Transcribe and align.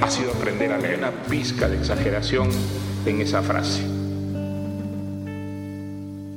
ha 0.00 0.10
sido 0.10 0.32
aprender 0.32 0.72
a 0.72 0.78
leer 0.78 0.98
una 0.98 1.10
pizca 1.24 1.68
de 1.68 1.76
exageración 1.76 2.50
en 3.06 3.20
esa 3.20 3.42
frase. 3.42 3.82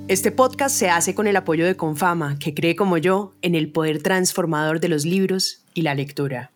Este 0.07 0.31
podcast 0.31 0.75
se 0.75 0.89
hace 0.89 1.15
con 1.15 1.27
el 1.27 1.35
apoyo 1.35 1.65
de 1.65 1.77
Confama, 1.77 2.37
que 2.39 2.53
cree 2.53 2.75
como 2.75 2.97
yo 2.97 3.33
en 3.41 3.55
el 3.55 3.71
poder 3.71 4.03
transformador 4.03 4.79
de 4.79 4.89
los 4.89 5.05
libros 5.05 5.63
y 5.73 5.83
la 5.83 5.95
lectura. 5.95 6.51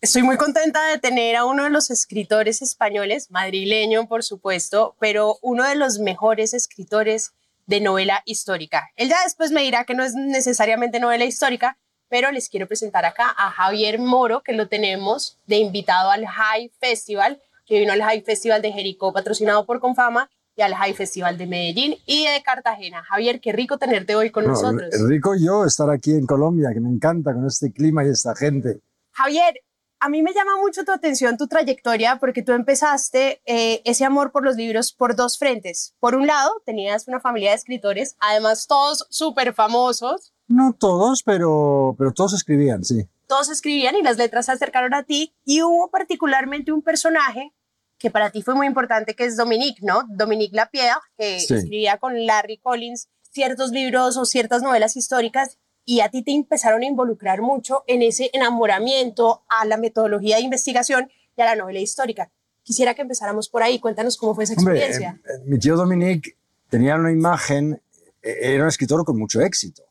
Estoy 0.00 0.22
muy 0.22 0.36
contenta 0.36 0.86
de 0.88 0.98
tener 0.98 1.36
a 1.36 1.46
uno 1.46 1.64
de 1.64 1.70
los 1.70 1.90
escritores 1.90 2.62
españoles, 2.62 3.30
madrileño 3.30 4.06
por 4.06 4.22
supuesto, 4.22 4.94
pero 5.00 5.38
uno 5.42 5.64
de 5.64 5.74
los 5.74 5.98
mejores 5.98 6.54
escritores 6.54 7.32
de 7.66 7.80
novela 7.80 8.22
histórica. 8.24 8.90
Él 8.94 9.08
ya 9.08 9.16
después 9.24 9.50
me 9.50 9.62
dirá 9.62 9.84
que 9.84 9.94
no 9.94 10.04
es 10.04 10.14
necesariamente 10.14 11.00
novela 11.00 11.24
histórica, 11.24 11.78
pero 12.16 12.32
les 12.32 12.48
quiero 12.48 12.66
presentar 12.66 13.04
acá 13.04 13.34
a 13.36 13.50
Javier 13.50 13.98
Moro, 13.98 14.42
que 14.42 14.54
lo 14.54 14.68
tenemos 14.68 15.36
de 15.46 15.56
invitado 15.58 16.10
al 16.10 16.24
High 16.24 16.72
Festival, 16.80 17.42
que 17.66 17.78
vino 17.78 17.92
al 17.92 18.00
High 18.00 18.22
Festival 18.22 18.62
de 18.62 18.72
Jericó, 18.72 19.12
patrocinado 19.12 19.66
por 19.66 19.80
Confama, 19.80 20.30
y 20.56 20.62
al 20.62 20.74
High 20.74 20.94
Festival 20.94 21.36
de 21.36 21.46
Medellín 21.46 21.96
y 22.06 22.24
de 22.24 22.42
Cartagena. 22.42 23.02
Javier, 23.02 23.38
qué 23.38 23.52
rico 23.52 23.76
tenerte 23.76 24.16
hoy 24.16 24.30
con 24.30 24.44
No, 24.44 24.52
nosotros. 24.52 24.94
rico 25.06 25.34
yo 25.38 25.66
estar 25.66 25.90
aquí 25.90 26.12
en 26.12 26.24
Colombia, 26.24 26.70
que 26.72 26.80
me 26.80 26.88
encanta 26.88 27.34
con 27.34 27.46
este 27.46 27.70
clima 27.70 28.02
y 28.02 28.08
esta 28.08 28.34
gente. 28.34 28.80
Javier, 29.12 29.60
a 30.00 30.08
mí 30.08 30.22
me 30.22 30.32
llama 30.32 30.56
mucho 30.56 30.86
tu 30.86 30.92
atención 30.92 31.36
tu 31.36 31.48
trayectoria 31.48 32.16
porque 32.18 32.42
tú 32.42 32.52
empezaste 32.52 33.42
eh, 33.44 33.82
ese 33.84 34.06
amor 34.06 34.32
por 34.32 34.42
los 34.42 34.56
libros 34.56 34.94
por 34.94 35.16
dos 35.16 35.36
frentes. 35.36 35.94
Por 36.00 36.14
un 36.14 36.26
lado, 36.26 36.62
tenías 36.64 37.08
una 37.08 37.20
familia 37.20 37.50
de 37.50 37.56
escritores, 37.56 38.16
además 38.20 38.66
todos 38.66 39.06
súper 39.10 39.52
famosos, 39.52 40.32
No 40.48 40.72
todos, 40.78 41.22
pero, 41.22 41.94
pero 41.98 42.12
todos 42.12 42.32
escribían, 42.34 42.84
sí. 42.84 43.06
todos 43.26 43.48
escribían 43.50 43.96
y 43.96 44.02
las 44.02 44.16
letras 44.18 44.46
se 44.46 44.52
acercaron 44.52 44.94
a 44.94 45.02
ti 45.02 45.34
y 45.44 45.62
hubo 45.62 45.90
particularmente 45.90 46.70
un 46.70 46.82
personaje 46.82 47.52
que 47.98 48.10
para 48.10 48.30
ti 48.30 48.42
fue 48.42 48.54
muy 48.54 48.66
importante, 48.68 49.14
que 49.14 49.24
es 49.24 49.36
Dominique, 49.36 49.80
¿no? 49.82 50.04
Dominique 50.08 50.54
Lapierre, 50.54 51.00
que 51.18 51.40
Sí. 51.40 51.54
escribía 51.54 51.98
con 51.98 52.24
Larry 52.26 52.58
Collins 52.58 53.08
ciertos 53.32 53.70
libros 53.72 54.16
o 54.16 54.24
ciertas 54.26 54.62
novelas 54.62 54.96
históricas 54.96 55.58
y 55.84 56.00
a 56.00 56.08
ti 56.10 56.22
te 56.22 56.30
empezaron 56.32 56.82
a 56.82 56.86
involucrar 56.86 57.42
mucho 57.42 57.82
en 57.88 58.02
ese 58.02 58.30
enamoramiento 58.32 59.42
a 59.48 59.64
la 59.64 59.76
metodología 59.76 60.36
de 60.36 60.42
investigación 60.42 61.10
y 61.36 61.42
a 61.42 61.46
la 61.46 61.56
novela 61.56 61.80
histórica. 61.80 62.30
Quisiera 62.62 62.94
que 62.94 63.02
empezáramos 63.02 63.48
por 63.48 63.62
ahí, 63.62 63.78
cuéntanos 63.78 64.16
cómo 64.16 64.34
fue 64.34 64.44
esa 64.44 64.54
experiencia. 64.54 65.18
eh, 65.24 65.28
eh, 65.34 65.42
mi 65.46 65.58
tío 65.58 65.76
Dominique 65.76 66.36
tenía 66.68 66.94
una 66.96 67.10
imagen, 67.12 67.80
eh, 68.22 68.36
era 68.40 68.62
un 68.64 68.68
escritor 68.68 69.04
con 69.04 69.18
mucho 69.18 69.40
éxito. 69.40 69.82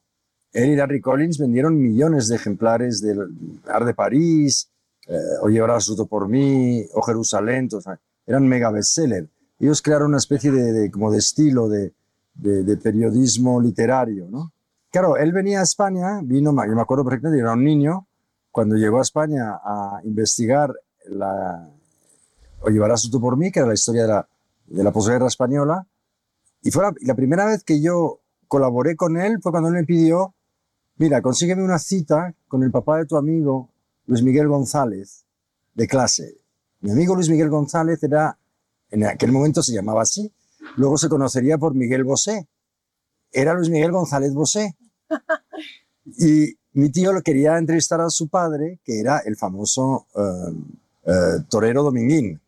Él 0.56 0.70
y 0.72 0.76
Larry 0.76 1.02
Collins 1.02 1.38
vendieron 1.38 1.78
millones 1.82 2.28
de 2.30 2.36
ejemplares 2.38 3.02
del 3.02 3.20
Art 3.68 3.86
de 3.86 3.94
París, 3.94 4.70
eh, 5.08 5.18
O 5.42 5.50
llevarás 5.50 5.86
fruto 5.86 6.06
por 6.08 6.28
mí, 6.30 6.84
O 6.94 7.02
Jerusalén, 7.02 7.70
o 7.74 7.82
sea, 7.82 8.00
eran 8.26 8.48
mega 8.48 8.72
bestseller. 8.72 9.28
Ellos 9.60 9.82
crearon 9.82 10.08
una 10.10 10.18
especie 10.18 10.52
de, 10.52 10.72
de- 10.74 10.92
como 10.92 11.12
de 11.12 11.18
estilo 11.20 11.68
de, 11.70 11.94
de- 12.34 12.64
de 12.64 12.78
periodismo 12.78 13.60
literario, 13.62 14.28
¿no? 14.30 14.52
Claro, 14.92 15.18
él 15.18 15.32
venía 15.34 15.60
a 15.60 15.64
España, 15.64 16.22
vino, 16.24 16.52
yo 16.66 16.76
me 16.76 16.82
acuerdo 16.82 17.04
perfectamente, 17.04 17.42
era 17.42 17.54
un 17.54 17.64
niño, 17.64 18.08
cuando 18.52 18.76
llegó 18.78 19.00
a 19.00 19.02
España 19.02 19.60
a 19.64 20.00
investigar 20.06 20.74
la, 21.10 21.70
o 22.62 22.70
llevarás 22.70 23.10
tú 23.12 23.20
por 23.20 23.36
mí, 23.38 23.52
que 23.52 23.60
era 23.60 23.68
la 23.68 23.74
historia 23.74 24.04
de 24.04 24.08
la, 24.08 24.28
de 24.68 24.84
la 24.84 24.92
posguerra 24.94 25.28
española. 25.28 25.86
Y 26.62 26.72
fue 26.72 26.84
la, 26.84 26.94
la 27.02 27.16
primera 27.16 27.46
vez 27.46 27.64
que 27.64 27.82
yo 27.82 28.22
colaboré 28.48 28.96
con 28.96 29.18
él 29.18 29.40
fue 29.42 29.52
cuando 29.52 29.68
él 29.70 29.76
me 29.76 29.84
pidió, 29.84 30.34
mira, 30.98 31.22
consígueme 31.22 31.64
una 31.64 31.80
cita 31.80 32.34
con 32.48 32.64
el 32.64 32.72
papá 32.72 32.98
de 32.98 33.06
tu 33.06 33.18
amigo 33.18 33.70
Luis 34.08 34.24
Miguel 34.24 34.48
González, 34.48 35.26
de 35.74 35.88
clase. 35.88 36.38
Mi 36.82 36.92
amigo 36.92 37.16
Luis 37.16 37.30
Miguel 37.30 37.50
González 37.50 38.02
era, 38.04 38.38
en 38.92 39.06
aquel 39.06 39.32
momento 39.32 39.64
se 39.64 39.74
llamaba 39.74 40.02
así, 40.04 40.32
luego 40.78 40.98
se 40.98 41.10
conocería 41.10 41.58
por 41.58 41.74
Miguel 41.74 42.04
Bosé. 42.04 42.48
Era 43.32 43.54
Luis 43.54 43.70
Miguel 43.70 43.92
González 43.92 44.34
Bosé. 44.34 44.76
Y 46.18 46.56
mi 46.74 46.92
tío 46.92 47.14
lo 47.14 47.22
quería 47.22 47.58
entrevistar 47.58 48.00
a 48.02 48.10
su 48.10 48.28
padre, 48.28 48.80
que 48.84 49.00
era 49.00 49.20
el 49.20 49.36
famoso 49.36 50.08
eh, 50.16 50.54
eh, 51.06 51.44
torero 51.50 51.84
Dominguín, 51.84 52.40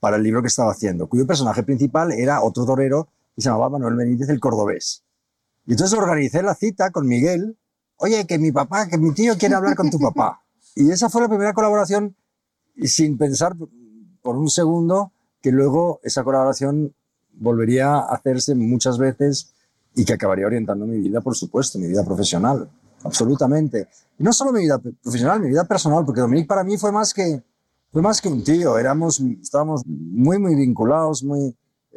para 0.00 0.16
el 0.16 0.22
libro 0.22 0.42
que 0.42 0.48
estaba 0.48 0.72
haciendo, 0.72 1.08
cuyo 1.08 1.26
personaje 1.26 1.62
principal 1.62 2.12
era 2.12 2.42
otro 2.42 2.64
torero 2.64 3.08
que 3.34 3.42
se 3.42 3.48
llamaba 3.48 3.70
Manuel 3.70 3.96
Benítez 3.96 4.28
el 4.28 4.40
Cordobés. 4.40 5.02
Y 5.66 5.72
entonces 5.72 5.98
organicé 5.98 6.42
la 6.42 6.54
cita 6.54 6.90
con 6.90 7.06
Miguel. 7.06 7.57
Oye, 7.98 8.26
que 8.26 8.38
mi 8.38 8.52
papá, 8.52 8.88
que 8.88 8.96
mi 8.96 9.12
tío 9.12 9.36
quiere 9.36 9.56
hablar 9.56 9.74
con 9.74 9.90
tu 9.90 9.98
papá. 9.98 10.42
Y 10.76 10.90
esa 10.90 11.08
fue 11.08 11.22
la 11.22 11.28
primera 11.28 11.52
colaboración 11.52 12.14
sin 12.82 13.18
pensar 13.18 13.56
por 14.22 14.36
un 14.36 14.48
segundo 14.48 15.12
que 15.40 15.50
luego 15.50 16.00
esa 16.02 16.22
colaboración 16.22 16.94
volvería 17.32 17.94
a 17.94 18.14
hacerse 18.14 18.54
muchas 18.54 18.98
veces 18.98 19.52
y 19.94 20.04
que 20.04 20.12
acabaría 20.12 20.46
orientando 20.46 20.86
mi 20.86 20.98
vida, 20.98 21.20
por 21.20 21.36
supuesto, 21.36 21.78
mi 21.78 21.88
vida 21.88 22.04
profesional, 22.04 22.70
absolutamente. 23.02 23.88
Y 24.18 24.22
no 24.22 24.32
solo 24.32 24.52
mi 24.52 24.60
vida 24.60 24.78
profesional, 24.78 25.40
mi 25.40 25.48
vida 25.48 25.64
personal, 25.64 26.04
porque 26.04 26.20
Dominique 26.20 26.46
para 26.46 26.62
mí 26.62 26.76
fue 26.78 26.92
más 26.92 27.12
que, 27.12 27.42
fue 27.90 28.02
más 28.02 28.20
que 28.20 28.28
un 28.28 28.44
tío, 28.44 28.78
éramos, 28.78 29.20
estábamos 29.20 29.84
muy, 29.86 30.38
muy 30.38 30.54
vinculados, 30.54 31.24
muy, 31.24 31.56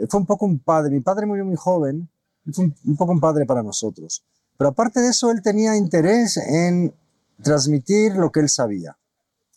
fue 0.09 0.19
un 0.19 0.25
poco 0.25 0.45
un 0.45 0.57
padre. 0.57 0.91
Mi 0.91 1.01
padre 1.01 1.27
murió 1.27 1.45
muy 1.45 1.55
joven, 1.55 2.09
fue 2.51 2.71
un 2.85 2.97
poco 2.97 3.11
un 3.11 3.19
padre 3.19 3.45
para 3.45 3.61
nosotros. 3.61 4.23
Pero 4.61 4.69
aparte 4.69 4.99
de 4.99 5.09
eso, 5.09 5.31
él 5.31 5.41
tenía 5.41 5.75
interés 5.75 6.37
en 6.37 6.93
transmitir 7.41 8.15
lo 8.15 8.31
que 8.31 8.41
él 8.41 8.47
sabía. 8.47 8.95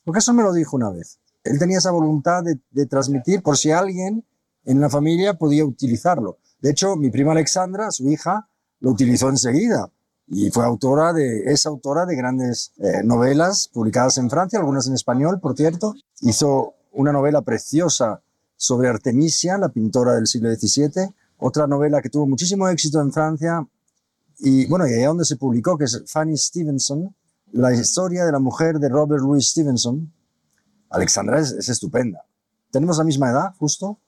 Porque 0.02 0.20
eso 0.20 0.32
me 0.32 0.42
lo 0.42 0.50
dijo 0.50 0.76
una 0.76 0.88
vez. 0.88 1.18
Él 1.42 1.58
tenía 1.58 1.76
esa 1.76 1.90
voluntad 1.90 2.42
de, 2.42 2.86
transmitir 2.86 3.42
por 3.42 3.58
si 3.58 3.70
alguien 3.70 4.24
en 4.64 4.80
la 4.80 4.88
familia 4.88 5.34
podía 5.34 5.66
utilizarlo. 5.66 6.38
De 6.62 6.70
hecho, 6.70 6.96
mi 6.96 7.10
prima 7.10 7.32
Alexandra, 7.32 7.90
su 7.90 8.08
hija, 8.08 8.48
lo 8.80 8.92
utilizó 8.92 9.28
enseguida 9.28 9.90
y 10.26 10.50
fue 10.50 10.64
autora 10.64 11.12
de, 11.12 11.52
es 11.52 11.66
autora 11.66 12.06
de 12.06 12.16
grandes 12.16 12.72
eh, 12.78 13.02
novelas 13.04 13.68
publicadas 13.74 14.16
en 14.16 14.30
Francia, 14.30 14.58
algunas 14.58 14.86
en 14.86 14.94
español, 14.94 15.38
por 15.38 15.54
cierto. 15.54 15.94
Hizo 16.22 16.76
una 16.92 17.12
novela 17.12 17.42
preciosa 17.42 18.22
sobre 18.56 18.88
Artemisia, 18.88 19.58
la 19.58 19.68
pintora 19.68 20.14
del 20.14 20.26
siglo 20.26 20.48
XVII, 20.54 21.14
otra 21.36 21.66
novela 21.66 22.00
que 22.00 22.08
tuvo 22.08 22.26
muchísimo 22.26 22.70
éxito 22.70 23.02
en 23.02 23.12
Francia 23.12 23.66
y 24.38 24.66
bueno, 24.66 24.86
y 24.86 24.94
allá 24.94 25.08
donde 25.08 25.24
se 25.24 25.36
publicó, 25.36 25.78
que 25.78 25.84
es 25.84 26.02
Fanny 26.06 26.36
Stevenson, 26.36 27.14
la 27.52 27.72
historia 27.72 28.24
de 28.24 28.32
la 28.32 28.38
mujer 28.38 28.78
de 28.78 28.88
Robert 28.88 29.22
Louis 29.22 29.46
Stevenson. 29.46 30.12
Alexandra 30.90 31.40
es, 31.40 31.52
es 31.52 31.68
estupenda. 31.68 32.24
Tenemos 32.70 32.98
la 32.98 33.04
misma 33.04 33.30
edad, 33.30 33.54
justo. 33.58 33.98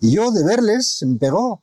Y 0.00 0.10
yo 0.10 0.30
de 0.30 0.44
verles 0.44 0.98
se 0.98 1.06
me 1.06 1.16
pegó. 1.18 1.62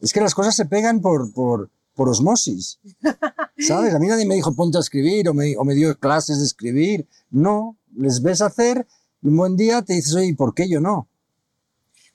Es 0.00 0.12
que 0.12 0.20
las 0.20 0.34
cosas 0.34 0.54
se 0.56 0.66
pegan 0.66 1.00
por, 1.00 1.32
por, 1.32 1.70
por 1.94 2.08
osmosis. 2.08 2.78
¿Sabes? 3.58 3.94
A 3.94 3.98
mí 3.98 4.06
nadie 4.06 4.26
me 4.26 4.36
dijo 4.36 4.54
ponte 4.54 4.78
a 4.78 4.80
escribir 4.80 5.28
o 5.28 5.34
me, 5.34 5.56
o 5.56 5.64
me 5.64 5.74
dio 5.74 5.98
clases 5.98 6.38
de 6.38 6.44
escribir. 6.44 7.08
No, 7.30 7.76
les 7.94 8.22
ves 8.22 8.40
hacer 8.40 8.86
y 9.20 9.28
un 9.28 9.36
buen 9.36 9.56
día 9.56 9.82
te 9.82 9.94
dices, 9.94 10.14
oye, 10.14 10.26
¿y 10.26 10.34
¿por 10.34 10.54
qué 10.54 10.68
yo 10.68 10.80
no? 10.80 11.07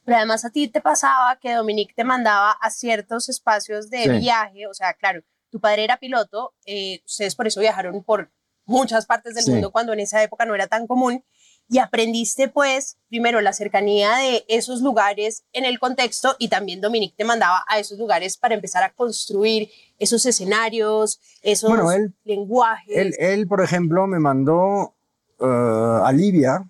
Pero 0.06 0.18
además 0.18 0.44
a 0.46 0.50
ti 0.50 0.68
te 0.68 0.82
pasaba 0.82 1.38
que 1.40 1.54
Dominique 1.54 1.94
te 1.96 2.04
mandaba 2.04 2.52
a 2.52 2.70
ciertos 2.70 3.30
espacios 3.30 3.90
de 3.90 4.04
Sí. 4.04 4.10
viaje, 4.20 4.68
o 4.68 4.74
sea, 4.74 4.94
claro, 4.94 5.22
tu 5.50 5.60
padre 5.60 5.84
era 5.84 5.98
piloto, 5.98 6.54
eh, 6.66 7.02
ustedes 7.06 7.36
por 7.36 7.48
eso 7.48 7.60
viajaron 7.62 8.04
por 8.04 8.30
muchas 8.66 9.06
partes 9.06 9.36
del 9.36 9.44
Sí. 9.46 9.52
mundo 9.52 9.72
cuando 9.72 9.94
en 9.94 10.00
esa 10.00 10.22
época 10.24 10.46
no 10.46 10.56
era 10.56 10.68
tan 10.68 10.88
común 10.88 11.24
y 11.70 11.78
aprendiste 11.80 12.48
pues 12.50 12.98
primero 13.08 13.40
la 13.42 13.54
cercanía 13.54 14.16
de 14.18 14.44
esos 14.48 14.82
lugares 14.82 15.44
en 15.54 15.64
el 15.66 15.80
contexto 15.80 16.36
y 16.40 16.48
también 16.50 16.82
Dominique 16.82 17.16
te 17.18 17.24
mandaba 17.24 17.64
a 17.70 17.80
esos 17.80 17.98
lugares 18.00 18.38
para 18.38 18.56
empezar 18.56 18.84
a 18.84 18.92
construir 18.94 19.70
esos 20.00 20.26
escenarios, 20.26 21.20
esos 21.42 21.70
Bueno, 21.70 21.92
él- 21.92 22.14
lenguajes. 22.26 22.96
Él, 22.98 23.16
él, 23.20 23.48
por 23.48 23.62
ejemplo, 23.62 24.08
me 24.08 24.20
mandó 24.20 24.96
eh, 25.40 26.00
a 26.04 26.12
Libia 26.14 26.64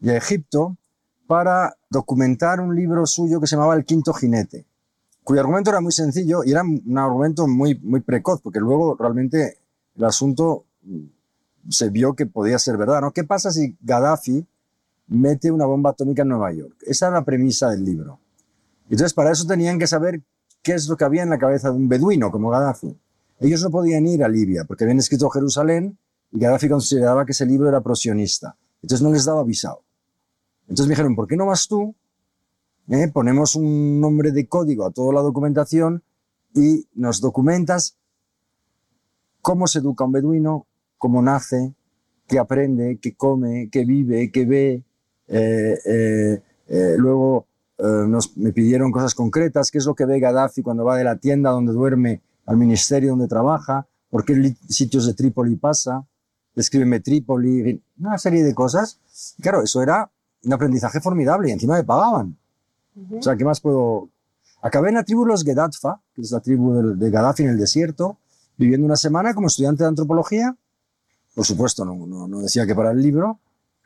y 0.00 0.10
a 0.10 0.16
Egipto 0.16 0.76
para 1.28 1.76
documentar 1.90 2.60
un 2.60 2.74
libro 2.74 3.06
suyo 3.06 3.40
que 3.40 3.46
se 3.46 3.56
llamaba 3.56 3.74
El 3.74 3.84
Quinto 3.84 4.12
Jinete, 4.12 4.66
cuyo 5.24 5.40
argumento 5.40 5.70
era 5.70 5.80
muy 5.80 5.92
sencillo 5.92 6.44
y 6.44 6.52
era 6.52 6.62
un 6.62 6.98
argumento 6.98 7.46
muy, 7.46 7.78
muy 7.80 8.00
precoz, 8.00 8.40
porque 8.40 8.60
luego 8.60 8.96
realmente 8.98 9.58
el 9.96 10.04
asunto 10.04 10.64
mm, 10.82 11.70
se 11.70 11.90
vio 11.90 12.14
que 12.14 12.26
podía 12.26 12.58
ser 12.58 12.76
verdad. 12.76 13.00
¿no? 13.00 13.12
¿Qué 13.12 13.24
pasa 13.24 13.50
si 13.50 13.76
Gaddafi 13.80 14.46
mete 15.08 15.50
una 15.50 15.66
bomba 15.66 15.90
atómica 15.90 16.22
en 16.22 16.28
Nueva 16.28 16.52
York. 16.52 16.76
Esa 16.82 17.08
era 17.08 17.16
la 17.16 17.24
premisa 17.24 17.70
del 17.70 17.84
libro. 17.84 18.20
Entonces, 18.84 19.14
para 19.14 19.32
eso 19.32 19.46
tenían 19.46 19.78
que 19.78 19.86
saber 19.86 20.22
qué 20.62 20.74
es 20.74 20.88
lo 20.88 20.96
que 20.96 21.04
había 21.04 21.22
en 21.22 21.30
la 21.30 21.38
cabeza 21.38 21.70
de 21.70 21.76
un 21.76 21.88
beduino 21.88 22.30
como 22.30 22.50
Gaddafi. 22.50 22.96
Ellos 23.40 23.62
no 23.62 23.70
podían 23.70 24.06
ir 24.06 24.22
a 24.22 24.28
Libia 24.28 24.64
porque 24.64 24.84
habían 24.84 24.98
escrito 24.98 25.30
Jerusalén 25.30 25.98
y 26.30 26.38
Gaddafi 26.38 26.68
consideraba 26.68 27.24
que 27.24 27.32
ese 27.32 27.46
libro 27.46 27.68
era 27.68 27.80
prosionista. 27.80 28.56
Entonces 28.82 29.02
no 29.02 29.12
les 29.12 29.24
daba 29.24 29.42
visado. 29.44 29.82
Entonces 30.68 30.86
me 30.86 30.92
dijeron, 30.92 31.16
¿por 31.16 31.26
qué 31.26 31.36
no 31.36 31.46
vas 31.46 31.66
tú? 31.66 31.94
Eh, 32.88 33.08
ponemos 33.12 33.54
un 33.54 34.00
nombre 34.00 34.32
de 34.32 34.46
código 34.46 34.86
a 34.86 34.90
toda 34.90 35.12
la 35.12 35.20
documentación 35.20 36.02
y 36.54 36.86
nos 36.94 37.20
documentas 37.20 37.98
cómo 39.42 39.66
se 39.66 39.78
educa 39.78 40.04
un 40.04 40.12
beduino, 40.12 40.66
cómo 40.96 41.22
nace, 41.22 41.74
qué 42.26 42.38
aprende, 42.38 42.98
qué 43.00 43.14
come, 43.14 43.68
qué 43.70 43.84
vive, 43.84 44.30
qué 44.30 44.44
ve. 44.44 44.82
Eh, 45.28 45.78
eh, 45.84 46.42
eh, 46.68 46.94
luego 46.98 47.46
nos, 47.78 48.36
me 48.36 48.52
pidieron 48.52 48.90
cosas 48.90 49.14
concretas, 49.14 49.70
qué 49.70 49.78
es 49.78 49.86
lo 49.86 49.94
que 49.94 50.04
ve 50.04 50.18
Gaddafi 50.18 50.62
cuando 50.62 50.84
va 50.84 50.96
de 50.96 51.04
la 51.04 51.16
tienda 51.16 51.50
donde 51.50 51.72
duerme 51.72 52.22
al 52.44 52.56
ministerio 52.56 53.10
donde 53.10 53.28
trabaja, 53.28 53.86
por 54.10 54.24
qué 54.24 54.56
sitios 54.68 55.06
de 55.06 55.14
Trípoli 55.14 55.54
pasa, 55.54 56.04
descríbeme 56.56 56.98
Trípoli, 56.98 57.80
una 58.00 58.18
serie 58.18 58.42
de 58.42 58.52
cosas. 58.52 58.98
claro, 59.40 59.62
eso 59.62 59.80
era 59.80 60.10
un 60.48 60.54
aprendizaje 60.54 61.00
formidable 61.00 61.48
y 61.48 61.52
encima 61.52 61.76
me 61.76 61.84
pagaban. 61.84 62.36
O 63.18 63.22
sea, 63.22 63.36
¿qué 63.36 63.44
más 63.44 63.60
puedo...? 63.60 64.08
Acabé 64.60 64.88
en 64.88 64.96
la 64.96 65.04
tribu 65.04 65.24
los 65.24 65.44
Gedatfa, 65.44 66.00
que 66.14 66.22
es 66.22 66.32
la 66.32 66.40
tribu 66.40 66.74
de, 66.74 66.96
de 66.96 67.10
Gaddafi 67.10 67.44
en 67.44 67.50
el 67.50 67.58
desierto, 67.58 68.18
viviendo 68.56 68.84
una 68.84 68.96
semana 68.96 69.34
como 69.34 69.46
estudiante 69.46 69.84
de 69.84 69.88
antropología. 69.88 70.56
Por 71.34 71.46
supuesto, 71.46 71.84
no, 71.84 71.94
no, 72.06 72.26
no 72.26 72.40
decía 72.40 72.66
que 72.66 72.74
para 72.74 72.90
el 72.90 73.00
libro. 73.00 73.38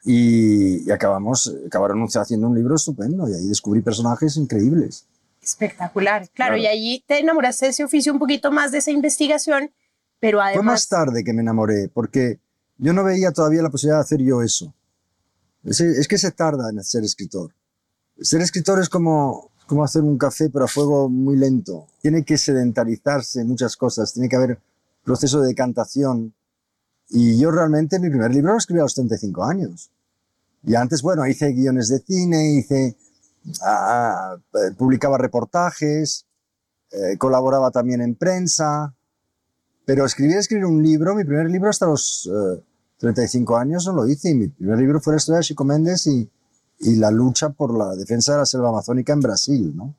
Y, 0.05 0.89
y, 0.89 0.91
acabamos, 0.91 1.55
acabaron 1.67 2.03
haciendo 2.03 2.49
un 2.49 2.57
libro 2.57 2.75
estupendo 2.75 3.29
y 3.29 3.35
ahí 3.35 3.47
descubrí 3.47 3.83
personajes 3.83 4.37
increíbles. 4.37 5.07
Espectacular, 5.43 6.29
claro, 6.31 6.55
claro. 6.55 6.57
y 6.57 6.67
allí 6.67 7.05
te 7.07 7.19
enamoraste 7.19 7.67
de 7.67 7.71
ese 7.71 7.85
oficio 7.85 8.13
un 8.13 8.19
poquito 8.19 8.51
más 8.51 8.73
de 8.73 8.79
esa 8.79 8.91
investigación, 8.91 9.71
pero 10.21 10.41
además... 10.41 10.57
Fue 10.57 10.65
más 10.65 10.89
tarde 10.89 11.23
que 11.23 11.33
me 11.33 11.43
enamoré, 11.43 11.89
porque 11.93 12.41
yo 12.79 12.93
no 12.93 13.05
veía 13.05 13.33
todavía 13.33 13.63
la 13.63 13.71
posibilidad 13.71 13.99
de 13.99 14.05
hacer 14.05 14.23
yo 14.23 14.43
eso. 14.43 14.73
Es, 15.65 16.09
que 16.09 16.19
se 16.19 16.33
tarda 16.33 16.71
en 16.71 16.83
ser 16.83 17.05
escritor. 17.05 17.55
Ser 18.21 18.41
escritor 18.41 18.81
es 18.81 18.89
como, 18.89 19.51
como 19.67 19.85
hacer 19.85 20.03
un 20.03 20.19
café, 20.19 20.51
pero 20.51 20.65
a 20.65 20.69
fuego 20.69 21.09
muy 21.09 21.37
lento. 21.37 21.87
Tiene 22.01 22.25
que 22.25 22.37
sedentarizarse 22.37 23.45
muchas 23.45 23.77
cosas, 23.77 24.13
tiene 24.13 24.29
que 24.29 24.37
haber 24.37 24.61
proceso 25.05 25.41
de 25.41 25.49
decantación. 25.49 26.35
Y 27.09 27.39
yo 27.39 27.51
realmente 27.51 27.99
mi 27.99 28.09
primer 28.09 28.35
libro 28.35 28.53
lo 28.53 28.59
escribí 28.59 28.81
a 28.81 28.85
los 28.85 28.95
35 28.95 29.45
años. 29.45 29.91
Y 30.65 30.75
antes, 30.75 31.03
bueno, 31.03 31.27
hice 31.27 31.53
guiones 31.53 31.89
de 31.89 31.99
cine, 32.01 32.55
hice, 32.55 32.97
ah, 33.63 34.37
publicaba 34.77 35.19
reportajes, 35.19 36.27
eh, 36.91 37.17
colaboraba 37.19 37.71
también 37.71 38.01
en 38.01 38.15
prensa. 38.15 38.95
Pero 39.85 40.07
escribir, 40.07 40.37
escribir 40.37 40.67
un 40.67 40.83
libro, 40.83 41.15
mi 41.15 41.25
primer 41.25 41.51
libro 41.51 41.71
hasta 41.71 41.87
los 41.87 42.31
eh, 42.33 42.63
35 43.03 43.57
años 43.57 43.85
no 43.87 43.95
lo 43.95 44.07
hice. 44.07 44.31
Y 44.31 44.35
mi 44.35 44.49
primer 44.49 44.79
libro 44.79 45.01
fue 45.01 45.15
la 45.15 45.17
historia 45.17 45.39
de 45.39 45.45
Chico 45.45 45.65
Méndez 45.65 46.07
y, 46.07 46.31
y 46.79 46.95
la 46.97 47.11
lucha 47.11 47.51
por 47.51 47.77
la 47.77 47.97
defensa 47.97 48.33
de 48.33 48.39
la 48.39 48.47
selva 48.47 48.69
amazónica 48.69 49.13
en 49.13 49.21
Brasil, 49.21 49.73
¿no? 49.75 49.95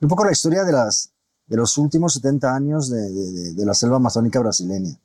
Un 0.00 0.08
poco 0.08 0.24
la 0.24 0.32
historia 0.32 0.64
de, 0.64 0.72
las, 0.72 1.10
de 1.46 1.56
los 1.56 1.76
últimos 1.76 2.14
70 2.14 2.54
años 2.54 2.88
de, 2.90 3.10
de, 3.10 3.54
de, 3.54 3.66
la 3.66 3.74
selva 3.74 3.96
amazónica 3.96 4.40
brasileña. 4.40 4.98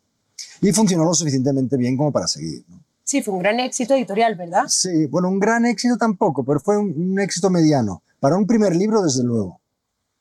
Y 0.61 0.71
funcionó 0.71 1.03
lo 1.03 1.13
suficientemente 1.13 1.75
bien 1.75 1.97
como 1.97 2.11
para 2.11 2.27
seguir, 2.27 2.63
¿no? 2.69 2.81
Sí, 3.03 3.21
fue 3.21 3.33
un 3.33 3.41
gran 3.41 3.59
éxito 3.59 3.95
editorial, 3.95 4.35
¿verdad? 4.35 4.63
Sí, 4.67 5.07
bueno, 5.07 5.27
un 5.27 5.39
gran 5.39 5.65
éxito 5.65 5.97
tampoco, 5.97 6.45
pero 6.45 6.61
fue 6.61 6.77
un, 6.77 6.93
un 6.95 7.19
éxito 7.19 7.49
mediano. 7.49 8.01
Para 8.21 8.37
un 8.37 8.47
primer 8.47 8.75
libro, 8.75 9.01
desde 9.01 9.23
luego. 9.23 9.59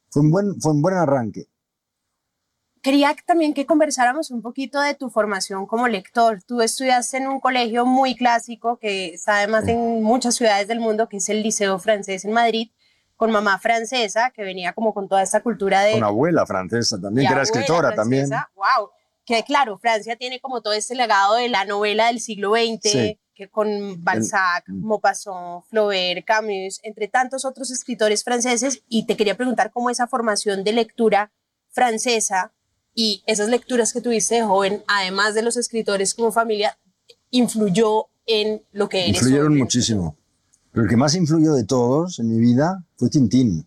Fue 0.09 0.23
un 0.23 0.33
buen, 0.33 0.61
fue 0.61 0.73
un 0.73 0.83
buen 0.83 0.97
arranque. 0.97 1.47
Quería 2.83 3.15
también 3.27 3.53
que 3.53 3.67
conversáramos 3.67 4.31
un 4.31 4.41
poquito 4.41 4.81
de 4.81 4.95
tu 4.95 5.11
formación 5.11 5.67
como 5.67 5.87
lector. 5.87 6.43
Tú 6.43 6.63
estudiaste 6.63 7.19
en 7.19 7.29
un 7.29 7.39
colegio 7.39 7.85
muy 7.85 8.17
clásico 8.17 8.79
que 8.79 9.13
está 9.13 9.39
además 9.39 9.69
en 9.69 10.03
muchas 10.03 10.37
ciudades 10.37 10.67
del 10.67 10.81
mundo, 10.81 11.07
que 11.07 11.19
es 11.19 11.29
el 11.29 11.43
Liceo 11.43 11.79
Francés 11.79 12.25
en 12.25 12.33
Madrid, 12.33 12.71
con 13.17 13.31
mamá 13.33 13.59
francesa, 13.59 14.31
que 14.31 14.43
venía 14.43 14.73
como 14.73 14.95
con 14.95 15.09
toda 15.09 15.23
esta 15.23 15.43
cultura 15.43 15.83
de... 15.83 15.93
Con 15.93 16.05
abuela 16.05 16.47
francesa 16.47 16.99
también, 16.99 17.27
que 17.27 17.35
era 17.35 17.43
escritora 17.43 17.93
francesa. 17.93 17.97
también. 18.03 18.31
¡Wow! 18.57 18.91
Que 19.27 19.43
claro, 19.43 19.77
Francia 19.77 20.17
tiene 20.17 20.41
como 20.41 20.63
todo 20.63 20.73
este 20.73 20.95
legado 20.95 21.35
de 21.35 21.51
la 21.51 21.67
novela 21.67 22.07
del 22.07 22.19
siglo 22.19 22.53
XX, 22.53 22.81
sí. 22.91 23.21
que 23.35 23.51
con 23.51 24.03
Balzac, 24.03 24.67
el... 24.69 24.77
Maupassant, 24.77 25.67
Flaubert, 25.69 26.25
Camus, 26.25 26.81
entre 26.83 27.09
tantos 27.09 27.45
otros 27.45 27.71
escritores 27.71 28.25
franceses, 28.25 28.83
y 28.89 29.05
te 29.05 29.19
quería 29.19 29.37
preguntar 29.37 29.71
cómo 29.71 29.91
esa 29.91 30.07
formación 30.07 30.65
de 30.65 30.73
lectura 30.73 31.31
francesa 31.69 32.55
y 33.01 33.23
esas 33.25 33.49
lecturas 33.49 33.95
que 33.95 34.03
tuviste 34.03 34.35
de 34.35 34.43
joven, 34.43 34.83
además 34.87 35.33
de 35.33 35.41
los 35.41 35.57
escritores 35.57 36.13
como 36.13 36.33
familia, 36.33 36.77
influyó 37.31 38.09
en 38.27 38.61
lo 38.73 38.91
que 38.91 39.05
eres. 39.05 39.23
Influyeron 39.23 39.57
muchísimo. 39.57 40.19
Pero 40.71 40.85
el 40.85 40.91
que 40.91 40.99
más 40.99 41.15
influyó 41.15 41.55
de 41.55 41.65
todos 41.65 42.19
en 42.19 42.29
mi 42.29 42.39
vida 42.39 42.85
fue 42.97 43.09
Tintín. 43.09 43.67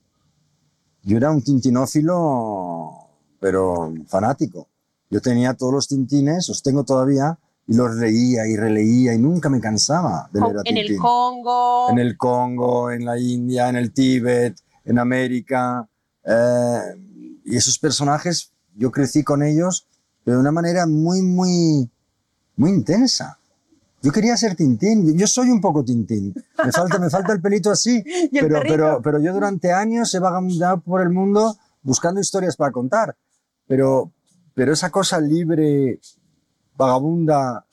Yo 1.01 1.17
era 1.17 1.31
un 1.31 1.41
tintinófilo, 1.41 2.91
pero 3.39 3.91
fanático. 4.07 4.67
Yo 5.09 5.19
tenía 5.19 5.55
todos 5.55 5.73
los 5.73 5.87
tintines, 5.87 6.47
los 6.47 6.61
tengo 6.61 6.83
todavía, 6.83 7.39
y 7.67 7.73
los 7.73 7.95
leía 7.95 8.45
y 8.45 8.55
releía 8.55 9.15
y 9.15 9.17
nunca 9.17 9.49
me 9.49 9.59
cansaba 9.59 10.29
de 10.31 10.41
leer 10.41 10.57
a 10.57 10.61
En 10.63 10.77
el 10.77 10.95
Congo. 10.95 11.89
En 11.89 11.97
el 11.97 12.17
Congo, 12.17 12.91
en 12.91 13.03
la 13.03 13.17
India, 13.17 13.67
en 13.67 13.77
el 13.77 13.93
Tíbet, 13.93 14.59
en 14.85 14.99
América. 14.99 15.89
Eh, 16.23 17.41
y 17.45 17.57
esos 17.57 17.79
personajes 17.79 18.52
yo 18.75 18.91
crecí 18.91 19.23
con 19.23 19.43
ellos, 19.43 19.87
pero 20.23 20.37
de 20.37 20.41
una 20.41 20.51
manera 20.51 20.85
muy, 20.85 21.21
muy, 21.21 21.89
muy 22.55 22.69
intensa. 22.71 23.39
Yo 24.01 24.11
quería 24.11 24.35
ser 24.35 24.55
Tintín. 24.55 25.17
Yo 25.17 25.27
soy 25.27 25.49
un 25.49 25.61
poco 25.61 25.83
Tintín. 25.83 26.33
Me 26.63 26.71
falta, 26.71 26.99
me 26.99 27.09
falta 27.09 27.31
el 27.31 27.41
pelito 27.41 27.71
así. 27.71 28.03
pero, 28.31 28.61
pero, 28.67 29.01
pero 29.01 29.19
yo 29.19 29.33
durante 29.33 29.71
años 29.71 30.13
he 30.13 30.19
vagado 30.19 30.81
por 30.81 31.01
el 31.01 31.09
mundo 31.09 31.57
buscando 31.81 32.19
historias 32.19 32.57
para 32.57 32.71
contar. 32.71 33.15
Pero, 33.65 34.11
pero 34.53 34.73
esa 34.73 34.89
cosa 34.89 35.21
libre, 35.21 35.99
vagabunda 36.75 37.65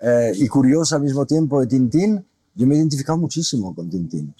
eh, 0.00 0.32
y 0.34 0.48
curiosa 0.48 0.96
al 0.96 1.02
mismo 1.02 1.26
tiempo 1.26 1.60
de 1.60 1.66
Tintín, 1.66 2.26
yo 2.54 2.66
me 2.66 2.74
he 2.74 2.78
identificado 2.78 3.18
muchísimo 3.18 3.74
con 3.74 3.90
Tintín. 3.90 4.34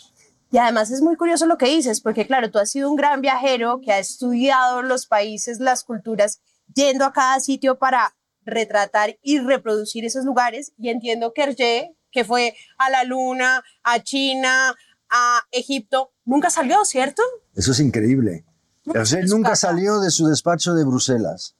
Y 0.54 0.58
además 0.58 0.92
es 0.92 1.02
muy 1.02 1.16
curioso 1.16 1.46
lo 1.46 1.58
que 1.58 1.66
dices, 1.66 2.00
porque 2.00 2.28
claro, 2.28 2.48
tú 2.48 2.60
has 2.60 2.70
sido 2.70 2.88
un 2.88 2.94
gran 2.94 3.20
viajero 3.20 3.80
que 3.84 3.90
ha 3.90 3.98
estudiado 3.98 4.82
los 4.82 5.06
países, 5.06 5.58
las 5.58 5.82
culturas, 5.82 6.42
yendo 6.72 7.04
a 7.04 7.12
cada 7.12 7.40
sitio 7.40 7.76
para 7.76 8.14
retratar 8.44 9.18
y 9.20 9.40
reproducir 9.40 10.04
esos 10.04 10.24
lugares. 10.24 10.72
Y 10.78 10.90
entiendo 10.90 11.32
que 11.34 11.42
Hergé, 11.42 11.96
que 12.12 12.24
fue 12.24 12.54
a 12.78 12.88
la 12.88 13.02
Luna, 13.02 13.64
a 13.82 14.00
China, 14.04 14.76
a 15.10 15.40
Egipto, 15.50 16.12
nunca 16.24 16.50
salió, 16.50 16.84
¿cierto? 16.84 17.24
Eso 17.56 17.72
es 17.72 17.80
increíble. 17.80 18.44
Hergé 18.94 19.24
nunca 19.24 19.56
salió 19.56 19.98
de 19.98 20.12
su 20.12 20.28
despacho 20.28 20.74
de 20.74 20.84
Bruselas 20.84 21.56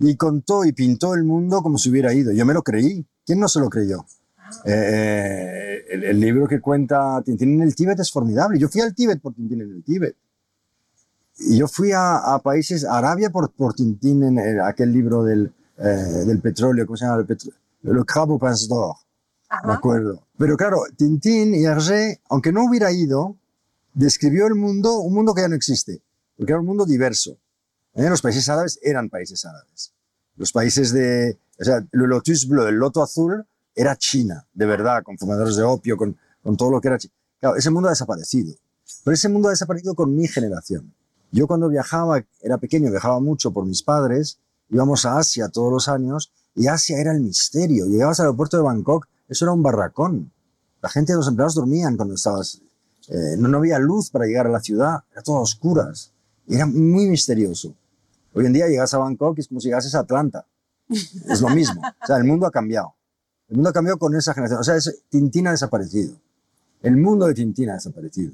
y 0.00 0.16
contó 0.16 0.64
y 0.64 0.72
pintó 0.72 1.14
el 1.14 1.22
mundo 1.22 1.62
como 1.62 1.78
si 1.78 1.88
hubiera 1.88 2.12
ido. 2.12 2.32
Yo 2.32 2.44
me 2.44 2.54
lo 2.54 2.64
creí. 2.64 3.06
¿Quién 3.24 3.38
no 3.38 3.46
se 3.46 3.60
lo 3.60 3.70
creyó? 3.70 4.04
Eh, 4.64 5.84
el, 5.90 6.04
el, 6.04 6.20
libro 6.20 6.46
que 6.46 6.60
cuenta 6.60 7.22
Tintín 7.24 7.54
en 7.54 7.62
el 7.62 7.74
Tíbet 7.74 7.98
es 7.98 8.10
formidable. 8.10 8.58
Yo 8.58 8.68
fui 8.68 8.80
al 8.80 8.94
Tíbet 8.94 9.20
por 9.20 9.34
Tintín 9.34 9.62
en 9.62 9.70
el 9.70 9.84
Tíbet. 9.84 10.16
Y 11.38 11.58
yo 11.58 11.66
fui 11.66 11.92
a, 11.92 12.16
a 12.16 12.38
países, 12.40 12.84
a 12.84 12.98
Arabia 12.98 13.30
por, 13.30 13.50
por 13.52 13.74
Tintín 13.74 14.22
en 14.22 14.38
el, 14.38 14.60
aquel 14.60 14.92
libro 14.92 15.24
del, 15.24 15.52
eh, 15.78 16.24
del 16.26 16.40
petróleo, 16.40 16.86
¿cómo 16.86 16.96
se 16.96 17.04
llama? 17.04 17.20
El, 17.20 17.26
petróleo, 17.26 17.58
Le 17.82 18.04
Crabe 18.04 18.38
Pince 18.38 18.68
d'Or, 18.68 18.94
me 19.64 19.72
acuerdo. 19.72 20.26
Pero 20.38 20.56
claro, 20.56 20.82
Tintín 20.96 21.54
y 21.54 21.64
Hergé, 21.64 22.20
aunque 22.28 22.52
no 22.52 22.64
hubiera 22.64 22.92
ido, 22.92 23.36
describió 23.92 24.46
el 24.46 24.54
mundo, 24.54 24.98
un 25.00 25.14
mundo 25.14 25.34
que 25.34 25.42
ya 25.42 25.48
no 25.48 25.56
existe, 25.56 26.00
porque 26.36 26.52
era 26.52 26.60
un 26.60 26.66
mundo 26.66 26.86
diverso. 26.86 27.36
¿Eh? 27.94 28.08
Los 28.08 28.22
países 28.22 28.48
árabes 28.48 28.78
eran 28.82 29.08
países 29.08 29.44
árabes. 29.44 29.92
Los 30.36 30.52
países 30.52 30.92
de, 30.92 31.38
o 31.60 31.64
sea, 31.64 31.76
el 31.76 32.00
lotus 32.00 32.48
bleu, 32.48 32.66
el 32.66 32.76
loto 32.76 33.02
azul, 33.02 33.46
era 33.74 33.96
China, 33.96 34.46
de 34.52 34.66
verdad, 34.66 35.02
con 35.02 35.18
fumadores 35.18 35.56
de 35.56 35.62
opio, 35.62 35.96
con, 35.96 36.16
con 36.42 36.56
todo 36.56 36.70
lo 36.70 36.80
que 36.80 36.88
era 36.88 36.98
China. 36.98 37.14
Claro, 37.40 37.56
ese 37.56 37.70
mundo 37.70 37.88
ha 37.88 37.92
desaparecido. 37.92 38.54
Pero 39.02 39.14
ese 39.14 39.28
mundo 39.28 39.48
ha 39.48 39.50
desaparecido 39.50 39.94
con 39.94 40.14
mi 40.14 40.28
generación. 40.28 40.94
Yo 41.30 41.46
cuando 41.46 41.68
viajaba, 41.68 42.24
era 42.40 42.58
pequeño, 42.58 42.90
viajaba 42.90 43.18
mucho 43.20 43.52
por 43.52 43.66
mis 43.66 43.82
padres, 43.82 44.38
íbamos 44.70 45.04
a 45.04 45.18
Asia 45.18 45.48
todos 45.48 45.72
los 45.72 45.88
años, 45.88 46.32
y 46.54 46.68
Asia 46.68 46.98
era 46.98 47.12
el 47.12 47.20
misterio. 47.20 47.86
Llegabas 47.86 48.20
al 48.20 48.26
aeropuerto 48.26 48.56
de 48.56 48.62
Bangkok, 48.62 49.08
eso 49.28 49.44
era 49.44 49.52
un 49.52 49.62
barracón. 49.62 50.32
La 50.80 50.88
gente, 50.88 51.14
los 51.14 51.28
empleados 51.28 51.54
dormían 51.54 51.96
cuando 51.96 52.14
estabas... 52.14 52.60
Eh, 53.08 53.36
no, 53.36 53.48
no 53.48 53.58
había 53.58 53.78
luz 53.78 54.10
para 54.10 54.26
llegar 54.26 54.46
a 54.46 54.50
la 54.50 54.60
ciudad, 54.60 55.04
era 55.12 55.22
todo 55.22 55.36
a 55.36 55.40
oscuras. 55.40 56.12
Era 56.46 56.66
muy 56.66 57.06
misterioso. 57.08 57.74
Hoy 58.32 58.46
en 58.46 58.52
día 58.52 58.68
llegas 58.68 58.94
a 58.94 58.98
Bangkok 58.98 59.38
y 59.38 59.40
es 59.40 59.48
como 59.48 59.60
si 59.60 59.68
llegases 59.68 59.94
a 59.94 60.00
Atlanta. 60.00 60.46
Es 60.88 61.40
lo 61.40 61.48
mismo. 61.50 61.80
O 61.80 62.06
sea, 62.06 62.16
el 62.16 62.24
mundo 62.24 62.46
ha 62.46 62.50
cambiado. 62.50 62.94
El 63.54 63.58
mundo 63.58 63.70
ha 63.70 63.72
cambiado 63.72 63.98
con 64.00 64.16
esa 64.16 64.34
generación. 64.34 64.58
O 64.58 64.64
sea, 64.64 64.74
ese, 64.74 64.96
Tintín 65.10 65.46
ha 65.46 65.52
desaparecido. 65.52 66.16
El 66.82 66.96
mundo 66.96 67.26
de 67.26 67.34
Tintín 67.34 67.70
ha 67.70 67.74
desaparecido. 67.74 68.32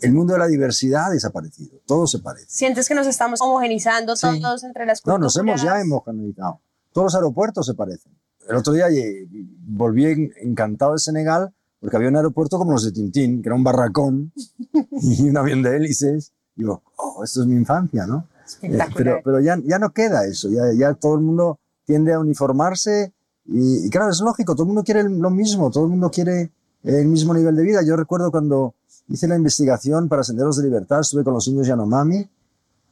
El 0.00 0.14
mundo 0.14 0.32
de 0.32 0.38
la 0.38 0.46
diversidad 0.46 1.08
ha 1.08 1.10
desaparecido. 1.10 1.78
Todo 1.84 2.06
se 2.06 2.20
parece. 2.20 2.46
¿Sientes 2.48 2.88
que 2.88 2.94
nos 2.94 3.06
estamos 3.06 3.42
homogenizando 3.42 4.16
Sí. 4.16 4.26
todos 4.40 4.64
entre 4.64 4.86
las 4.86 5.00
No, 5.04 5.12
culturas? 5.12 5.20
nos 5.20 5.36
hemos 5.36 5.62
ya 5.62 5.78
homogeneizado. 5.82 6.60
Todos 6.92 7.04
los 7.04 7.14
aeropuertos 7.16 7.66
se 7.66 7.74
parecen. 7.74 8.12
El 8.48 8.56
otro 8.56 8.72
día 8.72 8.88
eh, 8.88 9.28
volví 9.66 10.06
en- 10.06 10.32
encantado 10.40 10.92
de 10.92 11.00
Senegal 11.00 11.54
porque 11.80 11.96
había 11.96 12.08
un 12.08 12.16
aeropuerto 12.16 12.56
como 12.56 12.72
los 12.72 12.82
de 12.84 12.92
Tintín, 12.92 13.42
que 13.42 13.48
era 13.50 13.56
un 13.56 13.62
barracón 13.64 14.32
y 14.90 15.28
un 15.28 15.36
avión 15.36 15.62
de 15.62 15.76
hélices. 15.76 16.32
Digo, 16.54 16.82
oh, 16.96 17.22
esto 17.22 17.42
es 17.42 17.46
mi 17.46 17.56
infancia, 17.56 18.06
¿no? 18.06 18.26
Eh, 18.30 18.44
Espectacular. 18.46 18.94
pero 18.96 19.20
pero 19.22 19.40
ya, 19.40 19.58
ya 19.64 19.78
no 19.78 19.92
queda 19.92 20.24
eso, 20.26 20.48
ya, 20.48 20.62
ya 20.74 20.94
todo 20.94 21.14
el 21.14 21.20
mundo 21.20 21.58
tiende 21.84 22.12
a 22.14 22.20
uniformarse 22.20 23.13
y, 23.46 23.86
y 23.86 23.90
claro, 23.90 24.10
es 24.10 24.20
lógico, 24.20 24.54
todo 24.54 24.64
el 24.64 24.68
mundo 24.68 24.84
quiere 24.84 25.02
lo 25.08 25.30
mismo, 25.30 25.70
todo 25.70 25.84
el 25.84 25.90
mundo 25.90 26.10
quiere 26.10 26.50
el 26.82 27.06
mismo 27.06 27.32
nivel 27.34 27.54
de 27.56 27.62
vida. 27.62 27.82
Yo 27.82 27.96
recuerdo 27.96 28.30
cuando 28.30 28.74
hice 29.08 29.26
la 29.28 29.36
investigación 29.36 30.08
para 30.08 30.22
Senderos 30.24 30.56
de 30.56 30.64
Libertad, 30.64 31.00
estuve 31.00 31.24
con 31.24 31.34
los 31.34 31.46
indios 31.48 31.66
Yanomami, 31.66 32.28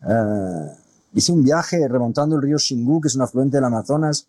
eh, 0.09 0.67
hice 1.15 1.33
un 1.33 1.43
viaje 1.45 1.87
remontando 1.89 2.37
el 2.37 2.43
río 2.43 2.59
Xingu, 2.59 3.01
que 3.01 3.09
es 3.09 3.15
un 3.15 3.23
afluente 3.23 3.57
del 3.59 3.65
Amazonas, 3.65 4.27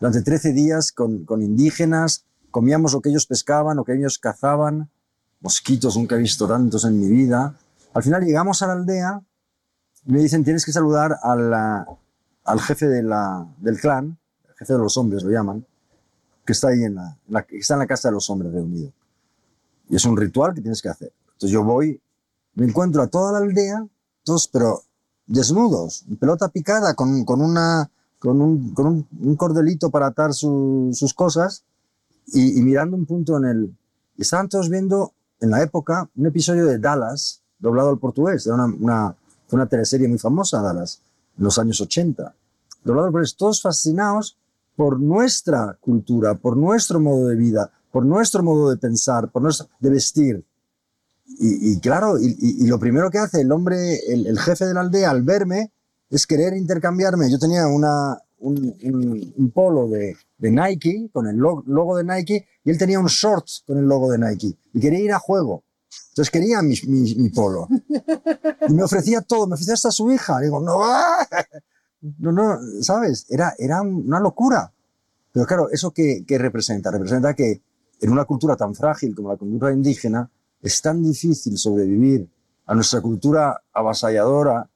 durante 0.00 0.22
13 0.22 0.52
días 0.52 0.92
con, 0.92 1.24
con 1.24 1.42
indígenas, 1.42 2.24
comíamos 2.50 2.92
lo 2.92 3.00
que 3.00 3.08
ellos 3.10 3.26
pescaban, 3.26 3.76
lo 3.76 3.84
que 3.84 3.94
ellos 3.94 4.18
cazaban, 4.18 4.90
mosquitos, 5.40 5.96
nunca 5.96 6.16
he 6.16 6.18
visto 6.18 6.46
tantos 6.48 6.84
en 6.84 6.98
mi 7.00 7.08
vida. 7.08 7.54
Al 7.94 8.02
final 8.02 8.24
llegamos 8.24 8.62
a 8.62 8.66
la 8.66 8.72
aldea 8.74 9.22
y 10.06 10.12
me 10.12 10.18
dicen, 10.20 10.42
tienes 10.44 10.64
que 10.64 10.72
saludar 10.72 11.16
a 11.22 11.36
la- 11.36 11.86
al 12.44 12.60
jefe 12.60 12.88
de 12.88 13.02
la- 13.02 13.46
del 13.58 13.78
clan, 13.78 14.18
jefe 14.62 14.72
de 14.72 14.78
los 14.78 14.96
hombres 14.96 15.22
lo 15.22 15.30
llaman, 15.30 15.64
que 16.46 16.52
está 16.52 16.68
ahí 16.68 16.82
en 16.84 16.94
la, 16.96 17.16
en 17.26 17.34
la- 17.34 17.46
está 17.50 17.74
en 17.74 17.80
la 17.80 17.86
casa 17.86 18.08
de 18.08 18.12
los 18.14 18.28
hombres 18.30 18.52
reunido. 18.52 18.90
Y 19.88 19.96
es 19.96 20.04
un 20.04 20.16
ritual 20.16 20.54
que 20.54 20.60
tienes 20.60 20.80
que 20.82 20.88
hacer. 20.88 21.12
Entonces 21.34 21.50
yo 21.50 21.62
voy, 21.64 22.00
me 22.54 22.66
encuentro 22.66 23.02
a 23.02 23.06
toda 23.08 23.32
la 23.32 23.38
aldea, 23.38 23.86
todos, 24.24 24.48
pero 24.48 24.82
desnudos, 25.26 26.04
en 26.08 26.16
pelota 26.16 26.48
picada, 26.48 26.94
con, 26.94 27.24
con, 27.24 27.40
una, 27.40 27.90
con, 28.18 28.40
un, 28.40 28.72
con 28.74 28.86
un, 28.86 29.08
un 29.20 29.36
cordelito 29.36 29.90
para 29.90 30.06
atar 30.06 30.32
su- 30.34 30.90
sus 30.92 31.14
cosas 31.14 31.64
y, 32.26 32.58
y 32.58 32.62
mirando 32.62 32.96
un 32.96 33.06
punto 33.06 33.36
en 33.38 33.44
el... 33.44 33.76
Y 34.16 34.22
estaban 34.22 34.48
todos 34.48 34.68
viendo, 34.68 35.12
en 35.40 35.50
la 35.50 35.62
época, 35.62 36.08
un 36.16 36.26
episodio 36.26 36.66
de 36.66 36.78
Dallas, 36.78 37.42
doblado 37.58 37.90
al 37.90 37.98
portugués. 37.98 38.46
Era 38.46 38.54
una, 38.56 38.66
una, 38.66 39.16
fue 39.48 39.56
una 39.58 39.66
teleserie 39.66 40.06
muy 40.08 40.18
famosa, 40.18 40.60
Dallas, 40.60 41.00
en 41.38 41.44
los 41.44 41.58
años 41.58 41.80
80. 41.80 42.34
Doblado 42.84 43.06
al 43.06 43.12
portugués, 43.12 43.36
todos 43.36 43.62
fascinados 43.62 44.36
por 44.76 45.00
nuestra 45.00 45.76
cultura, 45.80 46.34
por 46.34 46.56
nuestro 46.56 47.00
modo 47.00 47.26
de 47.28 47.36
vida, 47.36 47.70
por 47.90 48.04
nuestro 48.04 48.42
modo 48.42 48.70
de 48.70 48.76
pensar, 48.78 49.30
por 49.30 49.42
nuestro, 49.42 49.68
de 49.80 49.90
vestir. 49.90 50.44
Y, 51.24 51.78
claro, 51.80 52.18
y, 52.20 52.66
lo 52.66 52.78
primero 52.78 53.10
que 53.10 53.18
hace 53.18 53.40
el 53.40 53.52
hombre, 53.52 53.96
el, 54.08 54.38
jefe 54.38 54.66
de 54.66 54.74
la 54.74 54.80
aldea 54.80 55.10
al 55.10 55.22
verme, 55.22 55.72
es 56.10 56.26
querer 56.26 56.54
intercambiarme. 56.54 57.30
Yo 57.30 57.38
tenía 57.38 57.66
una, 57.66 58.18
un, 58.38 58.74
un- 58.82 59.34
un 59.36 59.50
polo 59.50 59.88
de, 59.88 60.16
de 60.38 60.50
Nike, 60.50 61.08
con 61.12 61.26
el 61.26 61.36
lo- 61.36 61.62
logo 61.66 61.96
de 61.96 62.04
Nike, 62.04 62.46
y 62.64 62.70
él 62.70 62.76
tenía 62.78 62.98
un 63.00 63.06
short 63.06 63.46
con 63.66 63.78
el 63.78 63.84
logo 63.86 64.10
de 64.10 64.18
Nike, 64.18 64.58
y 64.74 64.80
quería 64.80 64.98
ir 65.00 65.12
a 65.12 65.18
juego. 65.18 65.64
Entonces 66.10 66.30
quería 66.30 66.60
mi, 66.60 66.74
mi, 66.86 67.14
mi 67.14 67.30
polo. 67.30 67.66
Y 68.68 68.72
me 68.74 68.82
ofrecía 68.82 69.22
todo, 69.22 69.46
me 69.46 69.54
ofrecía 69.54 69.74
hasta 69.74 69.90
su 69.90 70.10
hija. 70.12 70.38
Digo, 70.40 70.60
no, 70.60 70.80
no, 72.18 72.32
no, 72.32 72.58
¿sabes? 72.82 73.26
Era, 73.30 73.54
era 73.58 73.80
una 73.82 74.20
locura. 74.20 74.72
Pero 75.32 75.46
claro, 75.46 75.70
¿eso 75.70 75.92
qué, 75.92 76.24
qué 76.26 76.36
representa? 76.38 76.90
Representa 76.90 77.34
que 77.34 77.62
en 78.00 78.10
una 78.10 78.24
cultura 78.24 78.56
tan 78.56 78.74
frágil 78.74 79.14
como 79.14 79.30
la 79.30 79.36
cultura 79.36 79.72
indígena, 79.72 80.28
es 80.60 80.82
tan 80.82 81.02
difícil 81.02 81.56
sobrevivir 81.58 82.28
a 82.66 82.74
nuestra 82.74 83.00
cultura 83.00 83.62
avasalladora, 83.72 84.68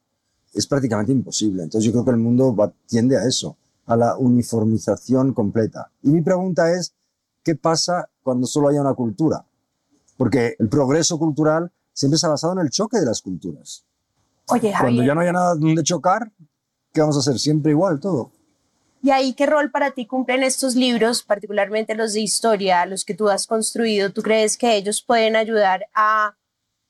es 0.54 0.66
prácticamente 0.66 1.12
imposible. 1.12 1.64
Entonces 1.64 1.84
yo 1.84 1.92
creo 1.92 2.04
que 2.04 2.10
el 2.12 2.16
mundo 2.16 2.54
va- 2.54 2.72
tiende 2.86 3.16
a 3.18 3.24
eso, 3.24 3.56
a 3.86 3.96
la 3.96 4.16
uniformización 4.16 5.34
completa. 5.34 5.90
Y 6.02 6.10
mi 6.10 6.22
pregunta 6.22 6.72
es, 6.72 6.94
¿qué 7.42 7.54
pasa 7.56 8.08
cuando 8.22 8.46
solo 8.46 8.68
haya 8.68 8.80
una 8.80 8.94
cultura? 8.94 9.44
Porque 10.16 10.56
el 10.58 10.68
progreso 10.68 11.18
cultural 11.18 11.70
siempre 11.92 12.18
se 12.18 12.26
ha 12.26 12.30
basado 12.30 12.54
en 12.54 12.60
el 12.60 12.70
choque 12.70 12.98
de 12.98 13.06
las 13.06 13.20
culturas. 13.22 13.84
Oye, 14.48 14.70
Cuando 14.70 14.78
Javier, 14.78 15.06
ya 15.06 15.14
no 15.14 15.20
haya 15.20 15.32
nada 15.32 15.54
donde 15.54 15.82
chocar, 15.82 16.32
¿qué 16.96 17.02
vamos 17.02 17.16
a 17.16 17.20
hacer? 17.20 17.38
Siempre 17.38 17.72
igual 17.72 18.00
todo. 18.00 18.32
¿y 19.02 19.10
ahí 19.10 19.34
qué 19.34 19.46
rol 19.46 19.70
para 19.70 19.92
ti 19.92 20.06
cumplen 20.06 20.42
estos 20.42 20.74
libros, 20.74 21.22
particularmente 21.22 21.94
los 21.94 22.14
de 22.14 22.22
historia, 22.22 22.86
los 22.86 23.04
que 23.04 23.14
tú 23.14 23.28
has 23.28 23.46
construido? 23.46 24.10
¿Tú 24.10 24.22
crees 24.22 24.56
que 24.56 24.74
ellos 24.76 25.02
pueden 25.02 25.36
ayudar 25.36 25.86
a 25.94 26.34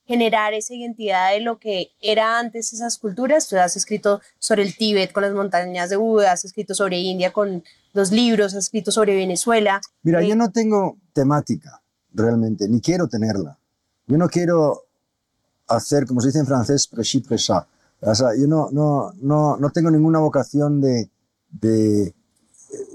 generar 0.07 0.55
esa 0.55 0.73
identidad 0.73 1.33
de 1.33 1.41
lo 1.41 1.59
que 1.59 1.91
era 2.01 2.39
antes 2.39 2.73
esas 2.73 2.97
culturas? 2.99 3.49
Tú 3.49 3.59
has 3.59 3.77
escrito 3.77 4.23
sobre 4.39 4.63
el 4.63 4.77
Tíbet 4.77 5.13
con 5.13 5.25
las 5.25 5.35
montañas 5.35 5.91
de 5.91 5.97
Buda, 5.97 6.33
has 6.33 6.45
escrito 6.45 6.75
sobre 6.75 6.99
India 7.01 7.33
con 7.33 7.65
los 7.93 8.13
libros, 8.13 8.55
has 8.55 8.65
escrito 8.65 8.93
sobre 8.93 9.15
Venezuela. 9.17 9.81
Mira, 10.03 10.23
Eh, 10.23 10.29
yo 10.29 10.37
no 10.37 10.51
tengo 10.53 10.97
temática 11.13 11.83
realmente, 12.15 12.67
ni 12.69 12.81
quiero 12.81 13.09
tenerla. 13.09 13.59
Yo 14.07 14.17
no 14.17 14.29
quiero 14.29 14.85
hacer, 15.67 16.07
como 16.07 16.21
se 16.21 16.29
dice 16.29 16.39
en 16.39 16.47
francés, 16.47 16.89
prêcher, 16.89 17.23
prêchar. 17.23 17.67
O 18.01 18.15
sea, 18.15 18.29
yo 18.39 18.47
no, 18.47 18.69
no, 18.71 19.13
no, 19.21 19.57
no 19.57 19.71
tengo 19.71 19.91
ninguna 19.91 20.19
vocación 20.19 20.81
de, 20.81 21.11
de, 21.51 22.15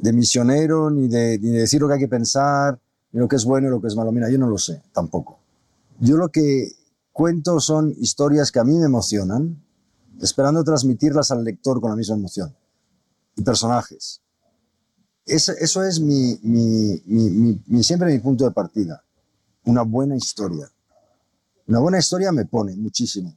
de 0.01 0.13
misionero, 0.13 0.89
ni 0.89 1.07
de, 1.07 1.39
ni 1.39 1.49
de 1.49 1.59
decir 1.61 1.81
lo 1.81 1.87
que 1.87 1.95
hay 1.95 1.99
que 1.99 2.07
pensar, 2.07 2.79
ni 3.11 3.19
lo 3.19 3.27
que 3.27 3.35
es 3.35 3.45
bueno 3.45 3.67
y 3.67 3.71
lo 3.71 3.81
que 3.81 3.87
es 3.87 3.95
malo. 3.95 4.11
Mira, 4.11 4.29
yo 4.29 4.37
no 4.37 4.47
lo 4.47 4.57
sé, 4.57 4.81
tampoco. 4.93 5.39
Yo 5.99 6.17
lo 6.17 6.29
que 6.29 6.71
cuento 7.11 7.59
son 7.59 7.93
historias 7.99 8.51
que 8.51 8.59
a 8.59 8.63
mí 8.63 8.77
me 8.77 8.85
emocionan, 8.85 9.61
esperando 10.21 10.63
transmitirlas 10.63 11.31
al 11.31 11.43
lector 11.43 11.81
con 11.81 11.89
la 11.89 11.95
misma 11.95 12.15
emoción. 12.15 12.55
Y 13.35 13.41
personajes. 13.43 14.21
Eso, 15.25 15.53
eso 15.53 15.83
es 15.83 15.99
mi, 15.99 16.37
mi- 16.43 17.01
mi- 17.05 17.83
siempre 17.83 18.11
mi 18.11 18.19
punto 18.19 18.43
de 18.43 18.51
partida. 18.51 19.03
Una 19.65 19.83
buena 19.83 20.15
historia. 20.15 20.69
Una 21.67 21.79
buena 21.79 21.99
historia 21.99 22.31
me 22.31 22.45
pone 22.45 22.75
muchísimo. 22.75 23.33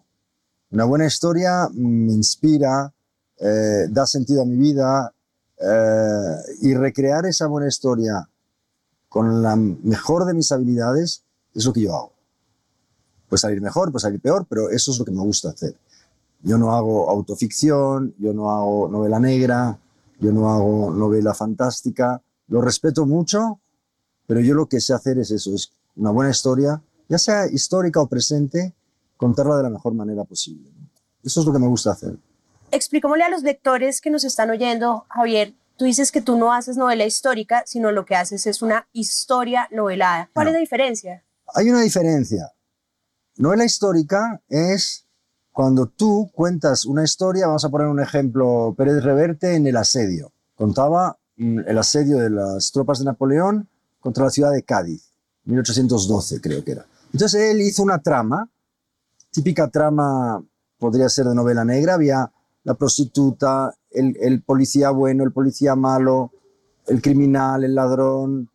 Una 0.74 0.86
buena 0.86 1.06
historia 1.06 1.68
me 1.72 2.12
inspira, 2.12 2.92
eh, 3.38 3.86
da 3.90 4.04
sentido 4.06 4.42
a 4.42 4.44
mi 4.44 4.56
vida 4.56 5.14
eh, 5.56 6.36
y 6.62 6.74
recrear 6.74 7.26
esa 7.26 7.46
buena 7.46 7.68
historia 7.68 8.28
con 9.08 9.40
la 9.40 9.54
mejor 9.54 10.24
de 10.24 10.34
mis 10.34 10.50
habilidades 10.50 11.22
es 11.54 11.64
lo 11.64 11.72
que 11.72 11.82
yo 11.82 11.94
hago. 11.94 12.12
Puede 13.28 13.38
salir 13.38 13.62
mejor, 13.62 13.92
puede 13.92 14.02
salir 14.02 14.20
peor, 14.20 14.46
pero 14.48 14.68
eso 14.68 14.90
es 14.90 14.98
lo 14.98 15.04
que 15.04 15.12
me 15.12 15.22
gusta 15.22 15.50
hacer. 15.50 15.76
Yo 16.42 16.58
no 16.58 16.74
hago 16.74 17.08
autoficción, 17.08 18.12
yo 18.18 18.34
no 18.34 18.50
hago 18.50 18.88
novela 18.88 19.20
negra, 19.20 19.78
yo 20.18 20.32
no 20.32 20.50
hago 20.50 20.90
novela 20.90 21.34
fantástica, 21.34 22.20
lo 22.48 22.60
respeto 22.60 23.06
mucho, 23.06 23.60
pero 24.26 24.40
yo 24.40 24.54
lo 24.54 24.66
que 24.66 24.80
sé 24.80 24.92
hacer 24.92 25.20
es 25.20 25.30
eso, 25.30 25.54
es 25.54 25.70
una 25.94 26.10
buena 26.10 26.32
historia, 26.32 26.82
ya 27.08 27.18
sea 27.18 27.46
histórica 27.46 28.00
o 28.00 28.08
presente, 28.08 28.74
contarla 29.16 29.56
de 29.56 29.62
la 29.64 29.70
mejor 29.70 29.94
manera 29.94 30.24
posible. 30.24 30.70
Eso 31.22 31.40
es 31.40 31.46
lo 31.46 31.52
que 31.52 31.58
me 31.58 31.66
gusta 31.68 31.92
hacer. 31.92 32.16
Explícamosle 32.70 33.24
a 33.24 33.28
los 33.30 33.42
lectores 33.42 34.00
que 34.00 34.10
nos 34.10 34.24
están 34.24 34.50
oyendo, 34.50 35.06
Javier, 35.08 35.54
tú 35.76 35.84
dices 35.84 36.10
que 36.12 36.20
tú 36.20 36.36
no 36.36 36.52
haces 36.52 36.76
novela 36.76 37.04
histórica, 37.04 37.62
sino 37.66 37.92
lo 37.92 38.04
que 38.04 38.16
haces 38.16 38.46
es 38.46 38.62
una 38.62 38.88
historia 38.92 39.68
novelada. 39.70 40.30
¿Cuál 40.34 40.46
No. 40.46 40.50
es 40.50 40.54
la 40.54 40.60
diferencia? 40.60 41.24
Hay 41.54 41.70
una 41.70 41.80
diferencia. 41.82 42.52
Novela 43.36 43.64
histórica 43.64 44.40
es 44.48 45.06
cuando 45.52 45.86
tú 45.86 46.30
cuentas 46.34 46.84
una 46.84 47.04
historia, 47.04 47.46
vamos 47.46 47.64
a 47.64 47.68
poner 47.68 47.86
un 47.86 48.00
ejemplo, 48.00 48.74
Pérez 48.76 49.02
Reverte 49.04 49.54
en 49.54 49.66
el 49.66 49.76
asedio. 49.76 50.32
Contaba 50.56 51.18
mm, 51.36 51.60
el 51.66 51.78
asedio 51.78 52.18
de 52.18 52.30
las 52.30 52.70
tropas 52.72 52.98
de 52.98 53.04
Napoleón 53.04 53.68
contra 54.00 54.24
la 54.24 54.30
ciudad 54.30 54.52
de 54.52 54.62
Cádiz, 54.62 55.10
1812 55.44 56.40
creo 56.40 56.64
que 56.64 56.72
era. 56.72 56.86
Entonces 57.12 57.40
él 57.52 57.60
hizo 57.62 57.82
una 57.82 58.00
trama, 58.00 58.50
típica 59.34 59.68
trama, 59.68 60.42
podría 60.78 61.08
ser 61.08 61.26
de 61.26 61.34
novela 61.34 61.64
negra, 61.64 61.94
había 61.94 62.30
la 62.62 62.74
prostituta, 62.74 63.74
el, 63.90 64.42
policía 64.42 64.90
bueno, 64.90 65.24
el 65.24 65.32
policía 65.32 65.74
malo, 65.74 66.30
el 66.86 67.02
criminal, 67.02 67.64
el 67.64 67.74
ladrón, 67.74 68.48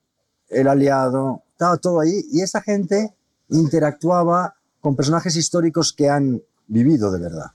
el 0.47 0.67
aliado, 0.67 1.43
estaba 1.51 1.77
todo 1.77 1.99
ahí 1.99 2.25
y 2.31 2.41
esa 2.41 2.61
gente 2.61 3.13
interactuaba 3.49 4.55
con 4.79 4.95
personajes 4.95 5.35
históricos 5.35 5.93
que 5.93 6.09
han 6.09 6.41
vivido 6.67 7.11
de 7.11 7.19
verdad. 7.19 7.51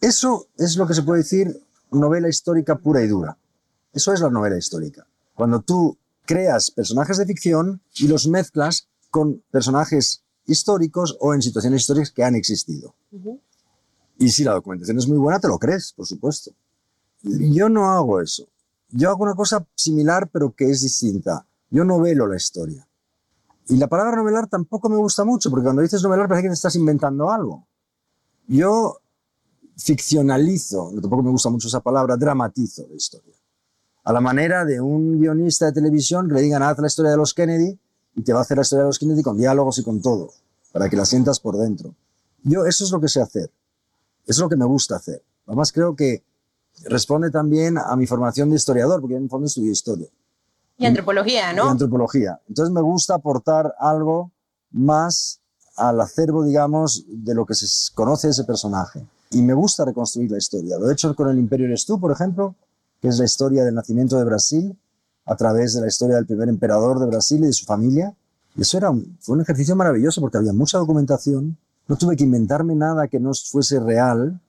Eso 0.00 0.48
es 0.58 0.76
lo 0.76 0.86
que 0.86 0.94
se 0.94 1.02
puede 1.02 1.22
decir 1.22 1.64
novela 1.90 2.28
histórica 2.28 2.76
pura 2.76 3.02
y 3.02 3.08
dura. 3.08 3.38
Eso 3.92 4.12
es 4.12 4.20
la 4.20 4.30
novela 4.30 4.58
histórica. 4.58 5.06
Cuando 5.34 5.60
tú 5.62 5.96
creas 6.26 6.70
personajes 6.70 7.16
de 7.16 7.26
ficción 7.26 7.80
y 7.94 8.08
los 8.08 8.28
mezclas 8.28 8.88
con 9.10 9.42
personajes 9.50 10.22
históricos 10.46 11.16
o 11.20 11.34
en 11.34 11.42
situaciones 11.42 11.82
históricas 11.82 12.10
que 12.10 12.24
han 12.24 12.34
existido. 12.34 12.94
Y 14.18 14.28
si 14.30 14.44
la 14.44 14.52
documentación 14.52 14.98
es 14.98 15.08
muy 15.08 15.18
buena, 15.18 15.40
te 15.40 15.48
lo 15.48 15.58
crees, 15.58 15.92
por 15.92 16.06
supuesto. 16.06 16.52
Yo 17.22 17.68
no 17.68 17.90
hago 17.90 18.20
eso. 18.20 18.48
Yo 18.90 19.10
hago 19.10 19.24
una 19.24 19.34
cosa 19.34 19.66
similar, 19.74 20.28
pero 20.30 20.52
que 20.54 20.70
es 20.70 20.82
distinta. 20.82 21.46
Yo 21.70 21.84
novelo 21.84 22.26
la 22.26 22.36
historia. 22.36 22.86
Y 23.68 23.76
la 23.76 23.88
palabra 23.88 24.16
novelar 24.16 24.48
tampoco 24.48 24.88
me 24.88 24.96
gusta 24.96 25.24
mucho, 25.24 25.50
porque 25.50 25.64
cuando 25.64 25.82
dices 25.82 26.02
novelar 26.02 26.28
parece 26.28 26.44
que 26.44 26.48
te 26.50 26.54
estás 26.54 26.74
inventando 26.76 27.30
algo. 27.30 27.66
Yo 28.46 28.98
ficcionalizo, 29.76 30.90
tampoco 31.00 31.22
me 31.22 31.30
gusta 31.30 31.48
mucho 31.48 31.68
esa 31.68 31.80
palabra, 31.80 32.16
dramatizo 32.16 32.86
la 32.88 32.96
historia. 32.96 33.34
A 34.04 34.12
la 34.12 34.20
manera 34.20 34.64
de 34.64 34.80
un 34.80 35.20
guionista 35.20 35.66
de 35.66 35.72
televisión 35.72 36.28
que 36.28 36.34
le 36.34 36.42
digan, 36.42 36.62
haz 36.62 36.78
la 36.78 36.88
historia 36.88 37.12
de 37.12 37.16
los 37.16 37.32
Kennedy, 37.32 37.78
y 38.14 38.22
te 38.22 38.32
va 38.32 38.40
a 38.40 38.42
hacer 38.42 38.56
la 38.56 38.62
historia 38.62 38.82
de 38.84 38.88
los 38.88 38.98
Kennedy 38.98 39.22
con 39.22 39.36
diálogos 39.36 39.78
y 39.78 39.82
con 39.82 40.00
todo, 40.00 40.30
para 40.72 40.88
que 40.88 40.96
la 40.96 41.04
sientas 41.04 41.40
por 41.40 41.56
dentro. 41.56 41.94
Yo 42.42 42.66
eso 42.66 42.84
es 42.84 42.90
lo 42.90 43.00
que 43.00 43.08
sé 43.08 43.20
hacer, 43.20 43.50
eso 44.24 44.32
es 44.32 44.38
lo 44.38 44.48
que 44.48 44.56
me 44.56 44.64
gusta 44.64 44.96
hacer. 44.96 45.22
Además 45.46 45.72
creo 45.72 45.96
que 45.96 46.24
responde 46.84 47.30
también 47.30 47.78
a 47.78 47.94
mi 47.96 48.06
formación 48.06 48.50
de 48.50 48.56
historiador, 48.56 49.00
porque 49.00 49.16
en 49.16 49.24
el 49.24 49.28
fondo 49.28 49.46
estudié 49.46 49.72
historia. 49.72 50.08
Y 50.78 50.86
antropología, 50.86 51.52
Y 51.52 51.56
¿no? 51.56 51.68
antropología. 51.68 52.40
Entonces 52.48 52.72
me 52.72 52.80
gusta 52.80 53.14
aportar 53.14 53.74
algo 53.78 54.32
más 54.70 55.40
al 55.76 56.00
acervo, 56.00 56.44
digamos, 56.44 57.04
de 57.08 57.34
lo 57.34 57.46
que 57.46 57.54
se 57.54 57.66
conoce 57.94 58.26
de 58.28 58.32
ese 58.32 58.44
personaje. 58.44 59.06
Y 59.30 59.42
me 59.42 59.54
gusta 59.54 59.84
reconstruir 59.84 60.30
la 60.30 60.38
historia. 60.38 60.78
Lo 60.78 60.90
he 60.90 60.92
hecho 60.92 61.14
con 61.14 61.28
el 61.28 61.38
Imperio 61.38 61.66
Eres 61.66 61.86
tú, 61.86 61.98
por 62.00 62.12
ejemplo, 62.12 62.54
que 63.00 63.08
es 63.08 63.18
la 63.18 63.24
historia 63.24 63.64
del 63.64 63.74
nacimiento 63.74 64.16
de 64.18 64.24
Brasil 64.24 64.76
a 65.24 65.36
través 65.36 65.74
de 65.74 65.80
la 65.80 65.88
historia 65.88 66.16
del 66.16 66.26
primer 66.26 66.48
emperador 66.48 66.98
de 66.98 67.06
Brasil 67.06 67.42
y 67.42 67.46
de 67.46 67.52
su 67.52 67.64
familia. 67.64 68.14
Y 68.56 68.62
eso 68.62 68.78
era 68.78 68.90
un, 68.90 69.16
fue 69.20 69.36
un 69.36 69.42
ejercicio 69.42 69.76
maravilloso 69.76 70.20
porque 70.20 70.38
había 70.38 70.52
mucha 70.52 70.78
documentación. 70.78 71.56
No 71.88 71.96
tuve 71.96 72.16
que 72.16 72.24
inventarme 72.24 72.74
nada 72.74 73.08
que 73.08 73.20
no 73.20 73.32
fuese 73.34 73.80
real. 73.80 74.40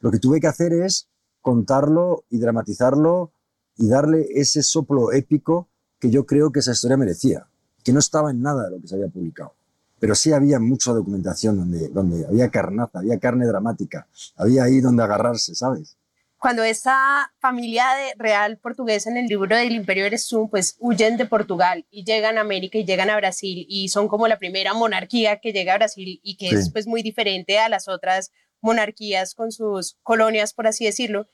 Lo 0.00 0.10
que 0.10 0.18
tuve 0.18 0.40
que 0.40 0.46
hacer 0.46 0.72
es 0.72 1.08
contarlo 1.40 2.24
y 2.30 2.38
dramatizarlo 2.38 3.32
y 3.76 3.88
darle 3.88 4.26
ese 4.34 4.62
soplo 4.62 5.12
épico 5.12 5.68
que 5.98 6.10
yo 6.10 6.26
creo 6.26 6.50
que 6.50 6.60
esa 6.60 6.72
historia 6.72 6.96
merecía, 6.96 7.46
que 7.82 7.92
no 7.92 7.98
estaba 7.98 8.30
en 8.30 8.42
nada 8.42 8.64
de 8.64 8.70
lo 8.72 8.80
que 8.80 8.88
se 8.88 8.94
había 8.94 9.08
publicado. 9.08 9.54
Pero 9.98 10.14
sí 10.14 10.32
había 10.32 10.58
mucha 10.58 10.92
documentación 10.92 11.58
donde, 11.58 11.88
donde 11.88 12.26
había 12.26 12.50
carnaza, 12.50 13.00
había 13.00 13.18
carne 13.18 13.46
dramática, 13.46 14.06
había 14.36 14.64
ahí 14.64 14.80
donde 14.80 15.02
agarrarse, 15.02 15.54
¿sabes? 15.54 15.96
Cuando 16.40 16.64
esta 16.64 17.34
familia 17.38 17.84
de 17.96 18.14
real 18.16 18.56
portuguesa 18.56 19.10
en 19.10 19.18
el 19.18 19.26
libro 19.26 19.54
del 19.54 19.72
Imperio 19.72 20.06
Eres 20.06 20.26
tú, 20.26 20.48
pues 20.48 20.74
huyen 20.78 21.18
de 21.18 21.26
Portugal 21.26 21.86
y 21.90 22.02
llegan 22.04 22.38
a 22.38 22.40
América 22.40 22.78
y 22.78 22.86
llegan 22.86 23.10
a 23.10 23.16
Brasil 23.16 23.66
y 23.68 23.90
son 23.90 24.08
como 24.08 24.26
la 24.26 24.38
primera 24.38 24.72
monarquía 24.72 25.38
que 25.40 25.52
llega 25.52 25.74
a 25.74 25.76
Brasil 25.76 26.18
y 26.22 26.36
que 26.38 26.48
Sí. 26.48 26.54
es 26.56 26.72
pues 26.72 26.86
muy 26.86 27.02
diferente 27.02 27.58
a 27.58 27.68
las 27.68 27.88
otras 27.88 28.30
monarquías 28.62 29.34
con 29.34 29.52
sus 29.52 29.98
colonias, 30.02 30.54
por 30.54 30.66
así 30.66 30.86
decirlo. 30.86 31.26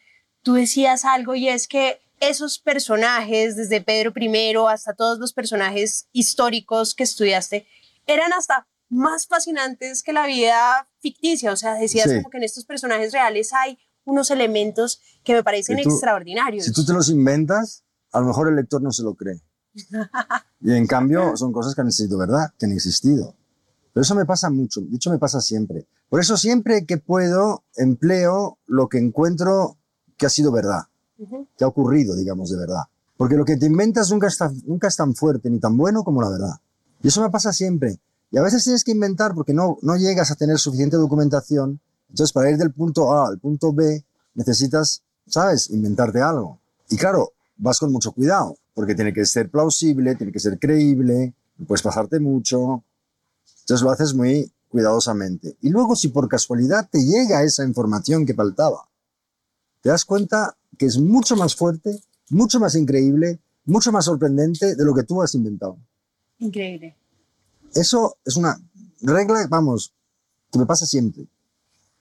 Tú 0.43 0.55
decías 0.55 1.05
algo 1.05 1.37
y 1.37 1.49
es 1.49 1.69
que 1.69 2.01
esos 2.19 2.59
personajes, 2.59 3.55
desde 3.55 3.81
Pedro 3.81 4.13
I 4.17 4.55
hasta 4.69 4.93
todos 4.95 5.21
los 5.21 5.33
personajes 5.33 6.09
históricos 6.13 6.97
que 6.97 7.05
estudiaste, 7.05 7.69
eran 8.07 8.33
hasta 8.33 8.67
más 8.89 9.29
fascinantes 9.29 10.03
que 10.03 10.13
la 10.13 10.27
vida 10.27 10.89
ficticia. 11.01 11.53
O 11.53 11.57
sea, 11.57 11.75
decías 11.75 12.11
Sí. 12.11 12.17
como 12.17 12.31
que 12.31 12.39
en 12.39 12.45
estos 12.45 12.65
personajes 12.65 13.13
reales 13.13 13.53
hay 13.53 13.79
unos 14.07 14.31
elementos 14.31 15.01
que 15.23 15.35
me 15.35 15.45
parecen 15.45 15.77
tú- 15.83 15.91
extraordinarios. 15.91 16.65
Si 16.65 16.73
tú 16.73 16.85
te 16.87 16.93
los 16.95 17.11
inventas, 17.11 17.83
a 18.13 18.21
lo 18.21 18.27
mejor 18.27 18.49
el 18.49 18.57
lector 18.57 18.81
no 18.81 18.91
se 18.93 19.03
lo 19.03 19.15
cree. 19.15 19.43
Y 20.63 20.73
en 20.73 20.87
cambio 20.87 21.37
son 21.37 21.53
cosas 21.53 21.75
que 21.75 21.83
han 21.83 21.93
sido 21.93 22.17
verdad, 22.17 22.53
que 22.59 22.67
han 22.67 22.73
existido. 22.73 23.35
Pero 23.93 24.03
eso 24.03 24.15
me 24.15 24.25
pasa 24.27 24.49
mucho, 24.51 24.81
de 24.81 24.97
hecho 24.97 25.11
me 25.11 25.19
pasa 25.19 25.41
siempre. 25.41 25.87
Por 26.09 26.21
eso 26.21 26.37
siempre 26.37 26.87
que 26.87 26.99
puedo 26.99 27.65
empleo 27.77 28.59
lo 28.67 28.89
que 28.89 28.99
encuentro 28.99 29.77
que 30.17 30.27
ha 30.27 30.31
sido 30.31 30.51
verdad, 30.53 30.83
Ujú. 31.19 31.47
que 31.59 31.65
ha 31.65 31.69
ocurrido, 31.69 32.15
digamos, 32.15 32.51
de 32.51 32.57
verdad. 32.59 32.85
Porque 33.17 33.37
lo 33.37 33.45
que 33.45 33.57
te 33.57 33.67
inventas 33.67 34.11
nunca, 34.11 34.29
está, 34.29 34.51
nunca 34.67 34.89
es 34.89 34.97
tan 34.97 35.15
fuerte 35.15 35.51
ni 35.51 35.59
tan 35.59 35.77
bueno 35.77 36.05
como 36.05 36.23
la 36.23 36.31
verdad. 36.31 36.55
Y 37.03 37.09
eso 37.09 37.23
me 37.23 37.31
pasa 37.31 37.53
siempre. 37.53 37.99
Y 38.31 38.39
a 38.39 38.43
veces 38.43 38.65
tienes 38.65 38.85
que 38.85 38.93
inventar 38.93 39.35
porque 39.35 39.55
no, 39.55 39.79
no 39.83 39.97
llegas 39.97 40.31
a 40.31 40.35
tener 40.37 40.59
suficiente 40.59 40.97
documentación. 40.97 41.81
Entonces, 42.09 42.33
para 42.33 42.51
ir 42.51 42.57
del 42.57 42.73
punto 42.73 43.13
A 43.13 43.29
al 43.29 43.39
punto 43.39 43.73
B, 43.73 44.05
necesitas, 44.35 45.03
¿sabes?, 45.27 45.71
inventarte 45.71 46.21
algo. 46.21 46.59
Y 46.89 46.97
claro, 46.97 47.33
vas 47.57 47.79
con 47.79 47.93
mucho 47.93 48.13
cuidado, 48.13 48.57
porque 48.75 48.95
tiene 48.95 49.13
que 49.13 49.25
ser 49.27 49.51
plausible, 49.51 50.15
tiene 50.15 50.33
que 50.33 50.41
ser 50.41 50.59
creíble, 50.59 51.35
no 51.59 51.67
puedes 51.67 51.83
pasarte 51.83 52.21
mucho. 52.21 52.85
Entonces 53.61 53.83
lo 53.83 53.91
haces 53.91 54.15
muy 54.15 54.53
cuidadosamente. 54.69 55.57
Y 55.63 55.71
luego, 55.71 55.97
si 55.97 56.09
por 56.09 56.29
casualidad 56.29 56.89
te 56.91 57.05
llega 57.05 57.43
esa 57.43 57.65
información 57.65 58.27
que 58.27 58.35
faltaba, 58.35 58.89
te 59.81 59.89
das 59.89 60.05
cuenta 60.05 60.57
que 60.79 60.87
es 60.87 60.99
mucho 60.99 61.37
más 61.37 61.55
fuerte, 61.55 61.99
mucho 62.31 62.61
más 62.61 62.75
increíble, 62.75 63.41
mucho 63.65 63.91
más 63.91 64.05
sorprendente 64.05 64.75
de 64.75 64.85
lo 64.85 64.95
que 64.95 65.03
tú 65.03 65.23
has 65.23 65.35
inventado. 65.35 65.79
Increíble. 66.39 66.95
Eso 67.75 68.17
es 68.25 68.37
una 68.37 68.61
regla, 69.01 69.47
vamos, 69.49 69.93
que 70.53 70.59
me 70.59 70.67
pasa 70.67 70.87
siempre. 70.87 71.27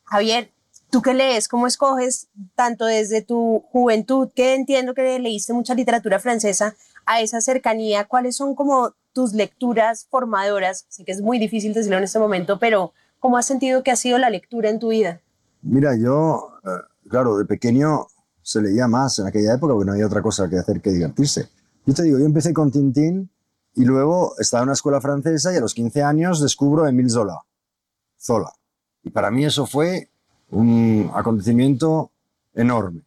Javier, 0.06 0.52
¿tú 0.90 1.02
qué 1.02 1.14
lees? 1.14 1.48
¿Cómo 1.48 1.68
escoges 1.68 2.28
tanto 2.56 2.86
desde 2.86 3.22
tu 3.22 3.64
juventud, 3.72 4.30
que 4.34 4.56
entiendo 4.56 4.94
que 4.94 5.20
leíste 5.20 5.54
mucha 5.54 5.74
literatura 5.74 6.20
francesa, 6.20 6.76
a 7.06 7.22
esa 7.22 7.42
cercanía? 7.42 8.06
¿Cuáles 8.06 8.36
son 8.36 8.56
como 8.56 8.94
tus 9.14 9.34
lecturas 9.34 10.08
formadoras? 10.10 10.86
Sé 10.90 11.04
que 11.06 11.12
es 11.12 11.22
muy 11.22 11.40
difícil 11.40 11.74
decirlo 11.74 11.98
en 11.98 12.04
este 12.04 12.20
momento, 12.20 12.60
pero 12.60 12.94
¿cómo 13.20 13.38
has 13.38 13.46
sentido 13.46 13.84
que 13.84 13.92
ha 13.92 13.96
sido 13.96 14.18
la 14.18 14.30
lectura 14.30 14.70
en 14.70 14.80
tu 14.80 14.90
vida? 14.90 15.22
Mira, 15.62 15.96
yo, 15.96 16.50
eh, 16.64 17.10
claro, 17.10 17.38
de 17.38 17.46
pequeño 17.46 18.08
se 18.42 18.62
leía 18.62 18.88
más 18.88 19.18
en 19.18 19.26
aquella 19.26 19.56
época 19.56 19.74
porque 19.74 19.88
no 19.88 19.94
había 19.94 20.06
otra 20.06 20.22
cosa 20.22 20.48
que 20.48 20.58
hacer 20.58 20.82
que 20.82 20.92
divertirse. 20.92 21.50
Yo 21.86 21.94
te 21.94 22.04
digo, 22.04 22.20
yo 22.20 22.26
empecé 22.26 22.54
con 22.54 22.72
Tintín 22.72 23.32
y 23.74 23.86
luego 23.86 24.36
estaba 24.38 24.62
en 24.62 24.70
una 24.70 24.74
escuela 24.74 25.02
francesa 25.02 25.52
y 25.52 25.58
a 25.58 25.62
los 25.62 25.74
15 25.74 26.04
años 26.04 26.42
descubro 26.42 26.84
a 26.84 26.90
Émile 26.90 27.10
Zola. 27.10 27.40
Zola. 28.20 28.52
Y 29.06 29.10
para 29.12 29.32
mí 29.32 29.46
eso 29.46 29.66
fue 29.66 30.10
un 30.52 31.10
acontecimiento 31.14 32.12
enorme, 32.54 33.02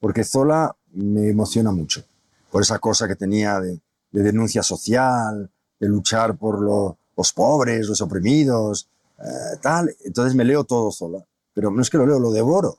porque 0.00 0.24
Zola 0.24 0.74
me 0.92 1.28
emociona 1.28 1.70
mucho, 1.72 2.02
por 2.50 2.62
esa 2.62 2.78
cosa 2.78 3.06
que 3.06 3.16
tenía 3.16 3.60
de, 3.60 3.78
de 4.12 4.22
denuncia 4.22 4.62
social, 4.62 5.50
de 5.78 5.88
luchar 5.88 6.36
por 6.36 6.60
lo- 6.62 6.96
los 7.16 7.32
pobres, 7.34 7.86
los 7.88 8.00
oprimidos, 8.00 8.88
eh, 9.18 9.58
tal. 9.60 9.94
Entonces 10.04 10.34
me 10.34 10.44
leo 10.44 10.64
todo 10.64 10.90
Zola, 10.90 11.22
pero 11.52 11.70
no 11.70 11.82
es 11.82 11.90
que 11.90 11.98
lo 11.98 12.06
leo, 12.06 12.18
lo 12.18 12.30
devoro. 12.32 12.78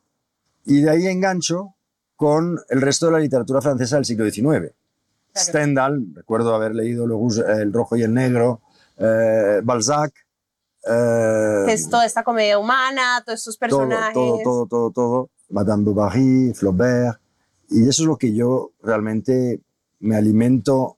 Y 0.65 0.81
de 0.81 0.89
ahí 0.89 1.07
engancho 1.07 1.75
con 2.15 2.59
el 2.69 2.81
resto 2.81 3.05
de 3.07 3.11
la 3.13 3.19
literatura 3.19 3.61
francesa 3.61 3.97
del 3.97 4.05
siglo 4.05 4.29
XIX. 4.29 4.73
Stendhal, 5.35 6.07
recuerdo 6.15 6.53
haber 6.55 6.73
leído 6.75 7.05
El 7.05 7.71
Rojo 7.73 7.95
y 7.97 8.01
el 8.03 8.13
Negro, 8.13 8.61
eh, 8.97 9.61
Balzac, 9.63 10.13
eh, 10.87 11.65
es 11.69 11.89
toda 11.89 12.05
esta 12.05 12.23
comedia 12.23 12.57
humana, 12.59 13.21
todos 13.25 13.39
estos 13.39 13.57
todo, 13.57 13.59
personajes. 13.87 14.13
todo, 14.13 14.39
todo, 14.43 14.65
todo, 14.67 14.91
todo. 14.91 15.29
Madame 15.49 15.83
Bovary, 15.83 16.53
Flaubert. 16.53 17.19
Y 17.69 17.81
eso 17.87 18.03
es 18.03 18.07
lo 18.07 18.17
que 18.17 18.33
yo 18.33 18.71
realmente 18.81 19.61
me 19.99 20.15
alimento 20.15 20.97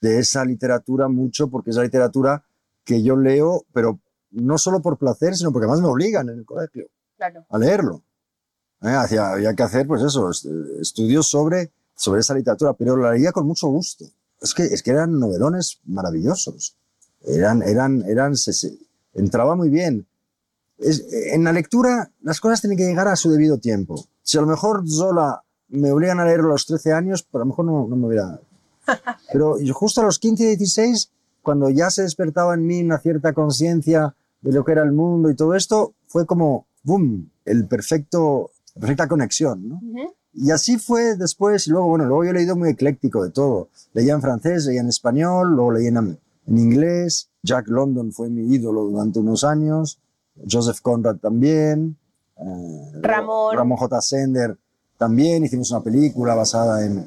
de 0.00 0.18
esa 0.18 0.44
literatura 0.44 1.08
mucho, 1.08 1.48
porque 1.48 1.70
es 1.70 1.76
la 1.76 1.82
literatura 1.82 2.44
que 2.84 3.02
yo 3.02 3.16
leo, 3.16 3.64
pero 3.72 3.98
no 4.30 4.58
solo 4.58 4.80
por 4.80 4.96
placer, 4.98 5.36
sino 5.36 5.52
porque 5.52 5.64
además 5.66 5.80
me 5.82 5.88
obligan 5.88 6.28
en 6.28 6.38
el 6.38 6.44
colegio 6.44 6.86
Claro. 7.16 7.44
a 7.48 7.58
leerlo. 7.58 8.02
¿Eh? 8.82 8.88
Hacía- 8.88 9.30
había 9.32 9.54
que 9.54 9.62
hacer, 9.62 9.86
pues 9.86 10.02
eso, 10.02 10.30
est- 10.30 10.46
estudios 10.80 11.26
sobre, 11.28 11.70
sobre 11.94 12.20
esa 12.20 12.34
literatura, 12.34 12.72
pero 12.74 12.96
la 12.96 13.12
leía 13.12 13.32
con 13.32 13.46
mucho 13.46 13.68
gusto. 13.68 14.04
Es 14.40 14.52
que, 14.52 14.64
es 14.64 14.82
que 14.82 14.90
eran 14.90 15.18
novelones 15.18 15.78
maravillosos. 15.84 16.76
Eran, 17.26 17.62
eran, 17.62 18.02
eran, 18.08 18.36
se- 18.36 18.52
se- 18.52 18.76
entraba 19.14 19.54
muy 19.56 19.68
bien. 19.68 20.06
Es- 20.78 21.04
en 21.32 21.44
la 21.44 21.52
lectura, 21.52 22.10
las 22.22 22.40
cosas 22.40 22.60
tienen 22.60 22.76
que 22.78 22.84
llegar 22.86 23.08
a 23.08 23.16
su 23.16 23.30
debido 23.30 23.58
tiempo. 23.58 24.06
Si 24.22 24.38
a 24.38 24.40
lo 24.40 24.46
mejor 24.46 24.82
Zola 24.88 25.42
me 25.68 25.92
obligan 25.92 26.20
a 26.20 26.24
leerlo 26.24 26.48
a 26.48 26.52
los 26.52 26.66
13 26.66 26.92
años, 26.92 27.22
pues 27.22 27.40
a 27.40 27.44
lo 27.44 27.46
mejor 27.46 27.64
no, 27.64 27.86
no 27.88 27.96
me 27.96 28.06
hubiera... 28.08 28.40
Pero 29.32 29.56
justo 29.72 30.00
a 30.00 30.04
los 30.04 30.18
15 30.18 30.44
y 30.44 30.56
16, 30.56 31.10
cuando 31.42 31.70
ya 31.70 31.90
se 31.90 32.02
despertaba 32.02 32.54
en 32.54 32.66
mí 32.66 32.82
una 32.82 32.98
cierta 32.98 33.32
conciencia 33.32 34.14
de 34.40 34.52
lo 34.52 34.64
que 34.64 34.72
era 34.72 34.82
el 34.82 34.92
mundo 34.92 35.30
y 35.30 35.36
todo 35.36 35.54
esto, 35.54 35.94
fue 36.06 36.26
como, 36.26 36.66
¡boom!, 36.82 37.30
el 37.44 37.66
perfecto, 37.66 38.50
la 38.74 38.80
perfecta 38.80 39.08
conexión. 39.08 39.80
Y 40.32 40.50
así 40.50 40.78
fue 40.78 41.16
después, 41.16 41.66
y 41.66 41.70
luego, 41.70 41.86
bueno, 41.88 42.04
luego 42.06 42.24
yo 42.24 42.30
he 42.30 42.34
leído 42.34 42.56
muy 42.56 42.70
ecléctico 42.70 43.22
de 43.24 43.30
todo. 43.30 43.68
Leía 43.92 44.14
en 44.14 44.20
francés, 44.20 44.66
leía 44.66 44.80
en 44.80 44.88
español, 44.88 45.54
luego 45.54 45.72
leía 45.72 45.90
en, 45.90 46.18
en 46.46 46.58
inglés. 46.58 47.30
Jack 47.44 47.68
London 47.68 48.10
fue 48.10 48.30
mi 48.30 48.54
ídolo 48.54 48.84
durante 48.84 49.18
unos 49.20 49.44
años. 49.44 50.00
Joseph 50.50 50.80
Conrad 50.80 51.16
también. 51.18 51.96
eh, 52.38 52.90
Ramón. 53.02 53.56
Ramón 53.56 53.78
J. 53.78 54.00
Sender 54.00 54.56
también. 54.96 55.44
Hicimos 55.44 55.70
una 55.70 55.82
película 55.82 56.34
basada 56.34 56.84
en, 56.84 57.06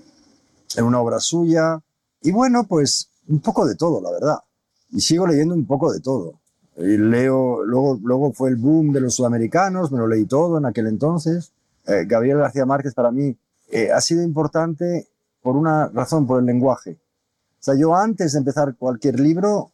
en 0.78 0.84
una 0.86 1.02
obra 1.02 1.19
suya. 1.19 1.82
Y 2.21 2.32
bueno, 2.32 2.65
pues 2.65 3.10
un 3.28 3.39
poco 3.39 3.65
de 3.65 3.76
todo, 3.76 4.00
la 4.00 4.12
verdad. 4.12 4.38
Y 4.91 5.02
sigo 5.02 5.26
leyendo 5.26 5.56
un 5.56 5.65
poco 5.65 5.91
de 5.91 6.00
todo. 6.00 6.36
Y 6.78 6.97
leo, 6.97 7.63
luego, 7.65 8.00
luego 8.04 8.32
fue 8.32 8.50
el 8.50 8.56
boom 8.58 8.93
de 8.93 9.02
los 9.02 9.15
sudamericanos, 9.15 9.91
me 9.91 9.97
lo 9.97 10.08
leí 10.08 10.26
todo 10.26 10.60
en 10.60 10.65
aquel 10.67 10.86
entonces. 10.86 11.52
Eh, 11.88 12.06
Gabriel 12.08 12.38
García 12.38 12.67
Márquez 12.67 12.93
para 12.93 13.10
mí 13.12 13.36
eh, 13.71 13.91
ha 13.91 14.00
sido 14.00 14.21
importante 14.21 15.08
por 15.41 15.56
una 15.58 15.88
razón, 15.88 16.28
por 16.28 16.39
el 16.39 16.45
lenguaje. 16.45 16.91
O 17.60 17.63
sea, 17.63 17.73
yo 17.73 17.95
antes 17.95 18.34
de 18.34 18.39
empezar 18.39 18.76
cualquier 18.76 19.19
libro 19.19 19.71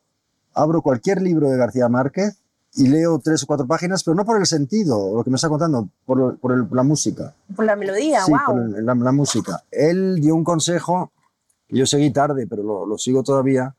abro 0.53 0.81
cualquier 0.81 1.21
libro 1.21 1.49
de 1.49 1.57
García 1.57 1.89
Márquez 1.89 2.37
y 2.75 2.87
leo 2.87 3.19
tres 3.23 3.43
o 3.43 3.47
cuatro 3.47 3.67
páginas, 3.67 4.03
pero 4.03 4.15
no 4.15 4.25
por 4.25 4.37
el 4.39 4.45
sentido, 4.47 5.15
lo 5.15 5.23
que 5.23 5.29
me 5.29 5.35
está 5.35 5.47
contando, 5.49 5.89
por, 6.05 6.37
por 6.39 6.53
el- 6.53 6.67
la 6.71 6.83
música. 6.83 7.33
Por 7.55 7.65
la 7.65 7.75
melodía, 7.75 8.23
Sí, 8.25 8.31
wow. 8.31 8.39
por 8.47 8.59
el- 8.79 8.85
la, 8.85 8.95
la 8.95 9.11
música. 9.11 9.63
Él 9.71 10.15
dio 10.19 10.35
un 10.35 10.43
consejo 10.43 11.11
que 11.67 11.77
yo 11.77 11.85
seguí 11.85 12.11
tarde, 12.11 12.47
pero 12.47 12.63
lo, 12.63 12.85
lo 12.85 12.97
sigo 12.97 13.21
todavía 13.23 13.75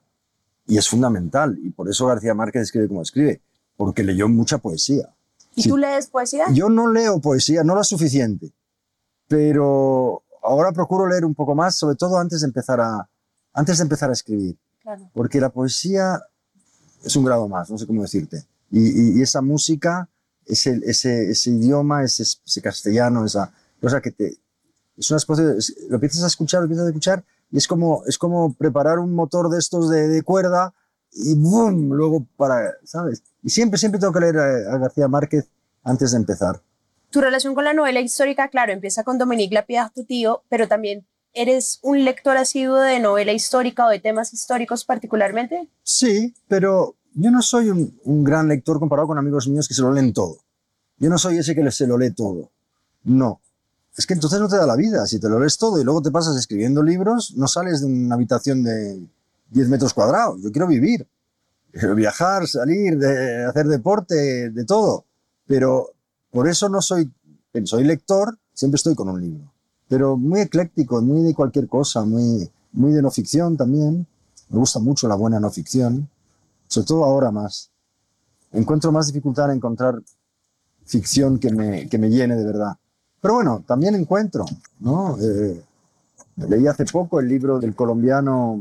y 0.66 0.78
es 0.78 0.88
fundamental. 0.88 1.58
Y 1.62 1.70
por 1.70 1.88
eso 1.88 2.06
García 2.06 2.34
Márquez 2.34 2.62
escribe 2.62 2.86
como 2.88 3.02
escribe, 3.02 3.40
porque 3.76 4.04
leyó 4.04 4.28
mucha 4.28 4.58
poesía. 4.58 5.08
¿Y 5.56 5.62
Sí. 5.62 5.68
tú 5.68 5.76
lees 5.76 6.06
poesía? 6.08 6.44
Yo 6.52 6.68
no 6.68 6.90
leo 6.92 7.20
poesía, 7.20 7.62
no 7.64 7.74
la 7.74 7.84
suficiente, 7.84 8.52
pero 9.28 10.22
ahora 10.42 10.72
procuro 10.72 11.06
leer 11.08 11.24
un 11.24 11.34
poco 11.34 11.54
más, 11.54 11.76
sobre 11.76 11.96
todo 11.96 12.18
antes 12.18 12.40
de 12.40 12.46
empezar 12.46 12.80
a, 12.80 13.08
antes 13.52 13.78
de 13.78 13.82
empezar 13.82 14.10
a 14.10 14.12
escribir, 14.12 14.56
Claro. 14.82 15.08
porque 15.14 15.40
la 15.40 15.48
poesía 15.50 16.20
es 17.04 17.16
un 17.16 17.24
grado 17.24 17.48
más, 17.48 17.70
no 17.70 17.78
sé 17.78 17.86
cómo 17.86 18.02
decirte. 18.02 18.44
Y, 18.70 19.18
y- 19.18 19.22
esa 19.22 19.40
música, 19.42 20.08
ese, 20.46 20.80
ese, 20.84 21.50
idioma, 21.50 22.02
ese, 22.02 22.22
ese 22.22 22.62
castellano, 22.62 23.24
esa 23.24 23.52
cosa 23.80 24.00
que 24.00 24.10
te... 24.10 24.38
Es 24.96 25.10
una 25.10 25.18
especie 25.18 25.44
de- 25.44 25.58
lo 25.88 25.96
empiezas 25.96 26.22
a 26.22 26.26
escuchar, 26.28 26.60
lo 26.60 26.64
empiezas 26.64 26.86
a 26.86 26.88
escuchar 26.88 27.24
y 27.50 27.58
es 27.58 27.66
como, 27.68 28.02
es 28.06 28.16
como 28.18 28.52
preparar 28.54 28.98
un 28.98 29.14
motor 29.14 29.48
de 29.50 29.58
estos 29.58 29.90
de, 29.90 30.08
de 30.08 30.22
cuerda 30.22 30.72
y 31.12 31.34
¡boom! 31.34 31.92
Luego 31.92 32.26
para, 32.36 32.72
¿sabes? 32.84 33.22
Y 33.42 33.50
siempre, 33.50 33.78
siempre 33.78 34.00
tengo 34.00 34.12
que 34.12 34.20
leer 34.20 34.38
a, 34.38 34.74
a 34.74 34.78
García 34.78 35.06
Márquez 35.08 35.46
antes 35.82 36.10
de 36.12 36.16
empezar. 36.16 36.60
Tu 37.10 37.20
relación 37.20 37.54
con 37.54 37.64
la 37.64 37.74
novela 37.74 38.00
histórica, 38.00 38.48
claro, 38.48 38.72
empieza 38.72 39.04
con 39.04 39.18
Dominique 39.18 39.54
Lapierre, 39.54 39.90
tu 39.94 40.04
tío, 40.04 40.42
pero 40.48 40.66
también 40.66 41.06
eres 41.34 41.80
un 41.82 42.04
lector 42.04 42.36
asiduo 42.36 42.78
de 42.78 43.00
novela 43.00 43.32
histórica 43.32 43.86
o 43.86 43.90
de 43.90 43.98
temas 43.98 44.32
históricos 44.32 44.84
particularmente. 44.84 45.68
Sí, 45.82 46.34
pero 46.48 46.96
yo 47.14 47.30
no 47.30 47.42
soy 47.42 47.70
un, 47.70 48.24
gran 48.24 48.48
lector 48.48 48.78
comparado 48.78 49.08
con 49.08 49.18
amigos 49.18 49.48
míos 49.48 49.68
que 49.68 49.74
se 49.74 49.82
lo 49.82 49.92
leen 49.92 50.12
todo. 50.12 50.38
Yo 50.98 51.10
no 51.10 51.18
soy 51.18 51.38
ese 51.38 51.54
que 51.54 51.70
se 51.70 51.86
lo 51.86 51.98
lee 51.98 52.12
todo. 52.12 52.50
No. 53.04 53.40
Es 53.96 54.06
que 54.06 54.14
entonces 54.14 54.40
no 54.40 54.48
te 54.48 54.56
da 54.56 54.66
la 54.66 54.76
vida. 54.76 55.06
Si 55.06 55.20
te 55.20 55.28
lo 55.28 55.38
lees 55.38 55.58
todo 55.58 55.80
y 55.80 55.84
luego 55.84 56.02
te 56.02 56.10
pasas 56.10 56.36
escribiendo 56.36 56.82
libros, 56.82 57.34
no 57.36 57.46
sales 57.46 57.80
de 57.80 57.86
una 57.86 58.14
habitación 58.14 58.62
de 58.62 59.00
10 59.50 59.68
metros 59.68 59.94
cuadrados. 59.94 60.40
Yo 60.42 60.50
quiero 60.50 60.66
vivir. 60.66 61.06
Quiero 61.72 61.94
viajar, 61.94 62.46
salir, 62.46 62.98
hacer 63.48 63.66
deporte, 63.66 64.50
de 64.50 64.64
todo. 64.64 65.04
Pero 65.46 65.90
por 66.30 66.48
eso 66.48 66.68
no 66.68 66.80
soy, 66.80 67.12
soy 67.64 67.84
lector, 67.84 68.38
siempre 68.52 68.76
estoy 68.76 68.94
con 68.94 69.08
un 69.08 69.20
libro. 69.20 69.53
Pero 69.88 70.16
muy 70.16 70.40
ecléctico, 70.40 71.00
muy 71.02 71.22
de 71.22 71.34
cualquier 71.34 71.68
cosa, 71.68 72.04
muy, 72.04 72.50
muy 72.72 72.92
de 72.92 73.02
no 73.02 73.10
ficción 73.10 73.56
también. 73.56 74.06
Me 74.48 74.58
gusta 74.58 74.78
mucho 74.78 75.08
la 75.08 75.14
buena 75.14 75.40
no 75.40 75.50
ficción, 75.50 76.08
sobre 76.68 76.86
todo 76.86 77.04
ahora 77.04 77.30
más. 77.30 77.70
Encuentro 78.52 78.92
más 78.92 79.06
dificultad 79.08 79.50
en 79.50 79.56
encontrar 79.56 80.00
ficción 80.86 81.38
que 81.38 81.50
me, 81.50 81.88
que 81.88 81.98
me 81.98 82.08
llene 82.08 82.36
de 82.36 82.44
verdad. 82.44 82.76
Pero 83.20 83.34
bueno, 83.34 83.64
también 83.66 83.94
encuentro, 83.94 84.44
¿no? 84.80 85.16
Eh, 85.20 85.62
leí 86.36 86.66
hace 86.66 86.84
poco 86.84 87.20
el 87.20 87.28
libro 87.28 87.58
del 87.58 87.74
colombiano 87.74 88.60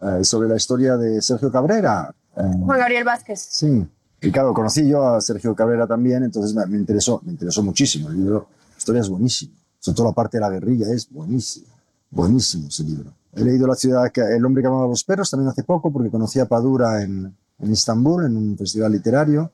eh, 0.00 0.24
sobre 0.24 0.48
la 0.48 0.56
historia 0.56 0.96
de 0.96 1.20
Sergio 1.20 1.52
Cabrera. 1.52 2.14
Eh, 2.36 2.42
Juan 2.64 2.78
Gabriel 2.78 3.04
Vázquez. 3.04 3.46
Sí, 3.50 3.86
y 4.20 4.30
claro, 4.32 4.54
conocí 4.54 4.88
yo 4.88 5.06
a 5.06 5.20
Sergio 5.20 5.54
Cabrera 5.54 5.86
también, 5.86 6.24
entonces 6.24 6.54
me, 6.54 6.64
me 6.66 6.78
interesó, 6.78 7.20
me 7.24 7.32
interesó 7.32 7.62
muchísimo. 7.62 8.08
El 8.08 8.16
libro, 8.16 8.48
la 8.72 8.78
historia 8.78 9.00
es 9.02 9.08
buenísima, 9.08 9.54
sobre 9.88 9.96
todo 9.96 10.06
la 10.08 10.12
parte 10.12 10.36
de 10.36 10.42
la 10.42 10.50
guerrilla 10.50 10.86
es 10.92 11.10
buenísima, 11.10 11.74
buenísimo 12.10 12.68
ese 12.68 12.84
libro. 12.84 13.10
He 13.34 13.42
leído 13.42 13.66
La 13.66 13.74
ciudad, 13.74 14.12
que, 14.12 14.20
El 14.20 14.44
hombre 14.44 14.62
que 14.62 14.66
amaba 14.66 14.84
a 14.84 14.88
los 14.88 15.02
perros 15.02 15.30
también 15.30 15.48
hace 15.48 15.62
poco, 15.62 15.90
porque 15.90 16.10
conocí 16.10 16.38
a 16.38 16.46
Padura 16.46 17.02
en, 17.02 17.34
en 17.58 17.72
Estambul, 17.72 18.26
en 18.26 18.36
un 18.36 18.58
festival 18.58 18.92
literario. 18.92 19.50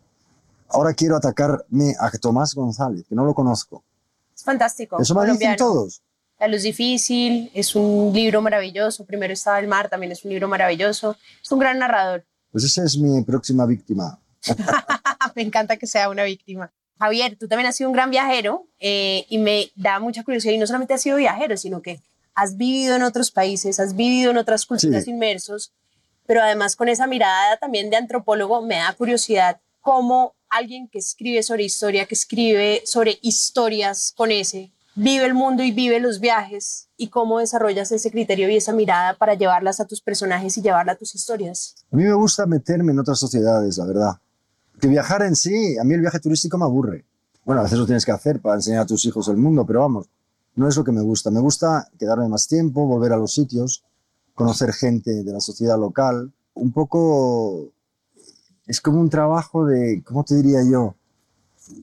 Ahora 0.71 0.93
quiero 0.93 1.17
atacarme 1.17 1.95
a 2.01 2.11
Tomás 2.19 2.53
González, 2.53 3.05
que 3.09 3.15
no 3.15 3.25
lo 3.25 3.33
conozco. 3.33 3.85
Es 4.35 4.43
fantástico. 4.43 5.01
Eso 5.01 5.15
me 5.15 5.31
dicen 5.31 5.55
todos. 5.57 6.03
La 6.41 6.49
luz 6.49 6.63
difícil 6.63 7.53
es 7.55 7.77
un 7.77 8.13
libro 8.13 8.43
maravilloso. 8.43 9.05
Primero 9.05 9.33
estaba 9.33 9.61
el 9.61 9.69
mar, 9.69 9.89
también 9.89 10.11
es 10.11 10.25
un 10.25 10.31
libro 10.31 10.49
maravilloso. 10.49 11.17
Es 11.41 11.53
un 11.53 11.61
gran 11.61 11.79
narrador. 11.79 12.25
Pues 12.51 12.65
esa 12.65 12.83
es 12.83 12.99
mi 12.99 13.23
próxima 13.23 13.67
víctima. 13.67 14.19
me 15.37 15.43
encanta 15.43 15.77
que 15.77 15.87
sea 15.87 16.09
una 16.09 16.25
víctima. 16.25 16.73
Javier, 16.99 17.37
tú 17.39 17.49
también 17.49 17.67
has 17.69 17.77
sido 17.77 17.91
un 17.91 17.95
gran 17.95 18.11
viajero 18.11 18.67
eh, 18.79 19.27
y 19.29 19.39
me 19.39 19.71
da 19.75 19.99
mucha 20.01 20.23
curiosidad. 20.25 20.53
Y 20.55 20.59
no 20.59 20.67
solamente 20.67 20.95
has 20.95 21.03
sido 21.03 21.17
viajero, 21.17 21.57
sino 21.57 21.83
que 21.83 22.01
has 22.35 22.57
vivido 22.57 22.97
en 22.97 23.03
otros 23.03 23.31
países, 23.31 23.79
has 23.81 23.95
vivido 23.95 24.31
en 24.31 24.37
otras 24.39 24.67
culturas 24.67 25.05
Sí. 25.05 25.11
inmersos, 25.11 25.73
pero 26.27 26.43
además 26.43 26.77
con 26.77 26.89
esa 26.89 27.07
mirada 27.07 27.57
también 27.59 27.91
de 27.91 27.97
antropólogo 27.97 28.63
me 28.63 28.77
da 28.77 28.93
curiosidad 28.95 29.61
cómo 29.81 30.35
alguien 30.49 30.89
que 30.89 30.99
escribe 30.99 31.43
sobre 31.43 31.65
historia, 31.65 32.07
que 32.07 32.15
escribe 32.15 32.83
sobre 32.87 33.19
historias 33.23 34.13
con 34.17 34.31
ese, 34.31 34.73
vive 34.95 35.25
el 35.27 35.35
mundo 35.35 35.63
y 35.65 35.73
vive 35.73 35.99
los 36.01 36.21
viajes 36.21 36.89
y 36.97 37.09
cómo 37.09 37.41
desarrollas 37.41 37.91
ese 37.93 38.11
criterio 38.11 38.49
y 38.49 38.57
esa 38.57 38.73
mirada 38.73 39.15
para 39.15 39.35
llevarlas 39.35 39.81
a 39.81 39.85
tus 39.87 40.01
personajes 40.01 40.57
y 40.57 40.63
llevarla 40.63 40.93
a 40.93 40.97
tus 40.97 41.15
historias. 41.15 41.75
A 41.93 41.97
mí 41.97 42.05
me 42.05 42.15
gusta 42.15 42.47
meterme 42.47 42.93
en 42.93 43.01
otras 43.01 43.19
sociedades, 43.19 43.77
la 43.79 43.85
verdad. 43.85 44.11
Que 44.85 44.89
viajar 44.91 45.23
en 45.23 45.35
sí, 45.35 45.79
a 45.79 45.85
mí 45.85 45.95
el 45.95 46.03
viaje 46.03 46.21
turístico 46.21 46.59
me 46.59 46.67
aburre. 46.67 47.07
Bueno, 47.47 47.63
a 47.63 47.65
veces 47.65 47.79
lo 47.79 47.87
tienes 47.87 48.05
que 48.05 48.13
hacer 48.13 48.43
para 48.43 48.57
enseñar 48.57 48.83
a 48.83 48.87
tus 48.87 49.03
hijos 49.07 49.29
el 49.29 49.39
mundo, 49.39 49.65
pero 49.65 49.81
vamos, 49.81 50.11
no 50.57 50.69
es 50.69 50.77
lo 50.77 50.85
que 50.85 50.93
me 50.93 51.01
gusta. 51.01 51.31
Me 51.31 51.41
gusta 51.41 51.89
quedarme 51.99 52.29
más 52.29 52.47
tiempo, 52.47 52.87
volver 52.87 53.15
a 53.15 53.17
los 53.17 53.33
sitios, 53.33 53.83
conocer 54.35 54.75
gente 54.75 55.23
de 55.25 55.33
la 55.33 55.41
sociedad 55.41 55.79
local. 55.79 56.35
Un 56.53 56.71
poco 56.71 57.73
es 58.67 58.83
como 58.83 59.01
un 59.01 59.09
trabajo 59.09 59.65
de, 59.65 60.03
¿cómo 60.05 60.23
te 60.23 60.35
diría 60.35 60.63
yo? 60.71 60.97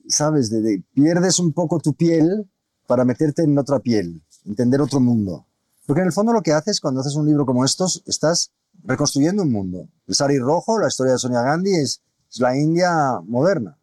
¿Sabes? 0.06 0.48
De, 0.50 0.60
de- 0.60 0.84
pierdes 0.94 1.40
un 1.40 1.52
poco 1.52 1.80
tu 1.80 1.94
piel 1.94 2.48
para 2.86 3.04
meterte 3.04 3.42
en 3.42 3.58
otra 3.58 3.80
piel, 3.80 4.22
entender 4.44 4.80
otro 4.80 5.00
mundo. 5.00 5.44
Porque 5.86 6.02
en 6.02 6.06
el 6.06 6.12
fondo 6.12 6.32
lo 6.32 6.42
que 6.42 6.52
haces 6.52 6.80
cuando 6.80 7.00
haces 7.00 7.16
un 7.16 7.26
libro 7.26 7.44
como 7.46 7.64
estos, 7.64 8.04
estás 8.06 8.52
reconstruyendo 8.84 9.42
un 9.42 9.50
mundo. 9.50 9.88
El 10.06 10.14
Sari 10.14 10.38
Rojo, 10.38 10.78
la 10.78 10.86
historia 10.86 11.14
de 11.14 11.18
Sonia 11.18 11.42
Gandhi, 11.42 11.74
es, 11.74 12.00
es 12.32 12.40
la 12.40 12.56
India 12.56 13.20
moderna. 13.24 13.78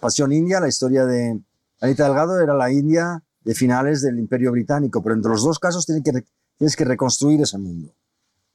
Pasión 0.00 0.32
India, 0.32 0.60
la 0.60 0.68
historia 0.68 1.04
de 1.04 1.40
Anita 1.80 2.04
Delgado, 2.04 2.40
era 2.40 2.54
la 2.54 2.72
India 2.72 3.22
de 3.44 3.54
finales 3.54 4.00
del 4.00 4.18
Imperio 4.18 4.50
Británico, 4.52 5.02
pero 5.02 5.14
entre 5.14 5.30
los 5.30 5.44
dos 5.44 5.58
casos 5.58 5.84
tienes 5.84 6.02
que, 6.02 6.24
tienes 6.56 6.74
que 6.74 6.84
reconstruir 6.84 7.40
ese 7.42 7.58
mundo. 7.58 7.92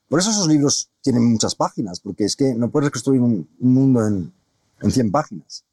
Por 0.10 0.20
eso 0.20 0.32
esos 0.32 0.48
libros 0.48 0.90
tienen 1.02 1.32
muchas 1.32 1.54
páginas, 1.54 2.00
porque 2.00 2.24
es 2.24 2.36
que 2.36 2.56
no 2.56 2.72
puedes 2.72 2.88
reconstruir 2.88 3.22
un, 3.22 3.48
un 3.60 3.74
mundo 3.74 4.08
en, 4.08 4.34
en 4.82 4.92
100 4.92 5.12
páginas. 5.12 5.66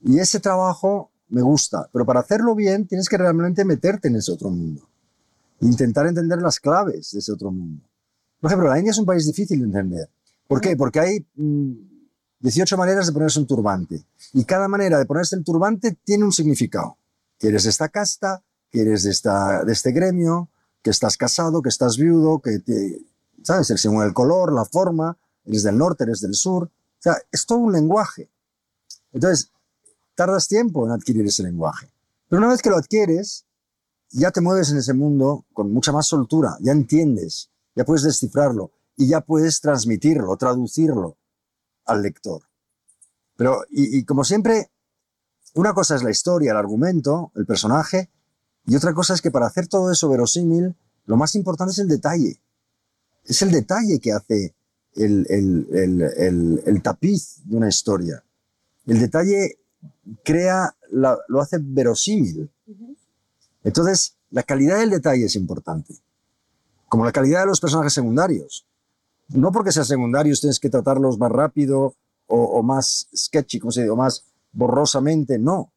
Y 0.00 0.18
ese 0.18 0.40
trabajo 0.40 1.10
me 1.28 1.42
gusta, 1.42 1.88
pero 1.92 2.04
para 2.04 2.20
hacerlo 2.20 2.54
bien 2.54 2.86
tienes 2.86 3.08
que 3.08 3.16
realmente 3.16 3.64
meterte 3.64 4.08
en 4.08 4.16
ese 4.16 4.32
otro 4.32 4.50
mundo. 4.50 4.88
Intentar 5.60 6.06
entender 6.06 6.40
las 6.42 6.60
claves 6.60 7.12
de 7.12 7.20
ese 7.20 7.32
otro 7.32 7.50
mundo. 7.50 7.82
Por 8.40 8.50
ejemplo, 8.50 8.68
la 8.68 8.78
India 8.78 8.90
es 8.90 8.98
un 8.98 9.06
país 9.06 9.26
difícil 9.26 9.58
de 9.60 9.66
entender. 9.66 10.08
¿Por 10.46 10.60
qué? 10.60 10.76
Porque 10.76 11.00
hay 11.00 11.26
mm, 11.34 11.87
18 12.40 12.76
maneras 12.76 13.06
de 13.06 13.12
ponerse 13.12 13.40
un 13.40 13.46
turbante. 13.46 14.04
Y 14.32 14.44
cada 14.44 14.68
manera 14.68 14.98
de 14.98 15.06
ponerse 15.06 15.36
el 15.36 15.44
turbante 15.44 15.96
tiene 16.04 16.24
un 16.24 16.32
significado. 16.32 16.96
Que 17.38 17.48
eres 17.48 17.64
de 17.64 17.70
esta 17.70 17.88
casta, 17.88 18.42
que 18.70 18.82
eres 18.82 19.02
de, 19.02 19.10
esta, 19.10 19.64
de 19.64 19.72
este 19.72 19.92
gremio, 19.92 20.48
que 20.82 20.90
estás 20.90 21.16
casado, 21.16 21.62
que 21.62 21.68
estás 21.68 21.96
viudo, 21.96 22.40
que 22.40 22.58
te, 22.60 23.00
¿sabes? 23.42 23.68
Según 23.76 24.02
el 24.02 24.12
color, 24.12 24.52
la 24.52 24.64
forma, 24.64 25.16
eres 25.44 25.62
del 25.62 25.78
norte, 25.78 26.04
eres 26.04 26.20
del 26.20 26.34
sur. 26.34 26.64
O 26.64 27.02
sea, 27.02 27.16
es 27.32 27.46
todo 27.46 27.58
un 27.58 27.72
lenguaje. 27.72 28.28
Entonces, 29.12 29.50
tardas 30.14 30.48
tiempo 30.48 30.86
en 30.86 30.92
adquirir 30.92 31.26
ese 31.26 31.42
lenguaje. 31.42 31.90
Pero 32.28 32.40
una 32.40 32.48
vez 32.48 32.62
que 32.62 32.70
lo 32.70 32.76
adquieres, 32.76 33.46
ya 34.10 34.30
te 34.30 34.40
mueves 34.40 34.70
en 34.70 34.78
ese 34.78 34.94
mundo 34.94 35.44
con 35.52 35.72
mucha 35.72 35.92
más 35.92 36.06
soltura, 36.06 36.56
ya 36.60 36.72
entiendes, 36.72 37.50
ya 37.74 37.84
puedes 37.84 38.02
descifrarlo 38.02 38.70
y 38.96 39.06
ya 39.06 39.20
puedes 39.20 39.60
transmitirlo, 39.60 40.36
traducirlo 40.36 41.16
al 41.88 42.02
lector. 42.02 42.42
Pero, 43.36 43.64
y, 43.70 43.98
y 43.98 44.04
como 44.04 44.24
siempre, 44.24 44.70
una 45.54 45.72
cosa 45.74 45.94
es 45.96 46.02
la 46.02 46.10
historia, 46.10 46.52
el 46.52 46.56
argumento, 46.56 47.32
el 47.34 47.46
personaje, 47.46 48.10
y 48.66 48.76
otra 48.76 48.92
cosa 48.94 49.14
es 49.14 49.22
que 49.22 49.30
para 49.30 49.46
hacer 49.46 49.66
todo 49.66 49.90
eso 49.90 50.08
verosímil, 50.08 50.74
lo 51.06 51.16
más 51.16 51.34
importante 51.34 51.72
es 51.72 51.78
el 51.78 51.88
detalle. 51.88 52.40
Es 53.24 53.42
el 53.42 53.50
detalle 53.50 53.98
que 53.98 54.12
hace 54.12 54.54
el, 54.94 55.26
el- 55.30 55.66
el- 55.72 56.62
el- 56.66 56.82
tapiz 56.82 57.40
de 57.44 57.56
una 57.56 57.68
historia. 57.68 58.22
El 58.86 59.00
detalle 59.00 59.58
crea, 60.24 60.74
la- 60.90 61.18
lo 61.28 61.40
hace 61.40 61.58
verosímil. 61.60 62.50
Entonces, 63.64 64.16
la 64.30 64.42
calidad 64.42 64.78
del 64.78 64.90
detalle 64.90 65.24
es 65.24 65.34
importante, 65.36 65.94
como 66.88 67.04
la 67.04 67.12
calidad 67.12 67.40
de 67.40 67.46
los 67.46 67.60
personajes 67.60 67.92
secundarios. 67.94 68.66
No 69.28 69.52
porque 69.52 69.72
sean 69.72 69.84
secundarios 69.86 70.40
tienes 70.40 70.58
que 70.60 70.70
tratarlos 70.70 71.18
más 71.18 71.30
rápido 71.30 71.94
o, 72.26 72.42
o 72.44 72.62
más 72.62 73.08
sketchy, 73.14 73.58
como 73.58 73.72
se 73.72 73.82
dice, 73.82 73.90
o 73.90 73.96
más 73.96 74.24
borrosamente, 74.52 75.38
no. 75.38 75.72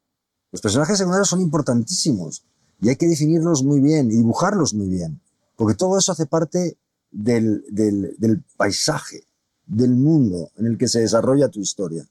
Los 0.51 0.61
personajes 0.61 0.97
secundarios 0.97 1.29
son 1.29 1.41
importantísimos 1.41 2.43
y 2.81 2.89
hay 2.89 2.95
que 2.95 3.07
definirlos 3.07 3.63
muy 3.63 3.79
bien 3.79 4.07
y 4.11 4.15
dibujarlos 4.15 4.73
muy 4.73 4.87
bien, 4.87 5.21
porque 5.55 5.75
todo 5.75 5.97
eso 5.97 6.11
hace 6.11 6.25
parte 6.25 6.77
del, 7.11 7.63
del- 7.69 8.15
del 8.17 8.43
paisaje, 8.57 9.23
del 9.65 9.91
mundo 9.95 10.49
en 10.57 10.65
el 10.65 10.77
que 10.77 10.87
se 10.87 10.99
desarrolla 10.99 11.49
tu 11.49 11.59
historia. 11.59 12.05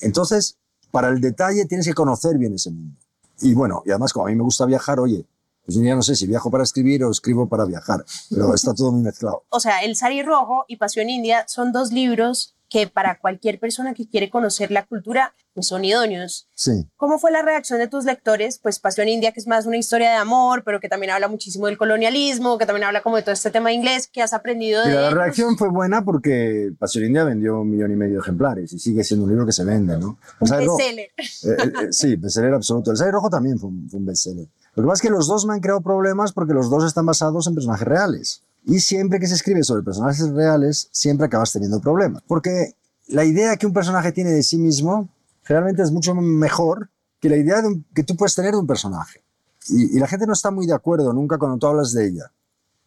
Entonces, 0.00 0.56
para 0.90 1.08
el 1.08 1.20
detalle 1.20 1.64
tienes 1.66 1.86
que 1.86 1.94
conocer 1.94 2.38
bien 2.38 2.54
ese 2.54 2.70
mundo. 2.70 2.96
Y 3.40 3.54
bueno, 3.54 3.82
y 3.86 3.90
además 3.90 4.12
como 4.12 4.26
a 4.26 4.30
mí 4.30 4.36
me 4.36 4.42
gusta 4.42 4.66
viajar, 4.66 5.00
oye, 5.00 5.26
pues 5.64 5.76
ya 5.76 5.94
no 5.94 6.02
sé 6.02 6.16
si 6.16 6.26
viajo 6.26 6.50
para 6.50 6.64
escribir 6.64 7.04
o 7.04 7.10
escribo 7.10 7.48
para 7.48 7.64
viajar, 7.64 8.04
pero 8.30 8.54
está 8.54 8.74
todo 8.74 8.92
muy 8.92 9.02
mezclado. 9.02 9.44
O 9.50 9.60
sea, 9.60 9.80
El 9.80 9.96
Sari 9.96 10.22
Rojo 10.22 10.64
y 10.68 10.76
Pasión 10.76 11.08
India 11.10 11.44
son 11.46 11.72
dos 11.72 11.92
libros 11.92 12.54
que 12.68 12.86
para 12.86 13.18
cualquier 13.18 13.60
persona 13.60 13.92
que 13.92 14.08
quiere 14.08 14.30
conocer 14.30 14.70
la 14.70 14.86
cultura 14.86 15.34
pues 15.52 15.66
son 15.66 15.84
idóneos. 15.84 16.48
Sí. 16.54 16.88
¿Cómo 16.96 17.18
fue 17.18 17.30
la 17.30 17.42
reacción 17.42 17.78
de 17.78 17.86
tus 17.86 18.06
lectores? 18.06 18.58
Pues 18.58 18.78
Pasión 18.78 19.08
India, 19.08 19.32
que 19.32 19.40
es 19.40 19.46
más 19.46 19.66
una 19.66 19.76
historia 19.76 20.08
de 20.10 20.16
amor, 20.16 20.62
pero 20.64 20.80
que 20.80 20.88
también 20.88 21.10
habla 21.12 21.28
muchísimo 21.28 21.66
del 21.66 21.76
colonialismo, 21.76 22.56
que 22.56 22.64
también 22.64 22.84
habla 22.84 23.02
como 23.02 23.16
de 23.16 23.22
todo 23.22 23.34
este 23.34 23.50
tema 23.50 23.68
de 23.68 23.74
inglés, 23.74 24.08
que 24.10 24.22
has 24.22 24.32
aprendido 24.32 24.80
de... 24.80 24.88
Mira, 24.88 25.00
la 25.02 25.06
ellos? 25.08 25.18
reacción 25.18 25.58
fue 25.58 25.68
buena 25.68 26.02
porque 26.02 26.72
Pasión 26.78 27.04
India 27.04 27.24
vendió 27.24 27.60
un 27.60 27.70
millón 27.70 27.92
y 27.92 27.96
medio 27.96 28.14
de 28.14 28.20
ejemplares 28.20 28.72
y 28.72 28.78
sigue 28.78 29.04
siendo 29.04 29.24
un 29.24 29.30
libro 29.32 29.44
que 29.44 29.52
se 29.52 29.64
vende, 29.64 29.98
¿no? 29.98 30.16
No- 30.40 30.76
Bestseller. 30.76 31.10
Eh, 31.18 31.72
eh, 31.82 31.92
sí, 31.92 32.16
bestseller 32.16 32.54
absoluto. 32.54 32.90
El 32.90 32.96
Sari 32.96 33.10
Rojo 33.10 33.28
también 33.28 33.58
fue 33.58 33.68
un, 33.68 33.86
fue 33.90 34.00
un 34.00 34.06
bestseller. 34.06 34.46
Lo 34.74 34.82
que 34.82 34.86
pasa 34.88 34.94
es 34.94 35.02
que 35.02 35.10
los 35.10 35.26
dos 35.28 35.44
me 35.46 35.54
han 35.54 35.60
creado 35.60 35.80
problemas 35.80 36.32
porque 36.32 36.54
los 36.54 36.70
dos 36.70 36.84
están 36.84 37.04
basados 37.06 37.46
en 37.46 37.54
personajes 37.54 37.86
reales. 37.86 38.42
Y 38.64 38.80
siempre 38.80 39.18
que 39.20 39.26
se 39.26 39.34
escribe 39.34 39.62
sobre 39.64 39.82
personajes 39.82 40.28
reales, 40.30 40.88
siempre 40.92 41.26
acabas 41.26 41.52
teniendo 41.52 41.80
problemas. 41.80 42.22
Porque 42.26 42.74
la 43.08 43.24
idea 43.24 43.56
que 43.56 43.66
un 43.66 43.72
personaje 43.72 44.12
tiene 44.12 44.30
de 44.30 44.42
sí 44.42 44.56
mismo 44.56 45.08
realmente 45.44 45.82
es 45.82 45.90
mucho 45.90 46.14
mejor 46.14 46.88
que 47.20 47.28
la 47.28 47.36
idea 47.36 47.60
de 47.60 47.68
un- 47.68 47.84
que 47.94 48.02
tú 48.04 48.16
puedes 48.16 48.34
tener 48.34 48.52
de 48.52 48.58
un 48.58 48.66
personaje. 48.66 49.22
Y, 49.68 49.96
y 49.96 50.00
la 50.00 50.06
gente 50.08 50.26
no 50.26 50.32
está 50.32 50.50
muy 50.50 50.66
de 50.66 50.74
acuerdo 50.74 51.12
nunca 51.12 51.38
cuando 51.38 51.58
tú 51.58 51.66
hablas 51.66 51.92
de 51.92 52.06
ella. 52.06 52.32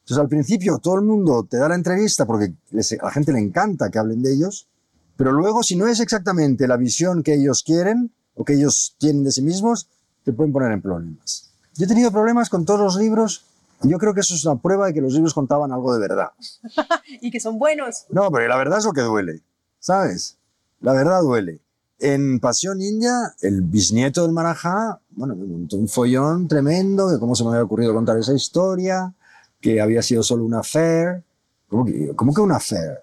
Entonces 0.03 0.21
al 0.21 0.27
principio 0.29 0.77
todo 0.79 0.95
el 0.95 1.01
mundo 1.01 1.45
te 1.49 1.57
da 1.57 1.67
la 1.69 1.75
entrevista 1.75 2.25
porque 2.25 2.53
les- 2.71 2.93
a 2.93 3.05
la 3.05 3.11
gente 3.11 3.31
le 3.33 3.39
encanta 3.39 3.89
que 3.89 3.99
hablen 3.99 4.21
de 4.23 4.33
ellos, 4.33 4.67
pero 5.17 5.31
luego 5.31 5.61
si 5.63 5.75
no 5.75 5.87
es 5.87 5.99
exactamente 5.99 6.67
la 6.67 6.77
visión 6.77 7.21
que 7.23 7.33
ellos 7.35 7.63
quieren 7.63 8.11
o 8.35 8.43
que 8.43 8.53
ellos 8.53 8.95
tienen 8.99 9.23
de 9.23 9.31
sí 9.31 9.41
mismos, 9.41 9.89
te 10.23 10.33
pueden 10.33 10.51
poner 10.53 10.71
en 10.71 10.81
problemas. 10.81 11.51
Yo 11.75 11.85
he 11.85 11.88
tenido 11.88 12.11
problemas 12.11 12.49
con 12.49 12.65
todos 12.65 12.79
los 12.79 12.95
libros 12.95 13.45
yo 13.81 13.97
creo 13.97 14.13
que 14.13 14.21
eso 14.21 14.35
es 14.35 14.45
una 14.45 14.59
prueba 14.59 14.88
de 14.88 14.93
que 14.93 15.01
los 15.01 15.13
libros 15.13 15.33
contaban 15.33 15.71
algo 15.71 15.93
de 15.93 15.99
verdad. 15.99 16.29
Y 17.21 17.31
que 17.31 17.39
son 17.39 17.57
buenos. 17.59 18.05
No, 18.09 18.31
pero 18.31 18.47
la 18.47 18.57
verdad 18.57 18.79
es 18.79 18.85
lo 18.85 18.93
que 18.93 19.01
duele, 19.01 19.41
¿sabes? 19.79 20.38
La 20.81 20.93
verdad 20.93 21.21
duele. 21.21 21.59
En 21.99 22.39
Pasión 22.39 22.81
India, 22.81 23.33
el 23.41 23.61
bisnieto 23.61 24.23
del 24.23 24.31
Marajá, 24.31 24.99
bueno, 25.11 25.35
me 25.35 25.45
montó 25.45 25.77
un 25.77 25.88
follón 25.88 26.47
tremendo 26.47 27.09
de 27.09 27.19
cómo 27.19 27.35
se 27.35 27.43
me 27.43 27.51
había 27.51 27.63
ocurrido 27.63 27.93
contar 27.93 28.17
esa 28.17 28.33
historia, 28.33 29.13
que 29.61 29.79
había 29.81 30.01
sido 30.01 30.21
solo 30.23 30.43
una 30.43 30.59
affair. 30.59 31.23
¿Cómo 31.69 31.85
que, 31.85 32.13
cómo 32.15 32.33
que 32.33 32.41
una 32.41 32.57
affair? 32.57 32.99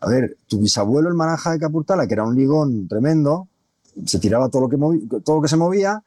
A 0.00 0.08
ver, 0.08 0.36
tu 0.48 0.58
bisabuelo, 0.58 1.08
el 1.08 1.14
Marajá 1.14 1.52
de 1.52 1.58
Capurtala, 1.60 2.06
que 2.06 2.14
era 2.14 2.24
un 2.24 2.34
ligón 2.34 2.88
tremendo, 2.88 3.48
se 4.06 4.18
tiraba 4.18 4.48
todo 4.48 4.62
lo 4.62 4.68
que, 4.68 5.20
todo 5.20 5.36
lo 5.36 5.42
que 5.42 5.48
se 5.48 5.56
movía, 5.56 6.02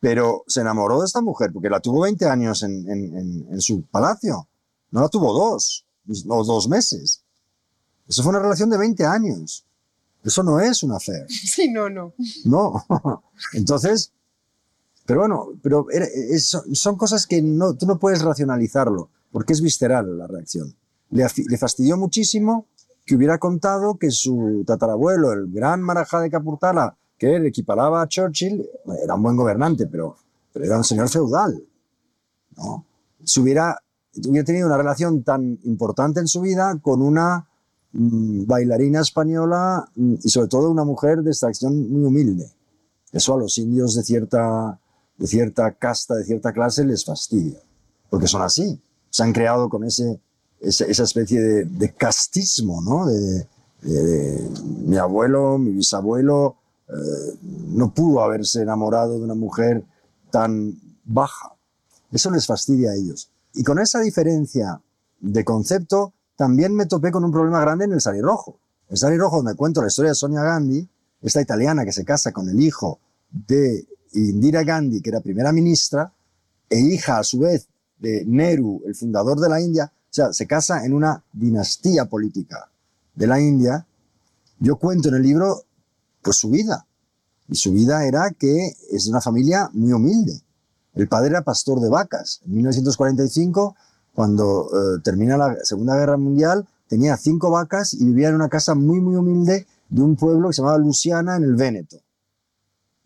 pero 0.00 0.44
se 0.46 0.60
enamoró 0.60 1.00
de 1.00 1.06
esta 1.06 1.20
mujer, 1.20 1.50
porque 1.52 1.70
la 1.70 1.80
tuvo 1.80 2.02
20 2.02 2.26
años 2.26 2.62
en, 2.62 2.88
en- 2.90 3.16
en- 3.16 3.46
en 3.50 3.60
su 3.60 3.82
palacio. 3.82 4.48
No 4.90 5.00
la 5.00 5.08
tuvo 5.08 5.32
dos, 5.32 5.84
o 6.28 6.44
dos 6.44 6.68
meses. 6.68 7.22
Eso 8.06 8.22
fue 8.22 8.30
una 8.30 8.38
relación 8.40 8.70
de 8.70 8.78
20 8.78 9.04
años. 9.04 9.64
Eso 10.24 10.42
no 10.42 10.60
es 10.60 10.82
una 10.82 10.98
fe. 11.00 11.24
Sí, 11.28 11.70
no, 11.70 11.88
no. 11.90 12.14
No. 12.44 12.84
Entonces, 13.52 14.12
pero 15.06 15.20
bueno, 15.20 15.48
pero 15.62 15.86
son- 16.74 16.96
cosas 16.96 17.26
que 17.26 17.40
no, 17.42 17.74
tú 17.74 17.86
no 17.86 17.98
puedes 17.98 18.22
racionalizarlo, 18.22 19.10
porque 19.32 19.52
es 19.52 19.60
visceral 19.60 20.16
la 20.18 20.26
reacción. 20.26 20.74
Le, 21.10 21.26
le 21.48 21.58
fastidió 21.58 21.96
muchísimo 21.96 22.66
que 23.06 23.16
hubiera 23.16 23.38
contado 23.38 23.96
que 23.98 24.10
su 24.10 24.64
tatarabuelo, 24.66 25.32
el 25.32 25.50
gran 25.50 25.80
Marajá 25.80 26.20
de 26.20 26.30
Capurtala, 26.30 26.96
que 27.18 27.34
él 27.36 27.46
equiparaba 27.46 28.02
a 28.02 28.08
Churchill, 28.08 28.66
era 29.02 29.14
un 29.14 29.22
buen 29.22 29.36
gobernante, 29.36 29.86
pero, 29.86 30.16
pero 30.52 30.64
era 30.64 30.76
un 30.78 30.84
señor 30.84 31.08
feudal. 31.08 31.62
¿no? 32.56 32.84
Si 33.24 33.40
hubiera, 33.40 33.78
hubiera 34.28 34.44
tenido 34.44 34.66
una 34.66 34.76
relación 34.76 35.22
tan 35.22 35.58
importante 35.64 36.20
en 36.20 36.28
su 36.28 36.40
vida 36.40 36.78
con 36.80 37.02
una 37.02 37.46
mm, 37.92 38.46
bailarina 38.46 39.00
española 39.00 39.88
mm, 39.96 40.14
y 40.22 40.28
sobre 40.28 40.48
todo 40.48 40.70
una 40.70 40.84
mujer 40.84 41.22
de 41.22 41.30
extracción 41.30 41.90
muy 41.90 42.04
humilde. 42.04 42.50
Eso 43.12 43.34
a 43.34 43.38
los 43.38 43.56
indios 43.58 43.94
de 43.96 44.02
cierta, 44.04 44.78
de 45.16 45.26
cierta 45.26 45.72
casta, 45.72 46.14
de 46.14 46.24
cierta 46.24 46.52
clase, 46.52 46.84
les 46.84 47.04
fastidia, 47.04 47.58
porque 48.10 48.26
son 48.26 48.42
así. 48.42 48.80
Se 49.10 49.22
han 49.22 49.32
creado 49.32 49.68
con 49.68 49.82
ese, 49.84 50.20
ese- 50.60 50.90
esa 50.90 51.04
especie 51.04 51.40
de, 51.40 51.64
de 51.64 51.92
castismo, 51.94 52.82
¿no? 52.82 53.06
De, 53.06 53.46
de- 53.82 54.02
de- 54.02 54.50
mi 54.84 54.96
abuelo, 54.98 55.56
mi 55.58 55.70
bisabuelo, 55.70 56.56
eh, 56.88 57.38
no 57.42 57.92
pudo 57.92 58.22
haberse 58.22 58.62
enamorado 58.62 59.18
de 59.18 59.24
una 59.24 59.34
mujer 59.34 59.84
tan 60.30 60.74
baja. 61.04 61.54
Eso 62.10 62.30
les 62.30 62.46
fastidia 62.46 62.90
a 62.90 62.94
ellos. 62.94 63.30
Y 63.54 63.62
con 63.62 63.78
esa 63.78 64.00
diferencia 64.00 64.80
de 65.20 65.44
concepto, 65.44 66.14
también 66.36 66.74
me 66.74 66.86
topé 66.86 67.10
con 67.10 67.24
un 67.24 67.32
problema 67.32 67.60
grande 67.60 67.84
en 67.84 67.92
el 67.92 68.00
Sari 68.00 68.20
Rojo. 68.20 68.60
El 68.88 68.96
Sari 68.96 69.16
Rojo, 69.16 69.38
donde 69.38 69.54
cuento 69.54 69.82
la 69.82 69.88
historia 69.88 70.10
de 70.10 70.14
Sonia 70.14 70.42
Gandhi, 70.42 70.88
esta 71.20 71.40
italiana 71.40 71.84
que 71.84 71.92
se 71.92 72.04
casa 72.04 72.32
con 72.32 72.48
el 72.48 72.60
hijo 72.60 73.00
de 73.30 73.86
Indira 74.12 74.62
Gandhi, 74.62 75.00
que 75.00 75.10
era 75.10 75.20
primera 75.20 75.52
ministra, 75.52 76.12
e 76.70 76.78
hija 76.78 77.18
a 77.18 77.24
su 77.24 77.40
vez 77.40 77.68
de 77.98 78.24
Nehru, 78.26 78.82
el 78.86 78.94
fundador 78.94 79.40
de 79.40 79.48
la 79.48 79.60
India, 79.60 79.92
o 79.92 80.14
sea, 80.14 80.32
se 80.32 80.46
casa 80.46 80.84
en 80.84 80.94
una 80.94 81.22
dinastía 81.32 82.06
política 82.06 82.70
de 83.14 83.26
la 83.26 83.40
India. 83.40 83.86
Yo 84.58 84.76
cuento 84.76 85.08
en 85.08 85.16
el 85.16 85.22
libro, 85.22 85.64
pues 86.28 86.36
su 86.36 86.50
vida. 86.50 86.86
Y 87.48 87.54
su 87.54 87.72
vida 87.72 88.06
era 88.06 88.30
que 88.38 88.74
es 88.90 89.08
una 89.08 89.22
familia 89.22 89.70
muy 89.72 89.94
humilde. 89.94 90.42
El 90.92 91.08
padre 91.08 91.30
era 91.30 91.42
pastor 91.42 91.80
de 91.80 91.88
vacas. 91.88 92.42
En 92.44 92.56
1945, 92.56 93.74
cuando 94.14 94.68
eh, 94.68 95.00
termina 95.02 95.38
la 95.38 95.56
Segunda 95.62 95.96
Guerra 95.96 96.18
Mundial, 96.18 96.68
tenía 96.86 97.16
cinco 97.16 97.50
vacas 97.50 97.94
y 97.94 98.04
vivía 98.04 98.28
en 98.28 98.34
una 98.34 98.50
casa 98.50 98.74
muy, 98.74 99.00
muy 99.00 99.16
humilde 99.16 99.66
de 99.88 100.02
un 100.02 100.16
pueblo 100.16 100.48
que 100.48 100.52
se 100.52 100.60
llamaba 100.60 100.76
Luciana 100.76 101.36
en 101.36 101.44
el 101.44 101.54
Véneto. 101.54 101.96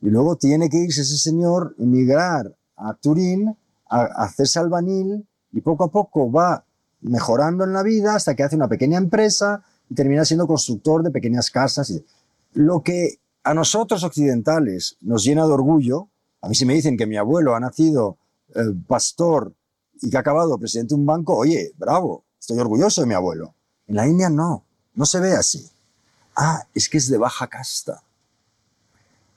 Y 0.00 0.10
luego 0.10 0.34
tiene 0.34 0.68
que 0.68 0.78
irse 0.78 1.02
ese 1.02 1.18
señor, 1.18 1.76
emigrar 1.78 2.56
a 2.74 2.94
Turín, 2.94 3.56
a, 3.88 4.00
a 4.00 4.24
hacerse 4.24 4.58
albañil 4.58 5.28
y 5.52 5.60
poco 5.60 5.84
a 5.84 5.92
poco 5.92 6.32
va 6.32 6.64
mejorando 7.02 7.62
en 7.62 7.72
la 7.72 7.84
vida 7.84 8.16
hasta 8.16 8.34
que 8.34 8.42
hace 8.42 8.56
una 8.56 8.66
pequeña 8.66 8.98
empresa 8.98 9.62
y 9.88 9.94
termina 9.94 10.24
siendo 10.24 10.48
constructor 10.48 11.04
de 11.04 11.12
pequeñas 11.12 11.52
casas. 11.52 11.92
Lo 12.52 12.82
que 12.82 13.20
a 13.44 13.54
nosotros 13.54 14.04
occidentales 14.04 14.96
nos 15.00 15.24
llena 15.24 15.46
de 15.46 15.52
orgullo, 15.52 16.08
a 16.40 16.48
mí 16.48 16.54
si 16.54 16.66
me 16.66 16.74
dicen 16.74 16.96
que 16.96 17.06
mi 17.06 17.16
abuelo 17.16 17.54
ha 17.54 17.60
nacido 17.60 18.18
eh, 18.54 18.60
pastor 18.86 19.54
y 20.00 20.10
que 20.10 20.16
ha 20.16 20.20
acabado 20.20 20.58
presidente 20.58 20.94
de 20.94 21.00
un 21.00 21.06
banco, 21.06 21.36
oye, 21.36 21.72
bravo, 21.76 22.24
estoy 22.38 22.58
orgulloso 22.58 23.00
de 23.00 23.06
mi 23.06 23.14
abuelo. 23.14 23.54
En 23.86 23.96
la 23.96 24.06
India 24.06 24.28
no, 24.28 24.64
no 24.94 25.06
se 25.06 25.20
ve 25.20 25.32
así. 25.32 25.70
Ah, 26.36 26.66
es 26.74 26.88
que 26.88 26.98
es 26.98 27.08
de 27.08 27.18
baja 27.18 27.46
casta. 27.46 28.02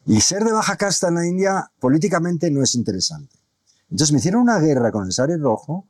Y 0.06 0.22
ser 0.22 0.44
de 0.44 0.52
baja 0.52 0.76
casta 0.76 1.08
en 1.08 1.16
la 1.16 1.26
India 1.26 1.72
políticamente 1.80 2.50
no 2.52 2.62
es 2.62 2.76
interesante. 2.76 3.36
Entonces 3.90 4.12
me 4.12 4.20
hicieron 4.20 4.42
una 4.42 4.60
guerra 4.60 4.92
con 4.92 5.06
el 5.06 5.12
Sari 5.12 5.36
Rojo, 5.36 5.86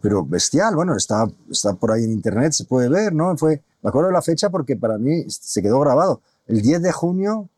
pero 0.00 0.24
bestial. 0.24 0.74
Bueno, 0.74 0.96
está, 0.96 1.26
está 1.50 1.74
por 1.74 1.92
ahí 1.92 2.04
en 2.04 2.12
internet, 2.12 2.52
se 2.52 2.64
puede 2.64 2.88
ver, 2.88 3.14
¿no? 3.14 3.36
Fue, 3.36 3.62
me 3.82 3.88
acuerdo 3.88 4.08
de 4.08 4.14
la 4.14 4.22
fecha 4.22 4.50
porque 4.50 4.76
para 4.76 4.98
mí 4.98 5.24
se 5.28 5.62
quedó 5.62 5.80
grabado. 5.80 6.20
El 6.48 6.62
10 6.62 6.80
de 6.80 6.92
junio 6.92 7.50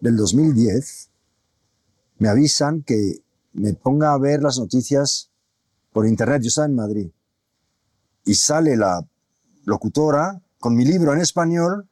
del 0.00 0.16
2010 0.16 1.08
me 2.18 2.28
avisan 2.28 2.82
que 2.82 3.22
me 3.52 3.74
ponga 3.74 4.12
a 4.12 4.18
ver 4.18 4.42
las 4.42 4.58
noticias 4.58 5.30
por 5.92 6.04
internet. 6.04 6.42
Yo 6.42 6.48
estaba 6.48 6.66
en 6.66 6.74
Madrid. 6.74 7.10
Y 8.24 8.34
sale 8.34 8.76
la 8.76 9.06
locutora 9.64 10.42
con 10.58 10.74
mi 10.74 10.84
libro 10.84 11.12
en 11.12 11.20
español, 11.20 11.88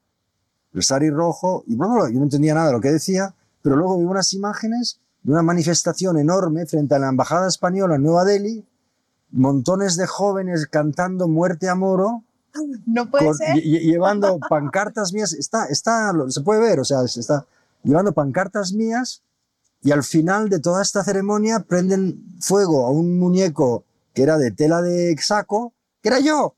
el 0.75 0.83
sari 0.83 1.11
rojo, 1.11 1.63
y 1.69 1.77
bueno, 1.77 2.09
yo 2.09 2.19
no 2.19 2.25
entendía 2.25 2.55
nada 2.55 2.67
de 2.67 2.73
lo 2.73 2.81
que 2.81 2.91
decía, 2.91 3.37
pero 3.63 3.77
luego 3.77 3.99
vi 3.99 4.05
unas 4.05 4.33
imágenes 4.33 5.01
de 5.23 5.31
una 5.31 5.43
manifestación 5.43 6.19
enorme 6.19 6.67
frente 6.67 6.97
a 6.97 6.99
la 6.99 7.11
embajada 7.11 7.47
española 7.47 7.95
en 7.95 8.03
Nueva 8.03 8.25
Delhi, 8.25 8.67
montones 9.31 9.95
de 9.95 10.09
jóvenes 10.09 10.67
cantando 10.67 11.29
Muerte 11.29 11.69
a 11.69 11.77
Moro, 11.77 12.25
No 12.87 13.11
puede 13.11 13.27
con- 13.27 13.37
ser. 13.37 13.57
lle- 13.57 13.62
lle- 13.65 13.81
llevando 13.81 14.38
pancartas 14.49 15.12
mías, 15.12 15.33
está, 15.33 15.67
está, 15.67 16.12
se 16.29 16.41
puede 16.43 16.61
ver, 16.61 16.81
o 16.81 16.85
sea, 16.85 17.07
se 17.09 17.21
está 17.21 17.47
llevando 17.83 18.12
pancartas 18.12 18.73
mías 18.73 19.23
y 19.83 19.91
al 19.91 20.05
final 20.05 20.49
de 20.49 20.61
toda 20.61 20.83
esta 20.83 21.03
ceremonia 21.03 21.61
prenden 21.61 22.23
fuego 22.41 22.87
a 22.87 22.91
un 22.91 23.19
muñeco 23.19 23.85
que 24.15 24.23
era 24.23 24.37
de 24.38 24.51
tela 24.51 24.83
de 24.83 25.17
saco, 25.21 25.73
que 26.03 26.09
era 26.11 26.21
yo, 26.21 26.55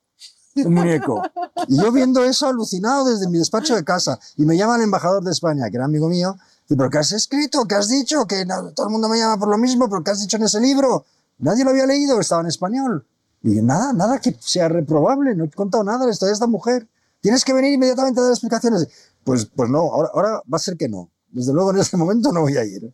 un 0.57 0.75
muñeco. 0.75 1.23
Y 1.69 1.81
yo 1.81 1.91
viendo 1.93 2.25
eso 2.25 2.47
alucinado 2.49 3.05
desde 3.09 3.29
mi 3.29 3.39
despacho 3.39 3.75
de 3.77 3.85
casa 3.85 4.19
y 4.37 4.45
me 4.45 4.57
llama 4.57 4.77
el 4.77 4.83
embajador 4.83 5.23
de 5.23 5.31
España, 5.31 5.71
que 5.71 5.77
era 5.77 5.85
amigo 5.85 6.09
mío, 6.09 6.37
y 6.69 6.75
pero 6.77 6.91
¿qué 6.91 6.99
has 6.99 7.13
escrito? 7.13 7.65
¿Qué 7.67 7.75
has 7.77 7.89
dicho? 7.89 8.27
Que 8.27 8.45
no- 8.45 8.73
todo 8.73 8.87
el 8.87 8.93
mundo 8.93 9.09
me 9.09 9.19
llama 9.19 9.39
por 9.39 9.49
lo 9.49 9.59
mismo, 9.59 9.89
pero 9.89 10.03
¿qué 10.03 10.11
has 10.11 10.21
dicho 10.21 10.37
en 10.37 10.43
ese 10.45 10.61
libro? 10.61 11.05
Nadie 11.39 11.65
lo 11.65 11.71
había 11.71 11.87
leído, 11.87 12.21
estaba 12.21 12.41
en 12.43 12.49
español. 12.49 13.07
Y 13.45 13.61
nada, 13.61 13.93
nada 13.93 14.19
que 14.21 14.35
sea 14.41 14.71
reprobable, 14.71 15.35
no 15.35 15.45
he 15.45 15.51
contado 15.51 15.85
nada 15.85 16.07
de 16.07 16.13
historia 16.13 16.31
de 16.31 16.35
esta 16.35 16.47
mujer. 16.47 16.89
tienes 17.21 17.45
que 17.45 17.53
venir 17.53 17.75
inmediatamente 17.75 18.19
a 18.19 18.25
dar 18.25 18.33
explicaciones. 18.33 18.89
Pues, 19.23 19.45
pues 19.45 19.69
no, 19.69 19.81
ahora, 19.81 20.11
ahora 20.15 20.43
va 20.51 20.57
a 20.57 20.59
ser 20.59 20.79
que 20.79 20.89
no. 20.89 21.11
Desde 21.31 21.53
luego 21.53 21.71
en 21.71 21.79
este 21.79 21.97
momento 21.99 22.33
no 22.33 22.41
voy 22.41 22.57
a 22.57 22.65
ir. 22.65 22.91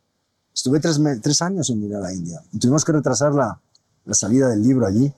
Estuve 0.53 0.81
tres, 0.81 1.01
tres 1.23 1.41
años 1.41 1.69
sin 1.69 1.81
ir 1.85 1.95
a 1.95 2.01
la 2.01 2.13
India. 2.13 2.43
Y 2.53 2.59
tuvimos 2.59 2.85
que 2.85 2.91
retrasar 2.91 3.33
la, 3.33 3.61
la 4.05 4.15
salida 4.15 4.49
del 4.49 4.61
libro 4.61 4.87
allí. 4.87 5.15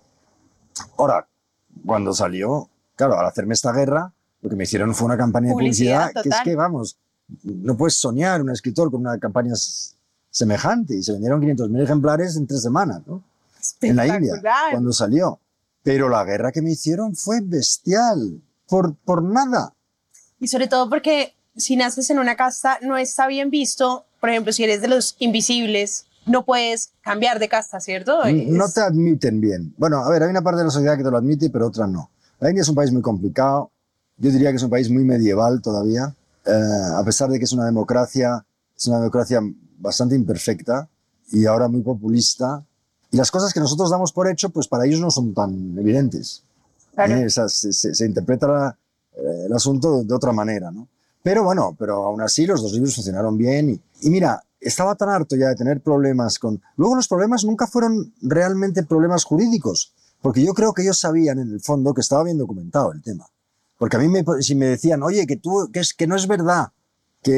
Ahora, 0.99 1.27
cuando 1.87 2.13
salió, 2.13 2.69
claro, 2.95 3.19
al 3.19 3.25
hacerme 3.25 3.55
esta 3.55 3.73
guerra, 3.73 4.13
lo 4.43 4.51
que 4.51 4.57
me 4.57 4.65
hicieron 4.65 4.95
fue 4.95 5.07
una 5.07 5.17
campaña 5.17 5.49
de 5.49 5.55
Publicidad, 5.55 6.13
que 6.23 6.29
es 6.29 6.37
que, 6.45 6.55
vamos, 6.55 6.99
no 7.43 7.75
puedes 7.75 7.95
soñar 7.95 8.43
un 8.43 8.51
escritor 8.51 8.91
con 8.91 9.01
una 9.01 9.19
campaña 9.19 9.55
semejante. 10.29 10.95
Y 10.95 11.03
se 11.03 11.13
vendieron 11.13 11.41
500.000 11.41 11.83
ejemplares 11.83 12.37
en 12.37 12.47
tres 12.47 12.61
semanas, 12.61 13.01
¿no? 13.07 13.25
En 13.81 13.97
la 13.97 14.07
India, 14.07 14.35
cuando 14.71 14.93
salió. 14.93 15.41
Pero 15.83 16.09
la 16.09 16.25
guerra 16.25 16.53
que 16.53 16.63
me 16.63 16.71
hicieron 16.73 17.17
fue 17.17 17.41
bestial, 17.43 18.41
por, 18.69 18.95
por 18.97 19.23
nada. 19.23 19.75
Y 20.39 20.49
sobre 20.49 20.69
todo 20.69 20.89
porque 20.89 21.35
si 21.57 21.77
naces 21.77 22.09
en 22.11 22.19
una 22.19 22.37
casta 22.37 22.79
no 22.83 22.97
está 22.97 23.27
bien 23.27 23.51
visto, 23.51 24.05
por 24.21 24.31
ejemplo, 24.31 24.53
si 24.53 24.65
eres 24.65 24.81
de 24.81 24.89
los 24.89 25.17
invisibles, 25.19 26.07
no 26.27 26.45
puedes 26.45 26.93
cambiar 27.03 27.39
de 27.41 27.49
casta, 27.49 27.81
¿cierto? 27.81 28.21
No 28.25 28.65
Es- 28.67 28.75
te 28.75 28.81
admiten 28.81 29.41
bien. 29.41 29.75
Bueno, 29.77 29.99
a 30.05 30.09
ver, 30.09 30.23
hay 30.23 30.31
una 30.31 30.43
parte 30.43 30.59
de 30.61 30.65
la 30.67 30.71
sociedad 30.71 30.97
que 30.97 31.03
te 31.03 31.11
lo 31.11 31.17
admite, 31.19 31.51
pero 31.51 31.67
otra 31.67 31.87
no. 31.87 32.11
La 32.39 32.49
India 32.49 32.63
es 32.63 32.69
un 32.69 32.75
país 32.77 32.93
muy 32.93 33.03
complicado. 33.03 33.71
Yo 34.17 34.31
diría 34.31 34.51
que 34.51 34.57
es 34.57 34.63
un 34.63 34.71
país 34.71 34.89
muy 34.89 35.05
medieval 35.05 35.61
todavía. 35.63 36.15
Eh, 36.47 36.53
a 36.97 37.03
pesar 37.05 37.29
de 37.29 37.39
que 37.39 37.45
es 37.45 37.53
una 37.53 37.65
democracia, 37.67 38.45
es 38.77 38.87
una 38.87 38.99
democracia 38.99 39.41
bastante 39.79 40.15
imperfecta 40.15 40.89
y 41.33 41.47
ahora 41.47 41.67
muy 41.69 41.83
populista. 41.83 42.65
Y 43.13 43.17
las 43.17 43.31
cosas 43.31 43.53
que 43.55 43.61
nosotros 43.61 43.91
damos 43.91 44.13
por 44.13 44.29
hecho, 44.29 44.51
pues 44.51 44.67
para 44.67 44.85
ellos 44.87 44.99
no 45.01 45.11
son 45.11 45.33
tan 45.35 45.79
evidentes. 45.79 46.43
Claro. 46.95 47.15
¿eh? 47.15 47.27
O 47.27 47.31
sea, 47.31 47.49
se, 47.49 47.73
se- 47.73 47.95
se 47.95 48.05
interpreta 48.07 48.49
la- 48.49 48.79
eh, 49.15 49.45
el 49.47 49.53
asunto 49.53 49.99
de, 49.99 50.05
de 50.05 50.15
otra 50.15 50.33
manera, 50.33 50.71
¿no? 50.71 50.89
Pero 51.23 51.45
bueno, 51.45 51.77
pero 51.79 52.05
aún 52.05 52.21
así 52.21 52.47
los 52.47 52.61
dos 52.63 52.73
libros 52.73 52.95
funcionaron 52.97 53.39
bien. 53.39 53.71
Y, 53.71 54.07
y 54.07 54.11
mira, 54.11 54.43
estaba 54.61 54.95
tan 54.97 55.09
harto 55.11 55.37
ya 55.37 55.49
de 55.49 55.55
tener 55.55 55.81
problemas 55.81 56.39
con... 56.39 56.61
Luego 56.77 56.97
los 56.97 57.07
problemas 57.07 57.45
nunca 57.45 57.67
fueron 57.69 58.13
realmente 58.23 58.83
problemas 58.83 59.23
jurídicos, 59.25 59.93
porque 60.21 60.43
yo 60.45 60.53
creo 60.55 60.73
que 60.73 60.83
ellos 60.83 60.99
sabían 60.99 61.39
en 61.39 61.51
el 61.53 61.61
fondo 61.61 61.95
que 61.95 62.01
estaba 62.01 62.25
bien 62.25 62.39
documentado 62.39 62.93
el 62.93 63.03
tema. 63.03 63.27
Porque 63.79 63.97
a 63.97 64.01
mí 64.01 64.09
me, 64.09 64.25
si 64.41 64.55
me 64.55 64.67
decían, 64.67 65.03
oye, 65.03 65.27
que, 65.27 65.37
tú, 65.37 65.69
que, 65.73 65.81
es, 65.81 65.93
que 65.95 66.07
no 66.07 66.17
es 66.17 66.27
verdad, 66.27 66.69
que 67.23 67.35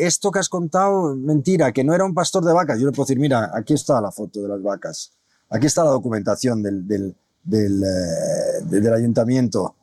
eh, 0.00 0.06
esto 0.06 0.30
que 0.30 0.38
has 0.38 0.48
contado, 0.48 1.16
mentira, 1.16 1.72
que 1.72 1.82
no 1.84 1.94
era 1.94 2.04
un 2.04 2.14
pastor 2.14 2.44
de 2.44 2.52
vacas, 2.52 2.78
yo 2.78 2.86
le 2.86 2.92
puedo 2.92 3.06
decir, 3.06 3.18
mira, 3.18 3.50
aquí 3.54 3.72
está 3.74 4.00
la 4.00 4.10
foto 4.12 4.42
de 4.42 4.48
las 4.48 4.62
vacas, 4.62 5.12
aquí 5.48 5.66
está 5.66 5.82
la 5.84 5.90
documentación 5.90 6.62
del, 6.62 6.86
del, 6.86 7.16
del, 7.42 7.82
eh, 7.82 8.64
de- 8.64 8.80
del 8.80 8.92
ayuntamiento, 8.94 9.74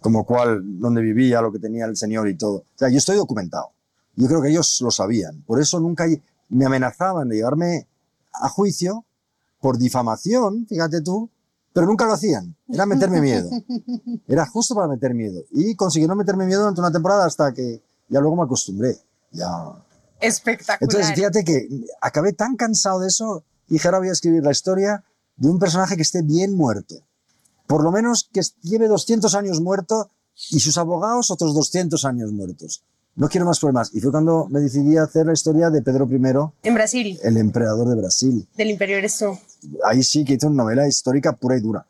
como 0.00 0.24
cual, 0.24 0.60
donde 0.78 1.00
vivía, 1.00 1.40
lo 1.40 1.50
que 1.50 1.58
tenía 1.58 1.86
el 1.86 1.96
señor 1.96 2.28
y 2.28 2.34
todo. 2.36 2.56
O 2.58 2.64
sea, 2.76 2.88
yo 2.90 2.98
estoy 2.98 3.16
documentado. 3.16 3.70
Yo 4.16 4.26
creo 4.28 4.42
que 4.42 4.48
ellos 4.50 4.80
lo 4.82 4.90
sabían. 4.90 5.42
Por 5.46 5.60
eso 5.60 5.80
nunca 5.80 6.06
me 6.50 6.64
amenazaban 6.66 7.28
de 7.28 7.36
llevarme 7.36 7.86
a 8.32 8.48
juicio 8.48 9.04
por 9.60 9.78
difamación, 9.78 10.66
fíjate 10.68 11.00
tú, 11.00 11.30
pero 11.72 11.86
nunca 11.86 12.04
lo 12.06 12.12
hacían. 12.12 12.54
Era 12.68 12.84
meterme 12.86 13.20
miedo. 13.20 13.48
Era 14.28 14.46
justo 14.46 14.74
para 14.74 14.88
meter 14.88 15.14
miedo. 15.14 15.42
Y 15.52 15.74
consiguieron 15.74 16.18
meterme 16.18 16.46
miedo 16.46 16.60
durante 16.60 16.80
una 16.80 16.92
temporada 16.92 17.24
hasta 17.26 17.52
que 17.52 17.80
ya 18.08 18.20
luego 18.20 18.36
me 18.36 18.42
acostumbré. 18.42 18.96
Ya. 19.32 19.48
Espectacular. 20.20 20.78
Entonces, 20.80 21.14
fíjate 21.14 21.44
que 21.44 21.68
acabé 22.00 22.32
tan 22.32 22.56
cansado 22.56 23.00
de 23.00 23.08
eso, 23.08 23.44
dije, 23.68 23.86
ahora 23.88 23.98
voy 23.98 24.08
a 24.08 24.12
escribir 24.12 24.42
la 24.42 24.50
historia 24.50 25.04
de 25.36 25.48
un 25.48 25.58
personaje 25.58 25.96
que 25.96 26.02
esté 26.02 26.22
bien 26.22 26.54
muerto. 26.54 26.96
Por 27.66 27.84
lo 27.84 27.92
menos 27.92 28.28
que 28.32 28.40
lleve 28.62 28.88
200 28.88 29.34
años 29.34 29.60
muerto 29.60 30.10
y 30.50 30.60
sus 30.60 30.78
abogados 30.78 31.30
otros 31.30 31.54
200 31.54 32.04
años 32.04 32.32
muertos. 32.32 32.82
No 33.14 33.28
quiero 33.28 33.46
más 33.46 33.58
problemas. 33.58 33.92
Y 33.94 34.00
fue 34.00 34.12
cuando 34.12 34.46
me 34.48 34.60
decidí 34.60 34.96
a 34.96 35.02
hacer 35.02 35.26
la 35.26 35.32
historia 35.32 35.70
de 35.70 35.82
Pedro 35.82 36.08
I, 36.10 36.68
en 36.68 36.74
Brasil, 36.74 37.18
el 37.22 37.36
emperador 37.36 37.88
de 37.88 37.96
Brasil. 37.96 38.48
del 38.56 38.70
imperio 38.70 38.96
eres 38.96 39.18
tú. 39.18 39.36
Ahí 39.84 40.02
sí 40.02 40.24
que 40.24 40.34
hice 40.34 40.46
una 40.46 40.62
novela 40.62 40.86
histórica 40.86 41.32
pura 41.32 41.56
y 41.56 41.60
dura. 41.60 41.84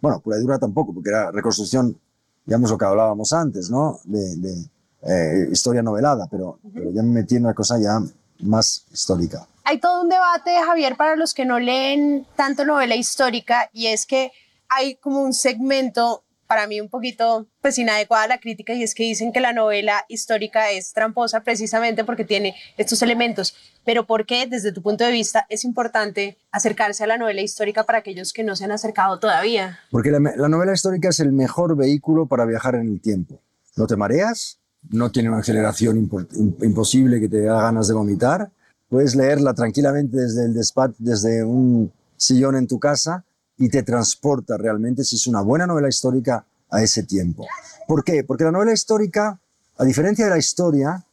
Bueno, 0.00 0.20
pura 0.20 0.38
y 0.38 0.42
dura 0.42 0.58
tampoco, 0.58 0.92
porque 0.92 1.08
era 1.08 1.30
reconstrucción, 1.30 1.98
digamos 2.44 2.70
lo 2.70 2.76
que 2.76 2.84
hablábamos 2.84 3.32
antes, 3.32 3.70
¿no? 3.70 3.98
De, 4.04 4.36
de, 4.36 4.70
eh, 5.06 5.48
historia 5.50 5.82
novelada, 5.82 6.26
pero, 6.30 6.58
pero 6.72 6.90
ya 6.92 7.02
me 7.02 7.20
metí 7.20 7.36
en 7.36 7.44
una 7.44 7.54
cosa 7.54 7.78
ya 7.78 8.00
más 8.40 8.84
histórica. 8.92 9.46
Hay 9.64 9.78
todo 9.78 10.02
un 10.02 10.08
debate, 10.08 10.50
Javier, 10.66 10.96
para 10.96 11.16
los 11.16 11.32
que 11.32 11.44
no 11.44 11.58
leen 11.58 12.26
tanto 12.36 12.64
novela 12.64 12.96
histórica, 12.96 13.70
y 13.72 13.86
es 13.86 14.04
que 14.04 14.30
hay 14.68 14.96
como 14.96 15.22
un 15.22 15.32
segmento, 15.32 16.22
para 16.46 16.66
mí 16.66 16.80
un 16.80 16.90
poquito 16.90 17.46
pues 17.62 17.78
inadecuada 17.78 18.24
a 18.24 18.28
la 18.28 18.38
crítica, 18.38 18.74
y 18.74 18.82
es 18.82 18.94
que 18.94 19.04
dicen 19.04 19.32
que 19.32 19.40
la 19.40 19.54
novela 19.54 20.04
histórica 20.08 20.70
es 20.70 20.92
tramposa 20.92 21.40
precisamente 21.40 22.04
porque 22.04 22.24
tiene 22.26 22.54
estos 22.76 23.00
elementos. 23.00 23.56
Pero 23.86 24.06
¿por 24.06 24.26
qué, 24.26 24.46
desde 24.46 24.72
tu 24.72 24.82
punto 24.82 25.04
de 25.04 25.12
vista, 25.12 25.46
es 25.48 25.64
importante 25.64 26.36
acercarse 26.50 27.04
a 27.04 27.06
la 27.06 27.16
novela 27.16 27.40
histórica 27.40 27.84
para 27.84 27.98
aquellos 27.98 28.34
que 28.34 28.44
no 28.44 28.56
se 28.56 28.64
han 28.64 28.72
acercado 28.72 29.18
todavía? 29.18 29.78
Porque 29.90 30.10
la, 30.10 30.20
la 30.20 30.48
novela 30.48 30.74
histórica 30.74 31.08
es 31.08 31.20
el 31.20 31.32
mejor 31.32 31.76
vehículo 31.76 32.26
para 32.26 32.44
viajar 32.44 32.74
en 32.74 32.88
el 32.88 33.00
tiempo. 33.00 33.40
No 33.76 33.86
te 33.86 33.96
mareas, 33.96 34.58
no 34.90 35.10
tiene 35.10 35.28
una 35.30 35.38
aceleración 35.38 35.96
impo- 36.08 36.28
im- 36.32 36.62
imposible 36.64 37.20
que 37.20 37.28
te 37.28 37.42
da 37.42 37.62
ganas 37.62 37.88
de 37.88 37.94
vomitar. 37.94 38.50
Puedes 38.88 39.14
leerla 39.16 39.54
tranquilamente 39.54 40.16
desde 40.16 40.44
el 40.44 40.54
despacho, 40.54 40.94
desde 40.98 41.42
un 41.44 41.90
sillón 42.16 42.56
en 42.56 42.66
tu 42.66 42.78
casa 42.78 43.24
y 43.56 43.68
te 43.68 43.82
transporta 43.82 44.56
realmente, 44.56 45.04
si 45.04 45.16
es 45.16 45.26
una 45.26 45.40
buena 45.40 45.66
novela 45.66 45.88
histórica, 45.88 46.44
a 46.70 46.82
ese 46.82 47.04
tiempo. 47.04 47.46
¿Por 47.86 48.02
qué? 48.02 48.24
Porque 48.24 48.44
la 48.44 48.50
novela 48.50 48.72
histórica, 48.72 49.38
a 49.78 49.84
diferencia 49.84 50.24
de 50.24 50.30
la 50.32 50.38
historia, 50.38 51.04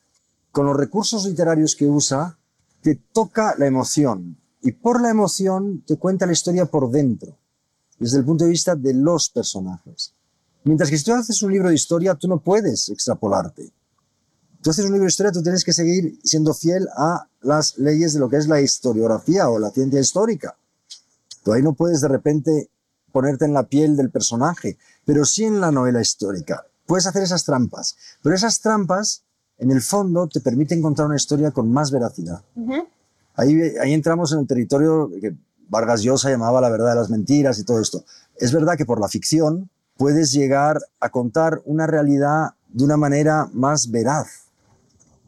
con 0.52 0.66
los 0.66 0.76
recursos 0.76 1.26
literarios 1.26 1.76
que 1.76 1.86
usa, 1.86 2.38
te 2.82 2.96
toca 2.96 3.54
la 3.58 3.68
emoción 3.68 4.38
y 4.64 4.72
por 4.72 5.02
la 5.02 5.10
emoción 5.10 5.84
te 5.86 5.98
cuenta 5.98 6.26
la 6.26 6.32
historia 6.34 6.66
por 6.66 6.90
dentro, 6.90 7.38
desde 8.00 8.18
el 8.18 8.26
punto 8.26 8.44
de 8.46 8.50
vista 8.50 8.76
de 8.76 8.94
los 8.96 9.30
personajes. 9.30 10.14
Mientras 10.64 10.90
que 10.90 10.98
si 10.98 11.04
tú 11.04 11.14
haces 11.14 11.42
un 11.42 11.52
libro 11.52 11.70
de 11.70 11.76
historia, 11.76 12.16
tú 12.16 12.28
no 12.28 12.40
puedes 12.40 12.90
extrapolarte. 12.90 13.72
Tú 14.62 14.70
haces 14.70 14.86
un 14.86 14.92
libro 14.92 15.06
de 15.06 15.10
historia, 15.10 15.32
tú 15.32 15.42
tienes 15.42 15.64
que 15.64 15.74
seguir 15.74 16.20
siendo 16.24 16.54
fiel 16.54 16.88
a 16.96 17.28
las 17.42 17.78
leyes 17.80 18.14
de 18.14 18.20
lo 18.20 18.30
que 18.30 18.38
es 18.38 18.48
la 18.48 18.62
historiografía 18.62 19.50
o 19.50 19.58
la 19.58 19.72
ciencia 19.72 20.00
histórica. 20.00 20.56
Tú 21.44 21.54
ahí 21.54 21.64
no 21.64 21.74
puedes 21.74 22.02
de 22.02 22.08
repente 22.08 22.70
ponerte 23.12 23.46
en 23.46 23.54
la 23.54 23.64
piel 23.64 23.98
del 23.98 24.12
personaje, 24.12 24.78
pero 25.04 25.26
sí 25.26 25.46
en 25.46 25.60
la 25.60 25.72
novela 25.72 26.00
histórica. 26.00 26.64
Puedes 26.86 27.08
hacer 27.08 27.24
esas 27.24 27.44
trampas, 27.44 27.98
pero 28.22 28.36
esas 28.36 28.62
trampas, 28.62 29.24
en 29.58 29.72
el 29.72 29.82
fondo, 29.82 30.28
te 30.28 30.42
permiten 30.42 30.82
contar 30.82 31.08
una 31.08 31.16
historia 31.16 31.52
con 31.52 31.72
más 31.72 31.90
veracidad. 31.92 32.44
Ahí, 33.36 33.60
ahí 33.82 33.94
entramos 33.94 34.32
en 34.34 34.40
el 34.40 34.48
territorio 34.48 35.10
que 35.20 35.36
Vargas 35.70 36.04
Llosa 36.04 36.30
llamaba 36.30 36.62
la 36.62 36.70
verdad 36.70 36.90
de 36.90 36.96
las 36.96 37.10
mentiras 37.10 37.58
y 37.58 37.64
todo 37.64 37.80
esto. 37.80 38.06
Es 38.36 38.54
verdad 38.54 38.78
que 38.78 38.86
por 38.86 39.00
la 39.00 39.08
ficción 39.08 39.70
puedes 40.02 40.32
llegar 40.32 40.82
a 41.00 41.12
contar 41.12 41.62
una 41.64 41.86
realidad 41.86 42.56
de 42.70 42.86
una 42.86 42.98
manera 42.98 43.48
más 43.54 43.92
veraz 43.92 44.48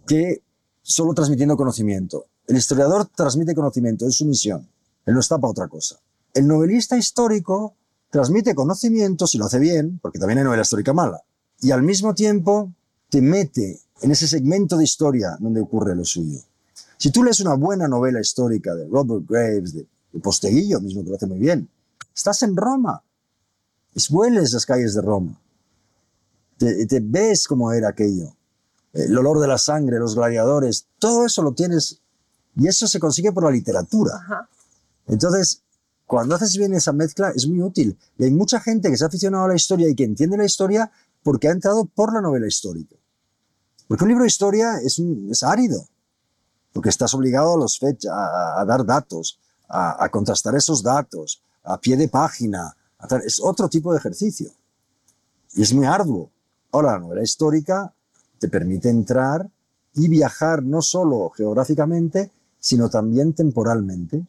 que 0.07 0.41
solo 0.81 1.13
transmitiendo 1.13 1.55
conocimiento. 1.55 2.25
El 2.47 2.57
historiador 2.57 3.05
transmite 3.05 3.53
conocimiento, 3.53 4.07
es 4.07 4.15
su 4.15 4.25
misión. 4.25 4.67
Él 5.05 5.13
no 5.13 5.19
está 5.19 5.37
para 5.37 5.51
otra 5.51 5.67
cosa. 5.67 5.99
El 6.33 6.47
novelista 6.47 6.97
histórico 6.97 7.75
transmite 8.09 8.55
conocimiento, 8.55 9.27
si 9.27 9.37
lo 9.37 9.45
hace 9.45 9.59
bien, 9.59 9.99
porque 10.01 10.17
también 10.17 10.39
hay 10.39 10.45
novela 10.45 10.63
histórica 10.63 10.91
mala, 10.91 11.21
y 11.61 11.69
al 11.69 11.83
mismo 11.83 12.15
tiempo 12.15 12.73
te 13.11 13.21
mete 13.21 13.79
en 14.01 14.09
ese 14.09 14.27
segmento 14.27 14.75
de 14.75 14.85
historia 14.85 15.37
donde 15.39 15.61
ocurre 15.61 15.95
lo 15.95 16.03
suyo. 16.03 16.39
Si 16.97 17.11
tú 17.11 17.23
lees 17.23 17.39
una 17.41 17.53
buena 17.53 17.87
novela 17.87 18.19
histórica 18.19 18.73
de 18.73 18.87
Robert 18.87 19.23
Graves, 19.29 19.75
de, 19.75 19.85
de 20.13 20.19
Posteguillo 20.19 20.81
mismo, 20.81 21.03
que 21.03 21.11
lo 21.11 21.15
hace 21.15 21.27
muy 21.27 21.37
bien, 21.37 21.69
estás 22.11 22.41
en 22.41 22.55
Roma, 22.57 23.03
hueles 24.09 24.53
las 24.53 24.65
calles 24.65 24.93
de 24.95 25.01
Roma, 25.01 25.39
te, 26.57 26.85
te 26.85 26.99
ves 27.01 27.47
cómo 27.47 27.71
era 27.71 27.89
aquello, 27.89 28.35
el 28.93 29.17
olor 29.17 29.39
de 29.39 29.47
la 29.47 29.57
sangre, 29.57 29.99
los 29.99 30.15
gladiadores, 30.15 30.87
todo 30.99 31.25
eso 31.25 31.41
lo 31.41 31.53
tienes, 31.53 31.99
y 32.55 32.67
eso 32.67 32.87
se 32.87 32.99
consigue 32.99 33.31
por 33.31 33.43
la 33.43 33.51
literatura. 33.51 34.15
Ajá. 34.15 34.49
Entonces, 35.07 35.61
cuando 36.05 36.35
haces 36.35 36.55
bien 36.57 36.73
esa 36.73 36.93
mezcla 36.93 37.31
es 37.35 37.47
muy 37.47 37.61
útil. 37.61 37.97
Y 38.19 38.25
hay 38.25 38.31
mucha 38.31 38.59
gente 38.59 38.89
que 38.89 38.97
se 38.97 39.03
ha 39.03 39.07
aficionado 39.07 39.45
a 39.45 39.47
la 39.47 39.55
historia 39.55 39.89
y 39.89 39.95
que 39.95 40.03
entiende 40.03 40.37
la 40.37 40.45
historia 40.45 40.91
porque 41.23 41.47
ha 41.47 41.51
entrado 41.51 41.85
por 41.85 42.13
la 42.13 42.21
novela 42.21 42.45
histórica. 42.47 42.95
Porque 43.87 44.03
un 44.03 44.09
libro 44.09 44.23
de 44.23 44.27
historia 44.27 44.77
es, 44.83 44.99
un- 44.99 45.29
es 45.31 45.41
árido, 45.43 45.87
porque 46.71 46.89
estás 46.89 47.13
obligado 47.15 47.55
a, 47.55 47.57
los 47.57 47.79
fech- 47.81 48.07
a, 48.09 48.61
a 48.61 48.65
dar 48.65 48.85
datos, 48.85 49.39
a, 49.67 50.03
a 50.03 50.09
contrastar 50.09 50.55
esos 50.55 50.83
datos, 50.83 51.41
a 51.63 51.79
pie 51.79 51.97
de 51.97 52.07
página. 52.07 52.75
Es 53.25 53.39
otro 53.41 53.69
tipo 53.69 53.91
de 53.91 53.99
ejercicio. 53.99 54.49
Y 55.55 55.61
es 55.61 55.73
muy 55.73 55.85
arduo. 55.85 56.29
Ahora, 56.71 56.93
la 56.93 56.99
novela 56.99 57.21
histórica 57.23 57.93
te 58.39 58.47
permite 58.49 58.89
entrar 58.89 59.49
y 59.93 60.07
viajar 60.07 60.63
no 60.63 60.81
solo 60.81 61.29
geográficamente, 61.29 62.31
sino 62.59 62.89
también 62.89 63.33
temporalmente 63.33 64.25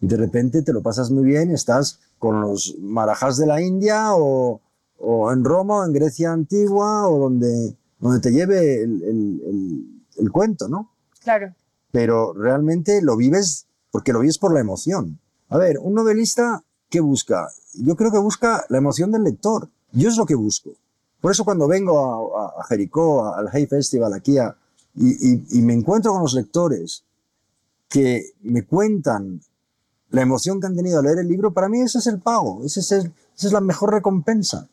y 0.00 0.06
de 0.06 0.16
repente 0.16 0.62
te 0.62 0.72
lo 0.72 0.80
pasas 0.80 1.10
muy 1.10 1.24
bien, 1.24 1.50
estás 1.50 1.98
con 2.18 2.40
los 2.40 2.76
marajás 2.80 3.36
de 3.36 3.46
la 3.46 3.60
India 3.60 4.14
o, 4.14 4.60
o 4.98 5.32
en 5.32 5.44
Roma 5.44 5.78
o 5.80 5.84
en 5.84 5.92
Grecia 5.92 6.32
antigua 6.32 7.08
o 7.08 7.18
donde, 7.18 7.76
donde 7.98 8.20
te 8.20 8.30
lleve 8.30 8.82
el, 8.82 9.02
el- 9.02 9.42
el- 9.44 10.04
el 10.18 10.30
cuento, 10.32 10.68
¿no? 10.68 10.92
Claro. 11.20 11.52
Pero 11.90 12.32
realmente 12.32 13.02
lo 13.02 13.16
vives 13.16 13.66
porque 13.90 14.12
lo 14.12 14.20
vives 14.20 14.38
por 14.38 14.54
la 14.54 14.60
emoción. 14.60 15.18
A 15.48 15.58
ver, 15.58 15.78
un 15.80 15.94
novelista, 15.94 16.62
¿qué 16.88 17.00
busca? 17.00 17.48
Yo 17.74 17.96
creo 17.96 18.10
que 18.10 18.18
busca 18.18 18.64
la 18.68 18.78
emoción 18.78 19.10
del 19.12 19.24
lector. 19.24 19.68
Yo 19.92 20.08
es 20.08 20.16
lo 20.16 20.26
que 20.26 20.34
busco. 20.34 20.70
Por 21.20 21.32
eso 21.32 21.44
cuando 21.44 21.66
vengo 21.68 22.36
a, 22.36 22.60
a- 22.60 22.64
Jericó, 22.64 23.34
al 23.34 23.48
Hay 23.52 23.66
Festival 23.66 24.12
aquí, 24.12 24.38
a- 24.38 24.56
y, 24.94 25.32
y- 25.34 25.46
y 25.58 25.62
me 25.62 25.74
encuentro 25.74 26.12
con 26.12 26.22
los 26.22 26.34
lectores 26.34 27.04
que 27.88 28.32
me 28.42 28.64
cuentan 28.64 29.40
la 30.10 30.22
emoción 30.22 30.60
que 30.60 30.66
han 30.66 30.76
tenido 30.76 30.98
al 30.98 31.04
leer 31.04 31.18
el 31.18 31.28
libro, 31.28 31.52
para 31.52 31.68
mí 31.68 31.80
ese 31.80 31.98
es 31.98 32.06
el 32.06 32.18
pago, 32.20 32.62
ese 32.64 32.80
es 32.80 32.92
el- 32.92 33.12
esa 33.36 33.46
es 33.46 33.52
la 33.52 33.60
mejor 33.60 33.92
recompensa 33.92 34.68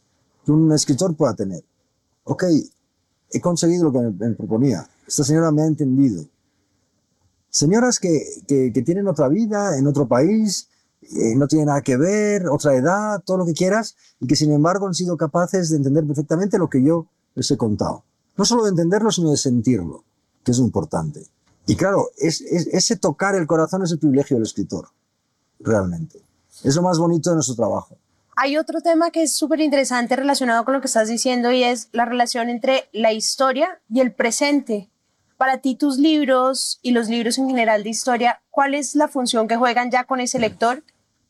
que 0.45 0.51
un 0.51 0.71
escritor 0.71 1.15
pueda 1.15 1.33
tener. 1.35 1.63
Ok, 2.23 2.43
he 3.31 3.41
conseguido 3.41 3.85
lo 3.85 3.91
que 3.91 3.99
me, 3.99 4.11
me 4.11 4.35
proponía. 4.35 4.87
Esta 5.07 5.23
señora 5.23 5.51
me 5.51 5.61
ha 5.63 5.65
entendido. 5.67 6.23
Señoras 7.49 7.99
que, 7.99 8.21
que- 8.47 8.71
que 8.73 8.81
tienen 8.81 9.07
otra 9.07 9.27
vida, 9.29 9.77
en 9.77 9.87
otro 9.87 10.07
país, 10.07 10.67
eh, 11.15 11.35
no 11.35 11.47
tienen 11.47 11.67
nada 11.67 11.81
que 11.81 11.97
ver, 11.97 12.47
otra 12.47 12.75
edad, 12.75 13.21
todo 13.25 13.37
lo 13.37 13.45
que 13.45 13.53
quieras, 13.53 13.95
y 14.19 14.27
que 14.27 14.35
sin 14.35 14.51
embargo 14.51 14.87
han 14.87 14.93
sido 14.93 15.17
capaces 15.17 15.69
de 15.69 15.77
entender 15.77 16.05
perfectamente 16.05 16.57
lo 16.57 16.69
que 16.69 16.83
yo 16.83 17.07
les 17.35 17.49
he 17.51 17.57
contado. 17.57 18.03
No 18.37 18.45
solo 18.45 18.63
de 18.63 18.69
entenderlo, 18.71 19.11
sino 19.11 19.31
de 19.31 19.37
sentirlo, 19.37 20.03
que 20.43 20.51
es 20.51 20.57
lo 20.59 20.65
importante. 20.65 21.25
Y 21.67 21.75
claro, 21.75 22.09
es, 22.17 22.41
es- 22.41 22.67
ese 22.67 22.95
tocar 22.95 23.35
el 23.35 23.47
corazón 23.47 23.83
es 23.83 23.91
el 23.91 23.99
privilegio 23.99 24.35
del 24.37 24.43
escritor, 24.45 24.89
realmente. 25.59 26.21
Es 26.63 26.75
lo 26.75 26.81
más 26.81 26.97
bonito 26.99 27.29
de 27.29 27.35
nuestro 27.35 27.55
trabajo. 27.55 27.97
Hay 28.37 28.57
otro 28.57 28.81
tema 28.81 29.11
que 29.11 29.23
es 29.23 29.33
súper 29.33 29.61
interesante 29.61 30.15
relacionado 30.15 30.65
con 30.65 30.73
lo 30.73 30.81
que 30.81 30.87
estás 30.87 31.07
diciendo 31.07 31.51
y 31.51 31.63
es 31.63 31.87
la 31.93 32.05
relación 32.05 32.49
entre 32.49 32.89
la 32.91 33.13
historia 33.13 33.79
y 33.89 34.01
el 34.01 34.13
presente. 34.13 34.89
Para 35.37 35.59
ti, 35.59 35.75
tus 35.75 35.97
libros 35.97 36.79
y 36.81 36.91
los 36.91 37.07
libros 37.09 37.37
en 37.37 37.47
general 37.47 37.83
de 37.83 37.89
historia, 37.89 38.41
¿cuál 38.51 38.73
es 38.73 38.95
la 38.95 39.07
función 39.07 39.47
que 39.47 39.55
juegan 39.57 39.89
ya 39.91 40.03
con 40.05 40.19
ese 40.19 40.39
lector 40.39 40.83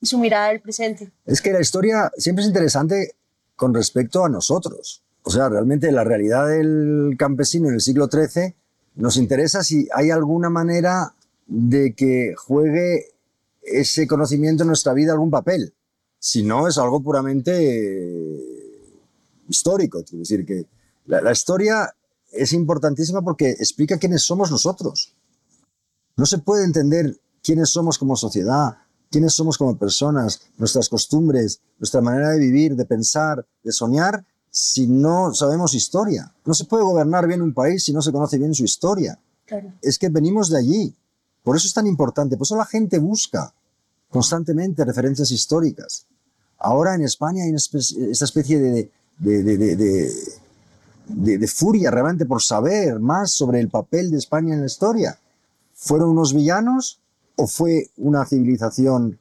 y 0.05 0.07
su 0.07 0.19
mirada 0.19 0.49
del 0.49 0.61
presente? 0.61 1.11
Es 1.25 1.41
que 1.41 1.51
la 1.51 1.59
historia 1.59 2.11
siempre 2.15 2.43
es 2.43 2.47
interesante 2.47 3.15
con 3.55 3.73
respecto 3.73 4.23
a 4.23 4.29
nosotros. 4.29 5.03
O 5.23 5.31
sea, 5.31 5.49
realmente 5.49 5.91
la 5.91 6.03
realidad 6.03 6.47
del 6.47 7.15
campesino 7.17 7.69
en 7.69 7.73
el 7.75 7.81
siglo 7.81 8.07
XIII 8.07 8.55
nos 8.95 9.17
interesa 9.17 9.63
si 9.63 9.87
hay 9.93 10.11
alguna 10.11 10.51
manera 10.51 11.15
de 11.47 11.95
que 11.95 12.35
juegue 12.37 13.13
ese 13.63 14.05
conocimiento 14.05 14.61
en 14.61 14.67
nuestra 14.67 14.93
vida 14.93 15.13
algún 15.13 15.31
papel. 15.31 15.73
Si 16.19 16.43
no, 16.43 16.67
es 16.67 16.77
algo 16.77 17.01
puramente 17.01 17.51
eh, 17.55 18.99
histórico. 19.49 20.03
Quiero 20.03 20.19
decir 20.19 20.45
que 20.45 20.67
la, 21.07 21.21
la 21.21 21.31
historia 21.31 21.95
es 22.31 22.53
importantísima 22.53 23.23
porque 23.23 23.49
explica 23.49 23.97
quiénes 23.97 24.21
somos 24.21 24.51
nosotros. 24.51 25.15
No 26.15 26.27
se 26.27 26.37
puede 26.37 26.63
entender 26.63 27.19
quiénes 27.41 27.71
somos 27.71 27.97
como 27.97 28.15
sociedad, 28.15 28.77
quiénes 29.11 29.33
somos 29.33 29.57
como 29.57 29.77
personas, 29.77 30.41
nuestras 30.57 30.89
costumbres, 30.89 31.59
nuestra 31.79 32.01
manera 32.01 32.29
de 32.31 32.39
vivir, 32.39 32.75
de 32.75 32.85
pensar, 32.85 33.45
de 33.63 33.71
soñar, 33.71 34.25
si 34.49 34.87
no 34.87 35.33
sabemos 35.33 35.73
historia. 35.73 36.33
No 36.45 36.53
se 36.53 36.65
puede 36.65 36.83
gobernar 36.83 37.27
bien 37.27 37.41
un 37.41 37.53
país 37.53 37.83
si 37.83 37.93
no 37.93 38.01
se 38.01 38.11
conoce 38.11 38.37
bien 38.37 38.53
su 38.55 38.63
historia. 38.63 39.19
Claro. 39.45 39.71
Es 39.81 39.99
que 39.99 40.09
venimos 40.09 40.49
de 40.49 40.57
allí. 40.59 40.95
Por 41.43 41.55
eso 41.55 41.67
es 41.67 41.73
tan 41.73 41.85
importante. 41.87 42.37
Por 42.37 42.45
eso 42.45 42.55
la 42.55 42.65
gente 42.65 42.97
busca 42.99 43.53
constantemente 44.09 44.83
referencias 44.85 45.29
históricas. 45.31 46.05
Ahora 46.57 46.95
en 46.95 47.01
España 47.03 47.43
hay 47.43 47.49
una 47.49 47.57
espe- 47.59 48.09
esta 48.11 48.25
especie 48.25 48.59
de- 48.59 48.91
de- 49.19 49.43
de- 51.07 51.37
de 51.37 51.47
furia 51.47 51.91
realmente 51.91 52.25
por 52.25 52.41
saber 52.41 52.99
más 52.99 53.31
sobre 53.31 53.59
el 53.59 53.69
papel 53.69 54.09
de 54.09 54.17
España 54.17 54.53
en 54.53 54.61
la 54.61 54.65
historia. 54.65 55.19
¿Fueron 55.73 56.09
unos 56.09 56.33
villanos 56.33 56.99
o 57.35 57.47
fue 57.47 57.89
una 57.97 58.25
civilización 58.25 59.19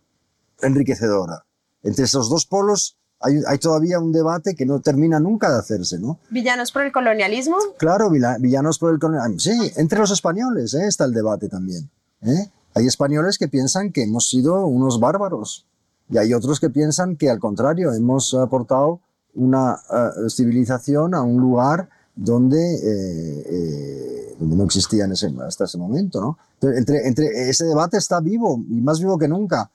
enriquecedora? 0.63 1.45
Entre 1.83 2.05
esos 2.05 2.29
dos 2.31 2.47
polos 2.47 2.97
hay, 3.21 3.37
hay 3.47 3.59
todavía 3.59 3.99
un 4.01 4.13
debate 4.13 4.55
que 4.55 4.67
no 4.67 4.81
termina 4.81 5.19
nunca 5.21 5.51
de 5.51 5.59
hacerse, 5.59 5.99
¿no? 5.99 6.19
¿Villanos 6.31 6.73
por 6.73 6.83
el 6.83 6.93
colonialismo? 6.93 7.57
Claro, 7.79 8.11
vila- 8.11 8.37
villanos 8.39 8.79
por 8.79 8.93
el 8.93 8.99
colonialismo. 8.99 9.41
Sí, 9.41 9.73
entre 9.77 9.99
los 9.99 10.11
españoles 10.11 10.75
¿eh? 10.75 10.87
está 10.87 11.05
el 11.05 11.13
debate 11.13 11.49
también. 11.49 11.91
¿eh? 12.23 12.51
Hay 12.75 12.87
españoles 12.87 13.39
que 13.39 13.49
piensan 13.49 13.93
que 13.93 14.03
hemos 14.03 14.29
sido 14.29 14.67
unos 14.67 14.99
bárbaros 15.01 15.67
y 16.11 16.19
hay 16.19 16.35
otros 16.35 16.61
que 16.61 16.69
piensan 16.71 17.17
que 17.17 17.31
al 17.31 17.39
contrario, 17.39 17.93
hemos 17.93 18.35
aportado 18.35 19.01
una 19.35 19.81
eh, 19.91 20.29
civilización 20.31 21.15
a 21.15 21.23
un 21.23 21.41
lugar 21.41 21.89
donde, 22.17 22.75
eh, 22.77 23.45
eh, 23.47 24.37
donde 24.39 24.57
no 24.57 24.65
existía 24.65 25.05
en 25.05 25.13
ese, 25.13 25.33
hasta 25.47 25.65
ese 25.65 25.79
momento. 25.79 26.21
¿no? 26.21 26.39
Entre, 26.71 27.49
ese 27.49 27.65
debate 27.65 27.97
está 27.97 28.21
vivo 28.21 28.63
y 28.69 28.81
más 28.81 29.01
vivo 29.01 29.19
que 29.19 29.29
nunca 29.29 29.71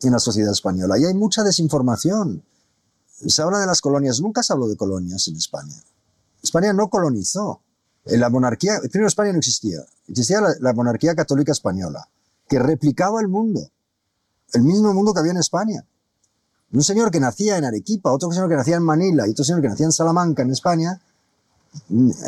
en 0.00 0.12
la 0.12 0.18
sociedad 0.18 0.52
española. 0.52 0.98
Y 0.98 1.04
hay 1.04 1.14
mucha 1.14 1.42
desinformación. 1.42 2.42
Se 3.26 3.42
habla 3.42 3.60
de 3.60 3.66
las 3.66 3.80
colonias, 3.80 4.20
nunca 4.20 4.42
se 4.42 4.52
habló 4.52 4.68
de 4.68 4.76
colonias 4.76 5.28
en 5.28 5.36
España. 5.36 5.76
España 6.42 6.72
no 6.72 6.88
colonizó. 6.88 7.60
En 8.04 8.18
la 8.18 8.30
monarquía, 8.30 8.80
primero 8.90 9.06
España 9.06 9.32
no 9.32 9.38
existía. 9.38 9.78
Existía 10.08 10.40
la, 10.40 10.52
la 10.58 10.72
monarquía 10.72 11.14
católica 11.14 11.52
española, 11.52 12.08
que 12.48 12.58
replicaba 12.58 13.20
el 13.20 13.28
mundo, 13.28 13.70
el 14.54 14.62
mismo 14.62 14.92
mundo 14.92 15.14
que 15.14 15.20
había 15.20 15.30
en 15.30 15.38
España. 15.38 15.84
Un 16.72 16.82
señor 16.82 17.12
que 17.12 17.20
nacía 17.20 17.58
en 17.58 17.64
Arequipa, 17.64 18.10
otro 18.10 18.32
señor 18.32 18.48
que 18.48 18.56
nacía 18.56 18.76
en 18.76 18.82
Manila 18.82 19.28
y 19.28 19.30
otro 19.30 19.44
señor 19.44 19.62
que 19.62 19.68
nacía 19.68 19.86
en 19.86 19.92
Salamanca, 19.92 20.42
en 20.42 20.50
España, 20.50 21.00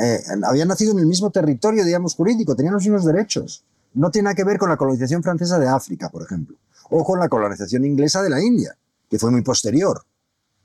eh, 0.01 0.23
habían 0.45 0.69
nacido 0.69 0.93
en 0.93 1.01
el 1.01 1.07
mismo 1.07 1.31
territorio, 1.31 1.85
digamos, 1.85 2.15
jurídico, 2.15 2.57
tenían 2.57 2.75
los 2.75 2.83
mismos 2.83 3.05
derechos. 3.05 3.65
No 3.93 4.11
tiene 4.11 4.25
nada 4.25 4.35
que 4.35 4.45
ver 4.45 4.59
con 4.59 4.69
la 4.69 4.77
colonización 4.77 5.23
francesa 5.23 5.59
de 5.59 5.69
África, 5.69 6.09
por 6.09 6.23
ejemplo, 6.23 6.57
o 6.91 7.05
con 7.05 7.21
la 7.21 7.29
colonización 7.29 7.85
inglesa 7.85 8.23
de 8.23 8.31
la 8.31 8.43
India, 8.43 8.77
que 9.09 9.19
fue 9.19 9.31
muy 9.31 9.43
posterior 9.43 10.03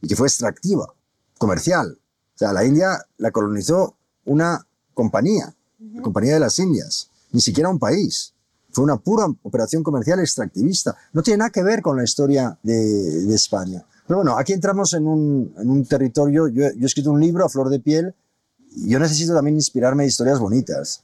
y 0.01 0.07
que 0.07 0.15
fue 0.15 0.27
extractiva, 0.27 0.93
comercial. 1.37 1.99
O 2.35 2.37
sea, 2.37 2.53
la 2.53 2.65
India 2.65 3.05
la 3.17 3.31
colonizó 3.31 3.95
una 4.25 4.65
compañía, 4.93 5.53
la 5.79 6.01
Compañía 6.01 6.33
de 6.33 6.39
las 6.39 6.57
Indias, 6.59 7.09
ni 7.31 7.41
siquiera 7.41 7.69
un 7.69 7.79
país. 7.79 8.33
Fue 8.71 8.83
una 8.83 8.97
pura 8.97 9.25
operación 9.43 9.83
comercial 9.83 10.19
extractivista. 10.19 10.95
No 11.13 11.23
tiene 11.23 11.39
nada 11.39 11.49
que 11.49 11.63
ver 11.63 11.81
con 11.81 11.97
la 11.97 12.03
historia 12.03 12.57
de, 12.63 13.25
de 13.25 13.35
España. 13.35 13.85
Pero 14.07 14.17
bueno, 14.17 14.37
aquí 14.37 14.53
entramos 14.53 14.93
en 14.93 15.07
un, 15.07 15.53
en 15.57 15.69
un 15.69 15.85
territorio, 15.85 16.47
yo, 16.47 16.63
yo 16.75 16.81
he 16.81 16.85
escrito 16.85 17.11
un 17.11 17.19
libro 17.19 17.45
a 17.45 17.49
flor 17.49 17.69
de 17.69 17.79
piel, 17.79 18.15
yo 18.75 18.99
necesito 18.99 19.33
también 19.33 19.55
inspirarme 19.55 20.03
de 20.03 20.09
historias 20.09 20.39
bonitas, 20.39 21.03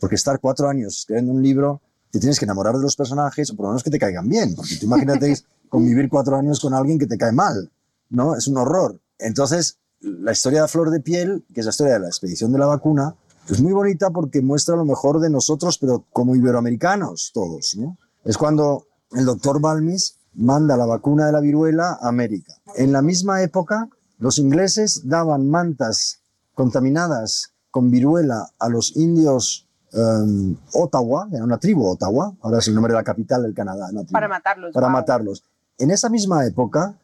porque 0.00 0.16
estar 0.16 0.40
cuatro 0.40 0.68
años 0.68 0.98
escribiendo 0.98 1.32
un 1.32 1.42
libro, 1.42 1.80
te 2.10 2.18
tienes 2.20 2.38
que 2.38 2.44
enamorar 2.44 2.76
de 2.76 2.82
los 2.82 2.96
personajes, 2.96 3.50
o 3.50 3.56
por 3.56 3.64
lo 3.64 3.70
menos 3.70 3.82
que 3.82 3.90
te 3.90 3.98
caigan 3.98 4.28
bien, 4.28 4.54
porque 4.54 4.76
tú 4.76 4.86
imagínate 4.86 5.36
convivir 5.68 6.08
cuatro 6.08 6.36
años 6.36 6.60
con 6.60 6.74
alguien 6.74 6.98
que 6.98 7.06
te 7.06 7.18
cae 7.18 7.32
mal, 7.32 7.70
¿no? 8.10 8.36
Es 8.36 8.46
un 8.46 8.56
horror. 8.56 9.00
Entonces, 9.18 9.78
la 10.00 10.32
historia 10.32 10.62
de 10.62 10.68
Flor 10.68 10.90
de 10.90 11.00
Piel, 11.00 11.44
que 11.52 11.60
es 11.60 11.66
la 11.66 11.70
historia 11.70 11.94
de 11.94 12.00
la 12.00 12.08
expedición 12.08 12.52
de 12.52 12.58
la 12.58 12.66
vacuna, 12.66 13.14
es 13.48 13.60
muy 13.60 13.72
bonita 13.72 14.10
porque 14.10 14.40
muestra 14.40 14.76
lo 14.76 14.84
mejor 14.84 15.20
de 15.20 15.30
nosotros, 15.30 15.78
pero 15.78 16.04
como 16.12 16.34
iberoamericanos 16.34 17.30
todos, 17.34 17.76
¿no? 17.76 17.98
Es 18.24 18.38
cuando 18.38 18.86
el 19.12 19.24
doctor 19.24 19.60
Balmis 19.60 20.16
manda 20.34 20.76
la 20.76 20.86
vacuna 20.86 21.26
de 21.26 21.32
la 21.32 21.40
viruela 21.40 21.98
a 22.00 22.08
América. 22.08 22.54
En 22.76 22.92
la 22.92 23.02
misma 23.02 23.42
época, 23.42 23.88
los 24.18 24.38
ingleses 24.38 25.02
daban 25.04 25.48
mantas 25.48 26.20
contaminadas 26.54 27.52
con 27.70 27.90
viruela 27.90 28.48
a 28.58 28.68
los 28.68 28.96
indios 28.96 29.68
em, 29.92 30.56
Ottawa, 30.72 31.28
era 31.32 31.44
una 31.44 31.58
tribu 31.58 31.86
Ottawa, 31.86 32.34
ahora 32.40 32.58
es 32.58 32.68
el 32.68 32.74
nombre 32.74 32.92
de 32.92 32.98
la 32.98 33.04
capital 33.04 33.42
del 33.42 33.54
Canadá. 33.54 33.88
una 33.92 34.00
tribu 34.02 34.12
Para 34.12 34.28
matarlos. 34.28 34.72
para 34.74 34.86
Wow. 34.88 34.92
matarlos. 34.92 35.44
En 35.78 35.90
esa 35.90 36.08
misma 36.08 36.44
época, 36.46 36.98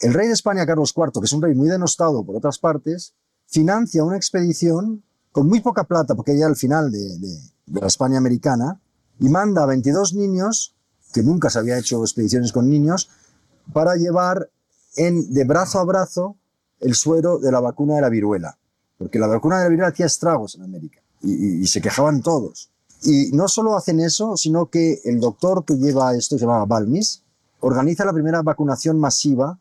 el 0.00 0.12
rey 0.14 0.26
de 0.28 0.32
España, 0.34 0.66
Carlos 0.66 0.92
IV, 0.96 1.12
que 1.20 1.24
es 1.26 1.32
un 1.32 1.42
rey 1.42 1.54
muy 1.54 1.68
denostado 1.68 2.24
por 2.24 2.36
otras 2.36 2.58
partes, 2.58 3.14
financia 3.46 4.02
una 4.04 4.16
expedición 4.16 5.02
con 5.32 5.46
muy 5.48 5.60
poca 5.60 5.84
plata, 5.84 6.14
porque 6.14 6.36
ya 6.36 6.46
al 6.46 6.56
final 6.56 6.90
de, 6.90 6.98
de- 7.18 7.40
de 7.66 7.80
la 7.80 7.86
España 7.88 8.18
americana, 8.18 8.80
y 9.18 9.28
manda 9.28 9.62
a 9.62 9.66
22 9.66 10.14
niños, 10.14 10.74
que 11.12 11.22
nunca 11.22 11.48
se 11.50 11.58
había 11.58 11.78
hecho 11.78 12.00
expediciones 12.02 12.52
con 12.52 12.68
niños, 12.68 13.08
para 13.72 13.96
llevar 13.96 14.50
en, 14.96 15.32
de 15.32 15.44
brazo 15.44 15.78
a 15.80 15.84
brazo 15.84 16.36
el 16.80 16.94
suero 16.94 17.38
de 17.38 17.50
la 17.52 17.60
vacuna 17.60 17.94
de 17.96 18.00
la 18.02 18.08
viruela. 18.08 18.58
Porque 18.98 19.18
la 19.18 19.26
vacuna 19.26 19.58
de 19.58 19.64
la 19.64 19.68
viruela 19.70 19.88
hacía 19.92 20.06
estragos 20.06 20.54
en 20.54 20.62
América 20.62 21.00
y, 21.22 21.32
y- 21.32 21.62
y 21.62 21.66
se 21.66 21.80
quejaban 21.80 22.22
todos. 22.22 22.70
Y 23.02 23.30
no 23.32 23.46
solo 23.48 23.76
hacen 23.76 24.00
eso, 24.00 24.36
sino 24.36 24.66
que 24.70 25.00
el 25.04 25.20
doctor 25.20 25.64
que 25.64 25.74
lleva 25.76 26.14
esto, 26.14 26.36
se 26.38 26.44
llama 26.46 26.64
Balmis, 26.64 27.22
organiza 27.60 28.04
la 28.04 28.12
primera 28.12 28.42
vacunación 28.42 28.98
masiva 28.98 29.58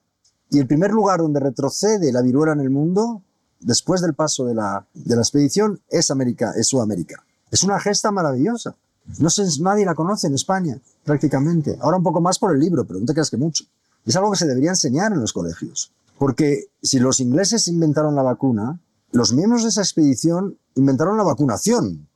y 0.49 0.59
el 0.59 0.67
primer 0.67 0.91
lugar 0.91 1.19
donde 1.19 1.39
retrocede 1.39 2.11
la 2.11 2.21
viruela 2.21 2.53
en 2.53 2.61
el 2.61 2.69
mundo, 2.69 3.21
después 3.59 4.01
del 4.01 4.13
paso 4.13 4.45
de 4.45 4.53
la, 4.53 4.86
de 4.93 5.15
la 5.15 5.21
expedición, 5.21 5.81
es 5.89 6.11
América, 6.11 6.53
es 6.55 6.67
Sudamérica. 6.67 7.23
Es 7.51 7.63
una 7.63 7.79
gesta 7.79 8.11
maravillosa. 8.11 8.75
No 9.19 9.29
sé, 9.29 9.43
nadie 9.61 9.86
la 9.86 9.95
conoce 9.95 10.27
en 10.27 10.33
España, 10.36 10.79
prácticamente. 11.03 11.77
Ahora 11.81 11.97
un 11.97 12.03
poco 12.03 12.21
más 12.21 12.39
por 12.39 12.53
el 12.53 12.59
libro, 12.59 12.86
pero 12.86 12.99
no 12.99 13.05
te 13.05 13.13
creas 13.13 13.29
que 13.29 13.38
mucho. 13.38 13.65
Es 14.05 14.15
algo 14.15 14.31
que 14.31 14.38
se 14.38 14.47
debería 14.47 14.69
enseñar 14.71 15.11
en 15.13 15.19
los 15.19 15.33
colegios. 15.33 15.91
Porque 16.17 16.65
si 16.81 16.99
los 16.99 17.19
ingleses 17.19 17.67
inventaron 17.67 18.15
la 18.15 18.21
vacuna, 18.23 18.79
los 19.16 19.32
miembros 19.32 19.63
de 19.63 19.70
esa 19.70 19.82
expedición 19.82 20.57
inventaron 20.76 21.16
la 21.16 21.24
vacunación, 21.24 22.09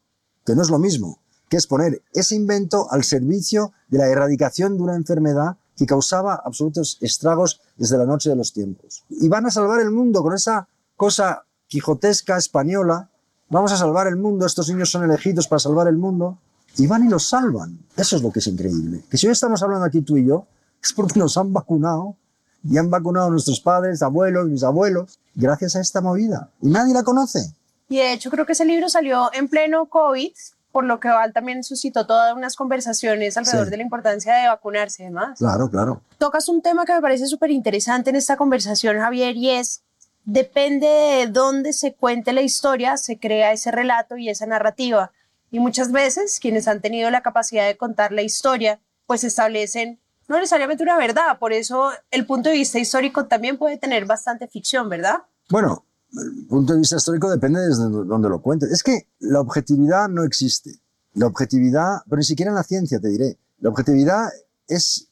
que 0.46 0.54
no 0.54 0.62
es 0.62 0.70
lo 0.70 0.80
mismo, 0.80 1.22
que 1.48 1.56
es 1.56 1.66
poner 1.66 2.02
ese 2.14 2.36
invento 2.36 2.92
al 2.92 3.06
servicio 3.06 3.72
de 3.88 4.00
la 4.00 4.08
erradicación 4.08 4.76
de 4.76 4.84
una 4.84 4.98
enfermedad 4.98 5.56
que 5.78 5.86
causaba 5.86 6.42
absolutos 6.44 6.98
estragos 7.00 7.62
desde 7.78 7.98
la 7.98 8.06
noche 8.06 8.30
de 8.30 8.36
los 8.36 8.52
tiempos. 8.52 9.06
Y 9.10 9.30
van 9.30 9.46
a 9.46 9.50
salvar 9.50 9.80
el 9.80 9.92
mundo 9.92 10.22
con 10.22 10.34
esa 10.34 10.68
cosa 10.98 11.46
quijotesca 11.68 12.36
española. 12.36 13.10
Vamos 13.50 13.72
a 13.72 13.78
salvar 13.78 14.08
el 14.08 14.18
mundo, 14.18 14.46
estos 14.46 14.68
niños 14.68 14.92
son 14.92 15.06
elegidos 15.06 15.48
para 15.48 15.60
salvar 15.60 15.88
el 15.88 15.96
mundo. 15.96 16.38
Y 16.76 16.86
van 16.86 17.06
y 17.06 17.08
los 17.08 17.30
salvan. 17.30 17.80
Eso 17.96 18.18
es 18.18 18.22
lo 18.22 18.30
que 18.30 18.40
es 18.40 18.48
increíble. 18.48 19.06
Que 19.10 19.18
si 19.18 19.26
hoy 19.26 19.32
estamos 19.32 19.64
hablando 19.64 19.86
aquí 19.86 20.02
tú 20.02 20.18
y 20.18 20.26
yo, 20.26 20.48
es 20.84 20.92
porque 20.92 21.18
nos 21.18 21.38
han 21.38 21.54
vacunado 21.54 22.18
y 22.64 22.78
han 22.78 22.90
vacunado 22.90 23.28
a 23.28 23.30
nuestros 23.30 23.60
padres, 23.60 24.02
abuelos, 24.02 24.48
mis 24.48 24.64
abuelos, 24.64 25.20
gracias 25.36 25.76
a 25.76 25.82
esta 25.82 26.02
movida. 26.02 26.50
Y 26.62 26.68
nadie 26.70 26.94
la 26.94 27.04
conoce. 27.04 27.40
Y 27.88 27.98
de 27.98 28.14
hecho 28.14 28.30
creo 28.30 28.46
que 28.46 28.52
ese 28.54 28.66
libro 28.66 28.90
salió 28.90 29.30
en 29.34 29.48
pleno 29.48 29.88
COVID, 29.88 30.32
por 30.72 30.84
lo 30.84 31.00
que 31.00 31.08
Val 31.08 31.34
también 31.34 31.64
suscitó 31.64 32.06
todas 32.06 32.36
unas 32.36 32.56
conversaciones 32.56 33.36
alrededor 33.38 33.66
Sí. 33.66 33.72
de 33.72 33.78
la 33.78 33.84
importancia 33.84 34.36
de 34.36 34.48
vacunarse 34.48 35.02
y 35.04 35.06
demás. 35.08 35.40
Claro, 35.40 35.70
claro. 35.70 36.02
Tocas 36.20 36.48
un 36.48 36.62
tema 36.62 36.86
que 36.86 36.94
me 36.94 37.02
parece 37.02 37.26
súper 37.26 37.50
interesante 37.50 38.12
en 38.12 38.16
esta 38.16 38.38
conversación, 38.38 39.00
Javier, 39.00 39.36
y 39.36 39.50
es, 39.50 39.82
depende 40.26 40.86
de 40.86 41.28
dónde 41.28 41.74
se 41.74 41.94
cuente 41.96 42.34
la 42.34 42.42
historia, 42.42 42.98
se 42.98 43.18
crea 43.18 43.52
ese 43.52 43.72
relato 43.72 44.16
y 44.18 44.30
esa 44.30 44.46
narrativa. 44.46 45.12
Y 45.50 45.60
muchas 45.60 45.92
veces 45.92 46.40
quienes 46.40 46.68
han 46.68 46.82
tenido 46.82 47.10
la 47.10 47.22
capacidad 47.22 47.66
de 47.66 47.76
contar 47.78 48.12
la 48.12 48.22
historia, 48.22 48.80
pues 49.08 49.24
establecen 49.24 50.00
no 50.30 50.38
necesariamente 50.38 50.84
una 50.84 50.98
verdad, 50.98 51.40
por 51.40 51.52
eso 51.52 51.90
el 52.12 52.26
punto 52.26 52.50
de 52.50 52.56
vista 52.56 52.80
histórico 52.80 53.26
también 53.26 53.58
puede 53.58 53.78
tener 53.78 54.06
bastante 54.06 54.48
ficción, 54.48 54.88
¿verdad? 54.88 55.24
Bueno, 55.50 55.86
el 56.14 56.46
punto 56.46 56.74
de 56.74 56.80
vista 56.80 56.98
histórico 56.98 57.32
depende 57.32 57.60
desde 57.60 57.90
donde 57.90 58.30
lo 58.30 58.40
cuentes. 58.40 58.72
Es 58.72 58.84
que 58.84 59.08
la 59.20 59.42
objetividad 59.42 60.08
no 60.08 60.24
existe. 60.24 60.80
La 61.14 61.26
objetividad, 61.26 62.04
pero 62.08 62.18
ni 62.18 62.24
siquiera 62.24 62.52
en 62.52 62.56
la 62.56 62.64
ciencia 62.64 63.00
te 63.00 63.08
diré, 63.08 63.40
la 63.60 63.70
objetividad 63.70 64.30
es, 64.68 65.10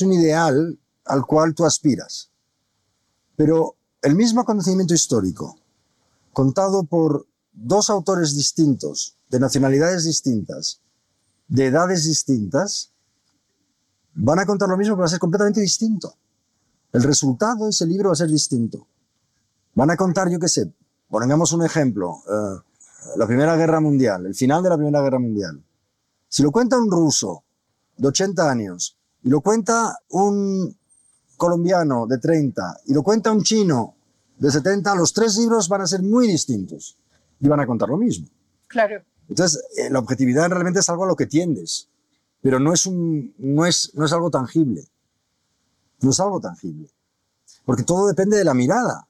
un 0.00 0.14
ideal 0.14 0.78
al 1.04 1.26
cual 1.26 1.54
tú 1.54 1.66
aspiras. 1.66 2.30
Pero 3.36 3.76
el 4.00 4.14
mismo 4.14 4.40
acontecimiento 4.40 4.94
histórico, 4.94 5.58
contado 6.32 6.84
por 6.84 7.26
dos 7.52 7.90
autores 7.90 8.34
distintos, 8.34 9.16
de 9.28 9.38
nacionalidades 9.38 10.04
distintas, 10.04 10.80
de 11.48 11.66
edades 11.66 12.06
distintas, 12.06 12.92
van 14.16 14.38
a 14.38 14.46
contar 14.46 14.68
lo 14.68 14.76
mismo, 14.76 14.94
pero 14.94 15.02
va 15.02 15.06
a 15.06 15.10
ser 15.10 15.18
completamente 15.18 15.60
distinto. 15.60 16.14
El 16.92 17.02
resultado 17.02 17.64
de 17.64 17.70
ese 17.70 17.86
libro 17.86 18.08
va 18.08 18.14
a 18.14 18.16
ser 18.16 18.28
distinto. 18.28 18.86
Van 19.74 19.90
a 19.90 19.96
contar, 19.96 20.30
yo 20.30 20.38
qué 20.38 20.48
sé, 20.48 20.72
pongamos 21.08 21.52
un 21.52 21.64
ejemplo, 21.64 22.22
eh, 22.26 22.60
la 23.16 23.26
Primera 23.26 23.56
Guerra 23.56 23.80
Mundial, 23.80 24.26
el 24.26 24.34
final 24.34 24.62
de 24.62 24.70
la 24.70 24.76
Primera 24.76 25.02
Guerra 25.02 25.18
Mundial. 25.18 25.62
Si 26.28 26.42
lo 26.42 26.50
cuenta 26.50 26.78
un 26.78 26.90
ruso 26.90 27.44
de 27.96 28.08
80 28.08 28.50
años 28.50 28.96
y 29.22 29.28
lo 29.28 29.42
cuenta 29.42 29.98
un 30.10 30.76
colombiano 31.36 32.06
de 32.06 32.18
30 32.18 32.80
y 32.86 32.94
lo 32.94 33.02
cuenta 33.02 33.30
un 33.32 33.42
chino 33.42 33.94
de 34.38 34.50
70, 34.50 34.94
los 34.94 35.12
tres 35.12 35.36
libros 35.36 35.68
van 35.68 35.82
a 35.82 35.86
ser 35.86 36.02
muy 36.02 36.26
distintos 36.26 36.96
y 37.40 37.48
van 37.48 37.60
a 37.60 37.66
contar 37.66 37.88
lo 37.88 37.98
mismo. 37.98 38.28
Claro. 38.66 39.02
Entonces, 39.28 39.62
eh, 39.76 39.90
la 39.90 39.98
objetividad 39.98 40.48
realmente 40.48 40.80
es 40.80 40.88
algo 40.88 41.04
a 41.04 41.06
lo 41.06 41.16
que 41.16 41.26
tiendes, 41.26 41.88
pero 42.46 42.60
no 42.60 42.72
es, 42.72 42.86
un, 42.86 43.34
no, 43.38 43.66
es, 43.66 43.90
no 43.94 44.04
es 44.04 44.12
algo 44.12 44.30
tangible. 44.30 44.86
No 46.00 46.10
es 46.10 46.20
algo 46.20 46.38
tangible. 46.38 46.88
Porque 47.64 47.82
todo 47.82 48.06
depende 48.06 48.36
de 48.36 48.44
la 48.44 48.54
mirada. 48.54 49.08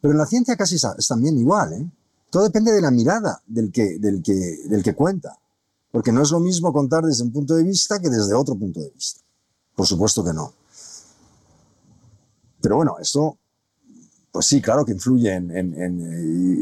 Pero 0.00 0.12
en 0.12 0.18
la 0.18 0.26
ciencia 0.26 0.54
casi 0.56 0.76
es, 0.76 1.08
también 1.08 1.36
igual. 1.36 1.72
¿eh? 1.72 1.90
Todo 2.30 2.44
depende 2.44 2.70
de 2.70 2.80
la 2.80 2.92
mirada 2.92 3.42
del 3.48 3.72
que, 3.72 3.98
del, 3.98 4.22
que, 4.22 4.32
del 4.68 4.80
que 4.84 4.94
cuenta. 4.94 5.36
Porque 5.90 6.12
no 6.12 6.22
es 6.22 6.30
lo 6.30 6.38
mismo 6.38 6.72
contar 6.72 7.02
desde 7.02 7.24
un 7.24 7.32
punto 7.32 7.56
de 7.56 7.64
vista 7.64 7.98
que 8.00 8.08
desde 8.08 8.32
otro 8.32 8.54
punto 8.54 8.78
de 8.78 8.90
vista. 8.90 9.20
Por 9.74 9.84
supuesto 9.88 10.22
que 10.22 10.32
no. 10.32 10.52
Pero 12.60 12.76
bueno, 12.76 12.94
esto, 13.00 13.38
pues 14.30 14.46
sí, 14.46 14.62
claro 14.62 14.84
que 14.84 14.92
influye 14.92 15.34
en... 15.34 15.50
en- 15.50 15.74
en- 15.82 16.00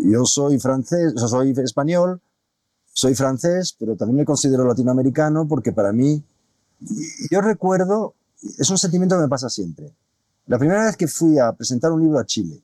eh, 0.07 0.11
yo 0.11 0.25
soy 0.25 0.59
francés, 0.59 1.13
o 1.15 1.19
sea, 1.19 1.29
soy 1.29 1.51
español, 1.59 2.23
soy 3.01 3.15
francés, 3.15 3.75
pero 3.79 3.97
también 3.97 4.19
me 4.19 4.25
considero 4.27 4.63
latinoamericano 4.67 5.49
porque 5.49 5.73
para 5.73 5.91
mí, 5.91 6.23
yo 7.31 7.41
recuerdo, 7.41 8.15
es 8.59 8.69
un 8.69 8.77
sentimiento 8.77 9.17
que 9.17 9.23
me 9.23 9.29
pasa 9.29 9.49
siempre. 9.49 9.91
La 10.47 10.59
primera 10.59 10.85
vez 10.85 10.99
que 10.99 11.09
fui 11.09 11.39
a 11.39 11.51
presentar 11.53 11.93
un 11.93 12.03
libro 12.03 12.19
a 12.19 12.27
Chile, 12.27 12.63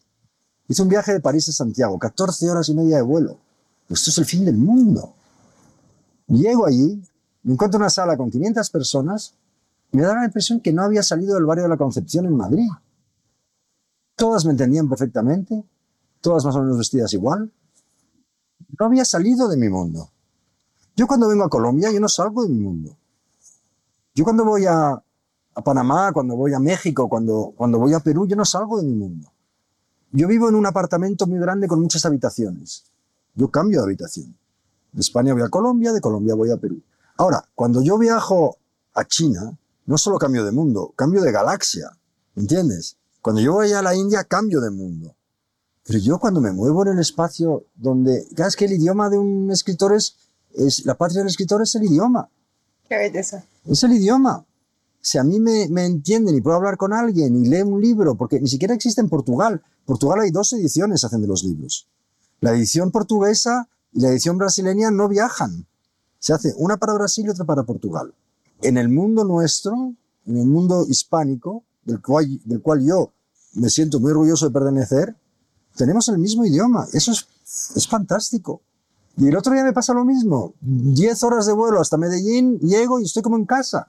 hice 0.68 0.82
un 0.82 0.90
viaje 0.90 1.14
de 1.14 1.20
París 1.20 1.48
a 1.48 1.52
Santiago, 1.52 1.98
14 1.98 2.50
horas 2.50 2.68
y 2.68 2.74
media 2.74 2.96
de 2.96 3.02
vuelo. 3.02 3.38
Esto 3.88 4.10
es 4.10 4.18
el 4.18 4.26
fin 4.26 4.44
del 4.44 4.58
mundo. 4.58 5.14
Llego 6.28 6.66
allí, 6.66 7.02
me 7.42 7.54
encuentro 7.54 7.78
en 7.78 7.84
una 7.84 7.90
sala 7.90 8.18
con 8.18 8.30
500 8.30 8.68
personas 8.68 9.32
y 9.90 9.96
me 9.96 10.02
da 10.02 10.16
la 10.16 10.26
impresión 10.26 10.60
que 10.60 10.70
no 10.70 10.82
había 10.82 11.02
salido 11.02 11.36
del 11.36 11.46
barrio 11.46 11.64
de 11.64 11.70
la 11.70 11.78
Concepción 11.78 12.26
en 12.26 12.36
Madrid. 12.36 12.68
Todas 14.16 14.44
me 14.44 14.50
entendían 14.50 14.86
perfectamente, 14.86 15.64
todas 16.20 16.44
más 16.44 16.54
o 16.56 16.62
menos 16.62 16.76
vestidas 16.76 17.14
igual. 17.14 17.50
No 18.78 18.84
había 18.84 19.06
salido 19.06 19.48
de 19.48 19.56
mi 19.56 19.70
mundo. 19.70 20.10
Yo 20.96 21.06
cuando 21.06 21.28
vengo 21.28 21.44
a 21.44 21.50
Colombia, 21.50 21.92
yo 21.92 22.00
no 22.00 22.08
salgo 22.08 22.42
de 22.42 22.48
mi 22.48 22.58
mundo. 22.58 22.96
Yo 24.14 24.24
cuando 24.24 24.46
voy 24.46 24.64
a, 24.64 25.02
Panamá, 25.62 26.10
cuando 26.12 26.36
voy 26.36 26.54
a 26.54 26.58
México, 26.58 27.06
cuando, 27.08 27.52
cuando 27.54 27.78
voy 27.78 27.92
a 27.92 28.00
Perú, 28.00 28.26
yo 28.26 28.34
no 28.34 28.46
salgo 28.46 28.78
de 28.78 28.84
mi 28.84 28.94
mundo. 28.94 29.30
Yo 30.12 30.26
vivo 30.26 30.48
en 30.48 30.54
un 30.54 30.64
apartamento 30.64 31.26
muy 31.26 31.38
grande 31.38 31.68
con 31.68 31.80
muchas 31.80 32.06
habitaciones. 32.06 32.84
Yo 33.34 33.50
cambio 33.50 33.80
de 33.80 33.84
habitación. 33.84 34.34
De 34.92 35.00
España 35.00 35.34
voy 35.34 35.42
a 35.42 35.50
Colombia, 35.50 35.92
de 35.92 36.00
Colombia 36.00 36.34
voy 36.34 36.50
a 36.50 36.56
Perú. 36.56 36.80
Ahora, 37.18 37.46
cuando 37.54 37.82
yo 37.82 37.98
viajo 37.98 38.56
a 38.94 39.04
China, 39.04 39.58
no 39.84 39.98
solo 39.98 40.18
cambio 40.18 40.44
de 40.46 40.52
mundo, 40.52 40.94
cambio 40.96 41.20
de 41.20 41.32
galaxia. 41.32 41.90
¿Entiendes? 42.34 42.96
Cuando 43.20 43.42
yo 43.42 43.52
voy 43.52 43.72
a 43.72 43.82
la 43.82 43.94
India, 43.94 44.24
cambio 44.24 44.62
de 44.62 44.70
mundo. 44.70 45.14
Pero 45.84 45.98
yo 45.98 46.18
cuando 46.18 46.40
me 46.40 46.52
muevo 46.52 46.82
en 46.82 46.92
el 46.94 46.98
espacio 46.98 47.64
donde... 47.74 48.26
Es 48.36 48.56
que 48.56 48.64
el 48.64 48.72
idioma 48.72 49.10
de 49.10 49.18
un 49.18 49.50
escritor 49.50 49.94
es, 49.94 50.16
es... 50.56 50.84
La 50.84 50.96
patria 50.96 51.20
del 51.20 51.28
escritor 51.28 51.62
es 51.62 51.74
el 51.74 51.84
idioma. 51.84 52.28
Qué 52.88 52.96
belleza. 52.96 53.44
Es 53.64 53.82
el 53.82 53.92
idioma. 53.92 54.44
Si 55.00 55.18
a 55.18 55.24
mí 55.24 55.38
me, 55.38 55.68
me 55.68 55.84
entienden 55.84 56.34
y 56.34 56.40
puedo 56.40 56.56
hablar 56.56 56.76
con 56.76 56.92
alguien 56.92 57.36
y 57.36 57.48
leo 57.48 57.66
un 57.66 57.80
libro, 57.80 58.16
porque 58.16 58.40
ni 58.40 58.48
siquiera 58.48 58.74
existe 58.74 59.00
en 59.00 59.08
Portugal. 59.08 59.62
Portugal 59.84 60.20
hay 60.20 60.30
dos 60.30 60.52
ediciones 60.52 61.04
hacen 61.04 61.20
de 61.20 61.28
los 61.28 61.44
libros. 61.44 61.88
La 62.40 62.50
edición 62.50 62.90
portuguesa 62.90 63.68
y 63.92 64.00
la 64.00 64.08
edición 64.08 64.36
brasileña 64.36 64.90
no 64.90 65.08
viajan. 65.08 65.66
Se 66.18 66.32
hace 66.32 66.54
una 66.56 66.76
para 66.76 66.94
Brasil 66.94 67.26
y 67.26 67.30
otra 67.30 67.44
para 67.44 67.62
Portugal. 67.62 68.14
En 68.62 68.78
el 68.78 68.88
mundo 68.88 69.24
nuestro, 69.24 69.94
en 70.26 70.36
el 70.36 70.46
mundo 70.46 70.84
hispánico, 70.88 71.62
del 71.84 72.02
cual, 72.02 72.40
del 72.44 72.60
cual 72.60 72.84
yo 72.84 73.12
me 73.54 73.70
siento 73.70 74.00
muy 74.00 74.10
orgulloso 74.10 74.46
de 74.46 74.52
pertenecer, 74.52 75.14
tenemos 75.76 76.08
el 76.08 76.18
mismo 76.18 76.44
idioma. 76.44 76.86
Eso 76.92 77.12
es, 77.12 77.26
es 77.76 77.86
fantástico. 77.86 78.60
Y 79.18 79.28
el 79.28 79.36
otro 79.36 79.52
día 79.52 79.64
me 79.64 79.72
pasa 79.72 79.94
lo 79.94 80.04
mismo. 80.04 80.52
Diez 80.60 81.22
horas 81.22 81.46
de 81.46 81.52
vuelo 81.54 81.80
hasta 81.80 81.96
Medellín, 81.96 82.58
llego 82.60 83.00
y 83.00 83.04
estoy 83.04 83.22
como 83.22 83.36
en 83.36 83.46
casa. 83.46 83.86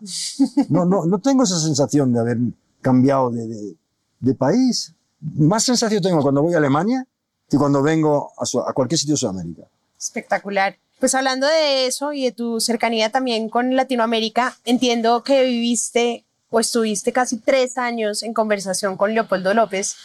No, 0.70 0.86
no, 0.86 1.06
no 1.06 1.20
tengo 1.20 1.44
esa 1.44 1.60
sensación 1.60 2.14
de 2.14 2.20
haber 2.20 2.38
cambiado 2.82 3.30
de, 3.30 3.46
de, 3.48 3.76
de 4.20 4.34
país. 4.36 4.94
Más 5.20 5.64
sensación 5.64 6.02
tengo 6.02 6.22
cuando 6.22 6.42
voy 6.42 6.54
a 6.54 6.58
Alemania 6.58 7.06
que 7.50 7.58
cuando 7.58 7.82
vengo 7.82 8.32
a, 8.38 8.46
Su- 8.46 8.60
a 8.62 8.72
cualquier 8.74 9.00
sitio 9.00 9.14
de 9.16 9.20
Sudamérica. 9.20 9.64
Espectacular. 10.00 10.78
Pues 11.00 11.14
hablando 11.14 11.46
de 11.48 11.88
eso 11.88 12.14
y 12.14 12.24
de 12.24 12.32
tu 12.32 12.60
cercanía 12.60 13.12
también 13.12 13.50
con 13.50 13.76
Latinoamérica, 13.76 14.56
entiendo 14.66 15.24
que 15.24 15.44
viviste 15.44 16.26
o 16.50 16.60
estuviste 16.60 17.12
casi 17.12 17.38
tres 17.38 17.78
años 17.78 18.24
en 18.24 18.34
conversación 18.34 18.96
con 18.98 19.14
Leopoldo 19.14 19.54
López, 19.54 19.96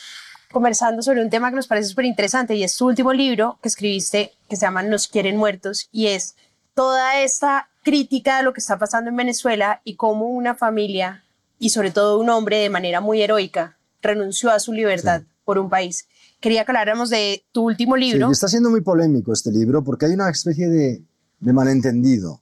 conversando 0.53 1.03
sobre 1.03 1.23
un 1.23 1.31
tema 1.31 1.51
que 1.51 1.57
nos 1.57 1.67
parece 1.67 1.89
súper 1.89 2.05
interesante 2.05 2.55
y 2.55 2.63
es 2.63 2.77
tu 2.77 2.87
último 2.87 3.13
libro 3.13 3.59
que 3.63 3.69
escribiste 3.69 4.33
que 4.49 4.57
se 4.57 4.63
llama 4.63 4.83
Nos 4.83 5.09
quieren 5.09 5.37
muertos 5.37 5.89
y 5.91 6.09
es 6.09 6.37
toda 6.75 7.21
esta 7.21 7.69
crítica 7.83 8.37
de 8.39 8.43
lo 8.45 8.53
que 8.53 8.61
está 8.61 8.79
pasando 8.79 9.11
en 9.11 9.17
Venezuela 9.17 9.81
y 9.85 9.97
cómo 9.97 10.29
una 10.29 10.55
familia 10.55 11.25
y 11.59 11.71
sobre 11.71 11.91
todo 11.91 12.19
un 12.19 12.29
hombre 12.31 12.59
de 12.59 12.71
manera 12.71 13.01
muy 13.01 13.23
heroica 13.23 13.77
renunció 14.01 14.51
a 14.51 14.61
su 14.61 14.73
libertad 14.73 15.23
por 15.45 15.59
un 15.59 15.69
país. 15.69 16.07
Quería 16.41 16.65
que 16.65 16.71
habláramos 16.73 17.11
de 17.11 17.45
tu 17.53 17.65
último 17.65 17.95
Sí, 17.97 18.01
libro. 18.03 18.29
y 18.29 18.33
está 18.33 18.49
siendo 18.49 18.71
muy 18.71 18.81
polémico 18.81 19.33
este 19.33 19.51
libro 19.51 19.83
porque 19.83 20.07
hay 20.07 20.13
una 20.13 20.29
especie 20.31 20.69
de, 20.69 21.03
de 21.41 21.53
malentendido. 21.53 22.41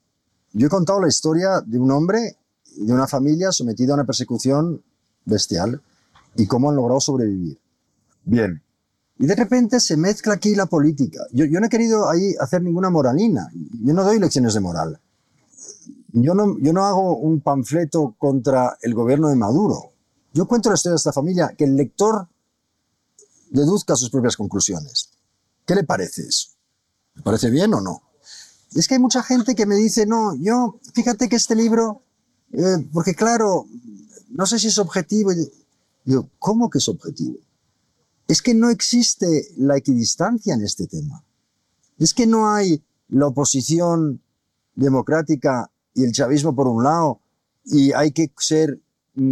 Yo 0.52 0.66
he 0.66 0.70
contado 0.70 1.00
la 1.00 1.08
historia 1.08 1.61
de 1.64 1.78
un 1.78 1.90
hombre 1.90 2.36
y 2.76 2.86
de 2.86 2.92
una 2.92 3.06
familia 3.06 3.52
sometida 3.52 3.92
a 3.92 3.96
una 3.96 4.04
persecución 4.04 4.82
bestial 5.24 5.80
y 6.36 6.46
cómo 6.46 6.70
han 6.70 6.76
logrado 6.76 7.00
sobrevivir. 7.00 7.58
Bien. 8.25 8.62
Y 9.18 9.27
de 9.27 9.35
repente 9.35 9.81
se 9.81 9.97
mezcla 9.97 10.35
aquí 10.35 10.55
la 10.55 10.66
política. 10.66 11.21
Yo, 11.33 11.47
no 11.47 11.66
he 11.66 11.68
querido 11.68 12.09
ahí 12.09 12.35
hacer 12.41 12.62
ninguna 12.62 12.89
moralina. 12.89 13.51
Yo 13.53 13.93
no 13.93 14.03
doy 14.03 14.18
lecciones 14.18 14.55
de 14.55 14.61
moral. 14.61 14.99
Yo 16.12 16.35
no, 16.35 16.59
yo 16.59 16.73
no 16.73 16.87
hago 16.87 17.18
un 17.18 17.41
panfleto 17.41 18.14
contra 18.18 18.79
el 18.81 18.95
gobierno 18.95 19.29
de 19.29 19.37
Maduro. 19.37 19.93
Yo 20.33 20.49
cuento 20.49 20.71
la 20.71 20.77
historia 20.77 20.95
de 20.95 20.97
esta 20.97 21.12
familia 21.12 21.55
que 21.57 21.64
el 21.64 21.77
lector 21.77 22.29
deduzca 23.51 23.95
sus 23.95 24.11
propias 24.11 24.37
conclusiones. 24.37 25.11
¿Qué 25.66 25.75
le 25.75 25.85
parece 25.85 26.23
eso? 26.23 26.49
¿Le 27.14 27.23
parece 27.23 27.51
bien 27.51 27.75
o 27.75 27.81
no? 27.81 28.03
Es 28.75 28.89
que 28.89 28.95
hay 28.95 29.01
mucha 29.01 29.23
gente 29.23 29.55
que 29.55 29.66
me 29.66 29.75
dice, 29.75 30.07
no, 30.07 30.35
yo, 30.37 30.79
fíjate 30.95 31.29
que 31.29 31.37
este 31.37 31.57
libro, 31.57 32.03
eh, 32.53 32.89
porque 32.93 33.14
claro, 33.14 33.66
no 34.31 34.47
sé 34.47 34.59
si 34.59 34.68
es 34.68 34.79
objetivo. 34.79 35.31
Yo, 36.05 36.29
¿cómo 36.39 36.71
que 36.71 36.79
es 36.79 36.89
objetivo? 36.89 37.37
Es 38.31 38.43
que 38.43 38.55
no 38.55 38.70
existe 38.70 39.49
la 39.57 39.76
equidistancia 39.76 40.55
en 40.55 40.62
este 40.62 40.87
tema. 40.87 41.24
Es 41.99 42.14
que 42.14 42.28
no 42.28 42.49
hay 42.49 42.81
la 43.09 43.26
oposición 43.26 44.22
democrática 44.76 45.68
y 45.95 46.05
el 46.05 46.12
chavismo 46.12 46.55
por 46.55 46.68
un 46.68 46.85
lado, 46.85 47.18
y 47.64 47.91
hay 47.91 48.12
que 48.12 48.31
ser 48.39 48.78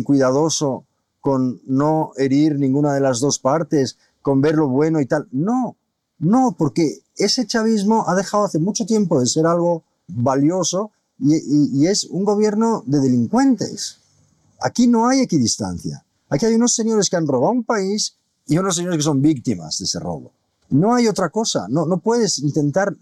cuidadoso 0.03 0.85
con 1.21 1.61
no 1.65 2.11
herir 2.17 2.59
ninguna 2.59 2.93
de 2.93 2.99
las 2.99 3.21
dos 3.21 3.39
partes, 3.39 3.99
con 4.21 4.41
ver 4.41 4.57
lo 4.57 4.67
bueno 4.67 5.01
y 5.01 5.07
tal. 5.07 5.29
No, 5.31 5.77
no, 6.19 6.57
porque 6.59 6.99
ese 7.17 7.47
chavismo 7.47 8.05
ha 8.09 8.17
dejado 8.17 8.47
hace 8.47 8.59
mucho 8.59 8.85
tiempo 8.85 9.21
de 9.21 9.27
ser 9.27 9.47
algo 9.47 9.85
valioso 10.09 10.91
y, 11.21 11.87
es 11.87 12.03
un 12.03 12.25
gobierno 12.25 12.83
de 12.85 12.99
delincuentes. 12.99 14.01
Aquí 14.61 14.89
no 14.89 15.07
hay 15.07 15.21
equidistancia. 15.21 16.05
Aquí 16.29 16.47
hay 16.47 16.57
unos 16.57 16.75
señores 16.75 17.09
que 17.09 17.15
han 17.15 17.29
robado 17.29 17.53
un 17.53 17.63
país 17.63 18.18
y 18.49 18.59
unos 18.59 18.75
señores 18.75 18.97
que 18.97 19.05
son 19.05 19.23
víctimas 19.23 19.79
de 19.79 19.85
ese 19.85 20.01
robo. 20.01 20.33
No 20.71 20.95
hay 20.95 21.07
otra 21.07 21.29
cosa. 21.29 21.67
No, 21.69 21.87
no 21.87 21.99
puedes 21.99 22.41
intentar 22.41 22.95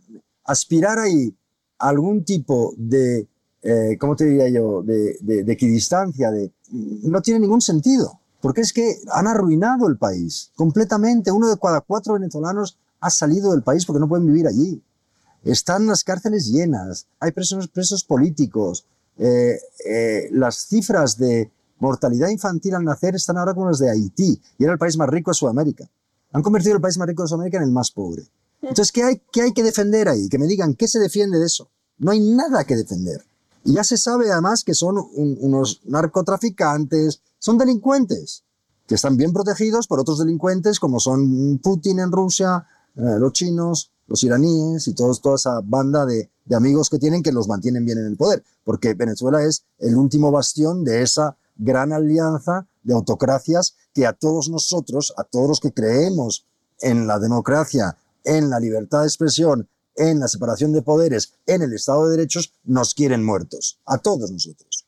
aspirar 0.44 0.98
ahí 0.98 1.34
a 1.78 1.88
algún 1.88 2.24
tipo 2.24 2.74
de, 2.76 3.26
eh, 3.62 3.96
¿cómo 3.98 4.14
te 4.16 4.26
diría 4.26 4.48
yo?, 4.48 4.82
de, 4.82 5.16
de 5.20 5.52
equidistancia. 5.52 6.30
De, 6.30 6.52
no 6.70 7.22
tiene 7.22 7.40
ningún 7.40 7.60
sentido. 7.60 8.20
Porque 8.40 8.60
es 8.60 8.72
que 8.72 9.00
han 9.12 9.26
arruinado 9.26 9.88
el 9.88 9.96
país 9.96 10.52
completamente. 10.54 11.32
Uno 11.32 11.48
de 11.48 11.58
cada 11.58 11.80
cuatro 11.80 12.14
venezolanos 12.14 12.78
ha 13.00 13.10
salido 13.10 13.52
del 13.52 13.62
país 13.62 13.86
porque 13.86 14.00
no 14.00 14.08
pueden 14.08 14.26
vivir 14.26 14.46
allí. 14.46 14.82
Están 15.44 15.86
las 15.86 16.02
cárceles 16.02 16.46
llenas, 16.46 17.06
hay 17.20 17.30
presos, 17.30 17.68
presos 17.68 18.04
políticos. 18.04 18.86
Eh, 19.18 19.58
eh, 19.88 20.28
las 20.32 20.66
cifras 20.66 21.16
de 21.16 21.50
mortalidad 21.78 22.28
infantil 22.28 22.74
al 22.74 22.84
nacer 22.84 23.14
están 23.14 23.36
ahora 23.38 23.54
como 23.54 23.68
las 23.68 23.78
de 23.78 23.90
Haití, 23.90 24.40
y 24.58 24.64
era 24.64 24.72
el 24.72 24.78
país 24.78 24.96
más 24.96 25.08
rico 25.08 25.30
de 25.30 25.34
Sudamérica. 25.34 25.88
Han 26.32 26.42
convertido 26.42 26.74
el 26.74 26.80
país 26.80 26.98
más 26.98 27.08
rico 27.08 27.22
de 27.22 27.28
Sudamérica 27.28 27.58
en 27.58 27.64
el 27.64 27.70
más 27.70 27.90
pobre. 27.90 28.22
Entonces, 28.62 28.90
¿qué 28.92 29.02
hay, 29.02 29.22
qué 29.32 29.42
hay 29.42 29.52
que 29.52 29.62
defender 29.62 30.08
ahí? 30.08 30.28
Que 30.28 30.38
me 30.38 30.46
digan, 30.46 30.74
¿qué 30.74 30.88
se 30.88 30.98
defiende 30.98 31.38
de 31.38 31.46
eso? 31.46 31.70
No 31.98 32.10
hay 32.10 32.20
nada 32.20 32.64
que 32.64 32.76
defender. 32.76 33.24
Y 33.64 33.74
ya 33.74 33.84
se 33.84 33.96
sabe 33.96 34.30
además 34.30 34.64
que 34.64 34.74
son 34.74 34.96
unos 35.14 35.82
narcotraficantes, 35.84 37.20
son 37.38 37.58
delincuentes, 37.58 38.44
que 38.86 38.94
están 38.94 39.16
bien 39.16 39.32
protegidos 39.32 39.86
por 39.86 40.00
otros 40.00 40.18
delincuentes 40.18 40.78
como 40.78 41.00
son 41.00 41.58
Putin 41.58 42.00
en 42.00 42.12
Rusia, 42.12 42.64
eh, 42.94 43.18
los 43.18 43.32
chinos, 43.32 43.90
los 44.06 44.22
iraníes 44.22 44.86
y 44.86 44.94
todos, 44.94 45.20
toda 45.20 45.34
esa 45.34 45.60
banda 45.64 46.06
de, 46.06 46.30
de 46.44 46.56
amigos 46.56 46.88
que 46.88 46.98
tienen 46.98 47.22
que 47.22 47.32
los 47.32 47.48
mantienen 47.48 47.84
bien 47.84 47.98
en 47.98 48.06
el 48.06 48.16
poder, 48.16 48.44
porque 48.64 48.94
Venezuela 48.94 49.42
es 49.42 49.64
el 49.78 49.96
último 49.96 50.30
bastión 50.30 50.84
de 50.84 51.02
esa 51.02 51.36
gran 51.56 51.92
alianza 51.92 52.66
de 52.82 52.94
autocracias 52.94 53.76
que 53.94 54.06
a 54.06 54.12
todos 54.12 54.48
nosotros, 54.48 55.12
a 55.16 55.24
todos 55.24 55.48
los 55.48 55.60
que 55.60 55.72
creemos 55.72 56.46
en 56.80 57.06
la 57.06 57.18
democracia, 57.18 57.96
en 58.24 58.50
la 58.50 58.60
libertad 58.60 59.00
de 59.00 59.06
expresión, 59.06 59.68
en 59.96 60.20
la 60.20 60.28
separación 60.28 60.72
de 60.72 60.82
poderes, 60.82 61.32
en 61.46 61.62
el 61.62 61.72
Estado 61.72 62.04
de 62.04 62.16
Derechos, 62.16 62.52
nos 62.64 62.94
quieren 62.94 63.24
muertos. 63.24 63.80
A 63.86 63.98
todos 63.98 64.30
nosotros. 64.30 64.86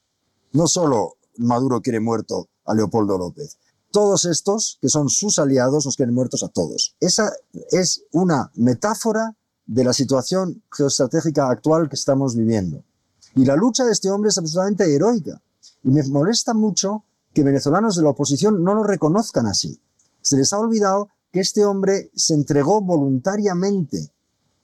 No 0.53 0.67
solo 0.67 1.17
Maduro 1.39 1.81
quiere 1.81 2.01
muerto 2.01 2.49
a 2.65 2.75
Leopoldo 2.75 3.17
López, 3.17 3.59
todos 3.91 4.27
estos, 4.27 4.79
que 4.83 4.89
son 4.89 5.09
sus 5.09 5.39
aliados, 5.39 5.87
nos 5.87 5.97
quieren 5.97 6.15
muertos 6.15 6.43
a 6.43 6.49
todos. 6.49 6.95
Esa 7.01 7.33
es 7.71 8.05
una 8.13 8.51
metáfora 8.55 9.35
de 9.67 9.85
la 9.85 9.93
situación 9.93 10.63
geoestratégica 10.71 11.49
actual 11.49 11.89
que 11.89 11.97
estamos 11.97 12.37
viviendo. 12.37 12.85
Y 13.35 13.45
la 13.45 13.57
lucha 13.57 13.85
de 13.85 13.93
este 13.93 14.11
hombre 14.11 14.31
es 14.31 14.39
absolutamente 14.39 14.95
heroica. 14.95 15.41
Y 15.89 15.91
me 15.91 16.03
molesta 16.03 16.53
mucho 16.53 17.05
que 17.33 17.43
venezolanos 17.43 17.97
de 17.97 18.03
la 18.03 18.11
oposición 18.11 18.63
no 18.63 18.75
lo 18.75 18.85
reconozcan 18.85 19.47
así. 19.47 19.81
Se 20.21 20.37
les 20.37 20.53
ha 20.53 20.59
olvidado 20.59 21.09
que 21.33 21.41
este 21.41 21.65
hombre 21.65 22.11
se 22.15 22.35
entregó 22.35 22.83
voluntariamente 22.83 24.13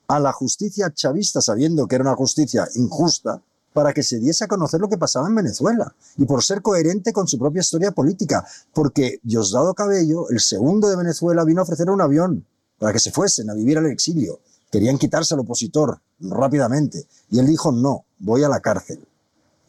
a 0.06 0.20
la 0.20 0.34
justicia 0.34 0.92
chavista, 0.92 1.40
sabiendo 1.40 1.88
que 1.88 1.94
era 1.94 2.04
una 2.04 2.14
justicia 2.14 2.68
injusta, 2.74 3.40
para 3.72 3.94
que 3.94 4.02
se 4.02 4.18
diese 4.18 4.44
a 4.44 4.48
conocer 4.48 4.82
lo 4.82 4.90
que 4.90 4.98
pasaba 4.98 5.26
en 5.26 5.34
Venezuela 5.34 5.94
y 6.18 6.26
por 6.26 6.44
ser 6.44 6.60
coherente 6.60 7.14
con 7.14 7.26
su 7.26 7.38
propia 7.38 7.60
historia 7.60 7.92
política, 7.92 8.46
porque 8.74 9.18
Diosdado 9.22 9.72
Cabello, 9.72 10.28
el 10.28 10.40
segundo 10.40 10.90
de 10.90 10.96
Venezuela, 10.96 11.42
vino 11.44 11.60
a 11.60 11.64
ofrecer 11.64 11.88
un 11.88 12.02
avión 12.02 12.46
para 12.78 12.92
que 12.92 13.00
se 13.00 13.12
fuesen 13.12 13.48
a 13.48 13.54
vivir 13.54 13.78
al 13.78 13.86
exilio. 13.86 14.40
Querían 14.70 14.98
quitarse 14.98 15.32
al 15.32 15.40
opositor 15.40 16.02
rápidamente 16.20 17.06
y 17.30 17.38
él 17.38 17.46
dijo 17.46 17.72
no, 17.72 18.04
voy 18.18 18.42
a 18.42 18.48
la 18.50 18.60
cárcel. 18.60 19.08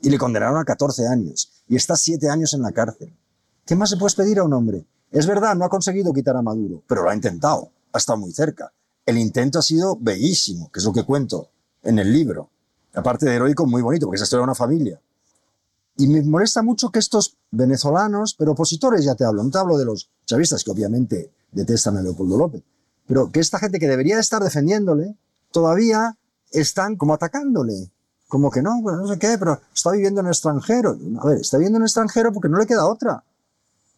Y 0.06 0.10
le 0.10 0.18
condenaron 0.18 0.58
a 0.58 0.64
14 0.64 1.08
años 1.08 1.52
y 1.68 1.76
está 1.76 1.96
7 1.96 2.30
años 2.30 2.54
en 2.54 2.62
la 2.62 2.72
cárcel. 2.72 3.14
¿Qué 3.66 3.76
más 3.76 3.90
se 3.90 3.98
puede 3.98 4.16
pedir 4.16 4.40
a 4.40 4.44
un 4.44 4.54
hombre? 4.54 4.86
Es 5.12 5.26
verdad, 5.28 5.56
no 5.56 5.66
ha 5.66 5.70
conseguido 5.70 6.14
quitar 6.14 6.38
a 6.38 6.42
Maduro, 6.42 6.84
pero 6.88 7.04
lo 7.04 7.10
ha 7.10 7.16
intentado, 7.16 7.72
ha 7.92 7.98
estado 7.98 8.20
muy 8.20 8.32
cerca. 8.32 8.72
El 9.06 9.18
intento 9.18 9.60
ha 9.60 9.62
sido 9.62 9.98
bellísimo, 10.00 10.72
que 10.72 10.80
es 10.80 10.86
lo 10.86 10.94
que 10.94 11.04
cuento 11.04 11.50
en 11.84 12.00
el 12.00 12.14
libro 12.14 12.50
aparte 12.96 13.26
de 13.26 13.36
heroico, 13.36 13.66
muy 13.66 13.82
bonito, 13.82 14.08
porque 14.08 14.16
es 14.16 14.22
la 14.22 14.26
historia 14.26 14.42
de 14.42 14.46
una 14.46 14.56
familia. 14.56 15.02
Y 15.98 16.08
me 16.08 16.22
molesta 16.24 16.62
mucho 16.62 16.90
que 16.90 17.00
estos 17.00 17.38
venezolanos, 17.52 18.36
pero 18.38 18.52
opositores 18.52 19.06
ya 19.06 19.16
te 19.16 19.24
hablo, 19.24 19.44
no 19.44 19.50
te 19.50 19.58
hablo 19.58 19.78
de 19.78 19.86
los 19.86 20.10
chavistas, 20.26 20.64
que 20.64 20.72
obviamente 20.72 21.32
detestan 21.52 21.98
a 21.98 22.02
Leopoldo 22.02 22.38
López, 22.38 22.64
pero 23.08 23.32
que 23.32 23.40
esta 23.40 23.60
gente 23.60 23.80
que 23.80 23.88
debería 23.88 24.20
estar 24.20 24.44
defendiéndole, 24.44 25.16
todavía 25.52 26.18
están 26.52 26.96
como 26.96 27.14
atacándole. 27.14 27.92
Como 28.28 28.50
que 28.50 28.62
no, 28.62 28.82
no 28.82 29.08
sé 29.08 29.20
qué, 29.20 29.38
pero 29.38 29.60
está 29.74 29.92
viviendo 29.92 30.22
en 30.22 30.28
el 30.28 30.32
extranjero. 30.32 30.98
A 31.22 31.28
ver, 31.28 31.42
está 31.42 31.58
viviendo 31.58 31.78
en 31.78 31.84
el 31.84 31.88
extranjero 31.88 32.34
porque 32.34 32.50
no 32.50 32.58
le 32.58 32.66
queda 32.66 32.86
otra. 32.86 33.24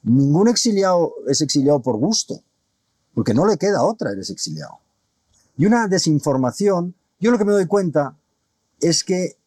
Ningún 0.04 0.48
exiliado 0.48 1.14
es 1.28 1.42
exiliado 1.42 1.82
por 1.82 1.98
gusto, 1.98 2.42
porque 3.14 3.34
no 3.34 3.46
le 3.46 3.58
queda 3.58 3.84
otra, 3.84 4.12
eres 4.12 4.30
exiliado. 4.30 4.80
Y 5.58 5.66
una 5.66 5.88
desinformación, 5.88 6.94
yo 7.20 7.32
lo 7.32 7.38
que 7.38 7.46
me 7.46 7.52
doy 7.52 7.66
cuenta 7.66 8.16
es 8.80 9.04
que 9.04 9.38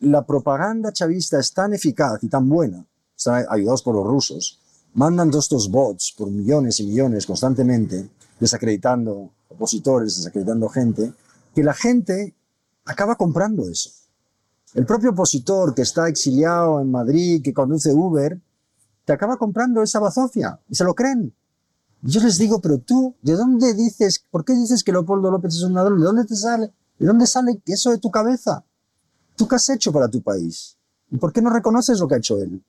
la 0.00 0.26
propaganda 0.26 0.92
chavista 0.92 1.38
es 1.38 1.52
tan 1.52 1.74
eficaz 1.74 2.22
y 2.22 2.28
tan 2.28 2.48
buena, 2.48 2.84
están 3.16 3.44
ayudados 3.48 3.82
por 3.82 3.94
los 3.94 4.06
rusos, 4.06 4.58
mandan 4.94 5.30
todos 5.30 5.44
estos 5.44 5.70
bots 5.70 6.14
por 6.16 6.30
millones 6.30 6.80
y 6.80 6.86
millones 6.86 7.26
constantemente, 7.26 8.08
desacreditando 8.40 9.30
opositores, 9.48 10.16
desacreditando 10.16 10.68
gente, 10.68 11.12
que 11.54 11.62
la 11.62 11.74
gente 11.74 12.34
acaba 12.84 13.16
comprando 13.16 13.68
eso. 13.68 13.90
El 14.74 14.86
propio 14.86 15.10
opositor 15.10 15.74
que 15.74 15.82
está 15.82 16.08
exiliado 16.08 16.80
en 16.80 16.90
Madrid, 16.90 17.42
que 17.42 17.52
conduce 17.52 17.92
Uber, 17.92 18.40
te 19.04 19.12
acaba 19.12 19.36
comprando 19.36 19.82
esa 19.82 19.98
bazofia 19.98 20.60
y 20.68 20.74
se 20.74 20.84
lo 20.84 20.94
creen. 20.94 21.34
Yo 22.02 22.20
les 22.20 22.38
digo, 22.38 22.60
pero 22.60 22.78
tú, 22.78 23.14
¿de 23.22 23.34
dónde 23.34 23.74
dices, 23.74 24.24
por 24.30 24.44
qué 24.44 24.54
dices 24.54 24.84
que 24.84 24.92
Leopoldo 24.92 25.30
López 25.30 25.54
es 25.54 25.62
un 25.62 25.74
ladrón? 25.74 25.98
¿De 25.98 26.06
dónde 26.06 26.24
te 26.24 26.36
sale? 26.36 26.72
¿De 26.98 27.06
dónde 27.06 27.26
sale 27.26 27.60
eso 27.66 27.90
de 27.90 27.98
tu 27.98 28.10
cabeza? 28.10 28.64
¿Tú 29.36 29.48
qué 29.48 29.56
has 29.56 29.68
hecho 29.68 29.92
para 29.92 30.08
tu 30.08 30.22
país? 30.22 30.76
¿Y 31.10 31.16
por 31.18 31.32
qué 31.32 31.42
no 31.42 31.50
reconoces 31.50 31.98
lo 31.98 32.06
que 32.06 32.14
ha 32.14 32.18
hecho 32.18 32.40
él? 32.40 32.62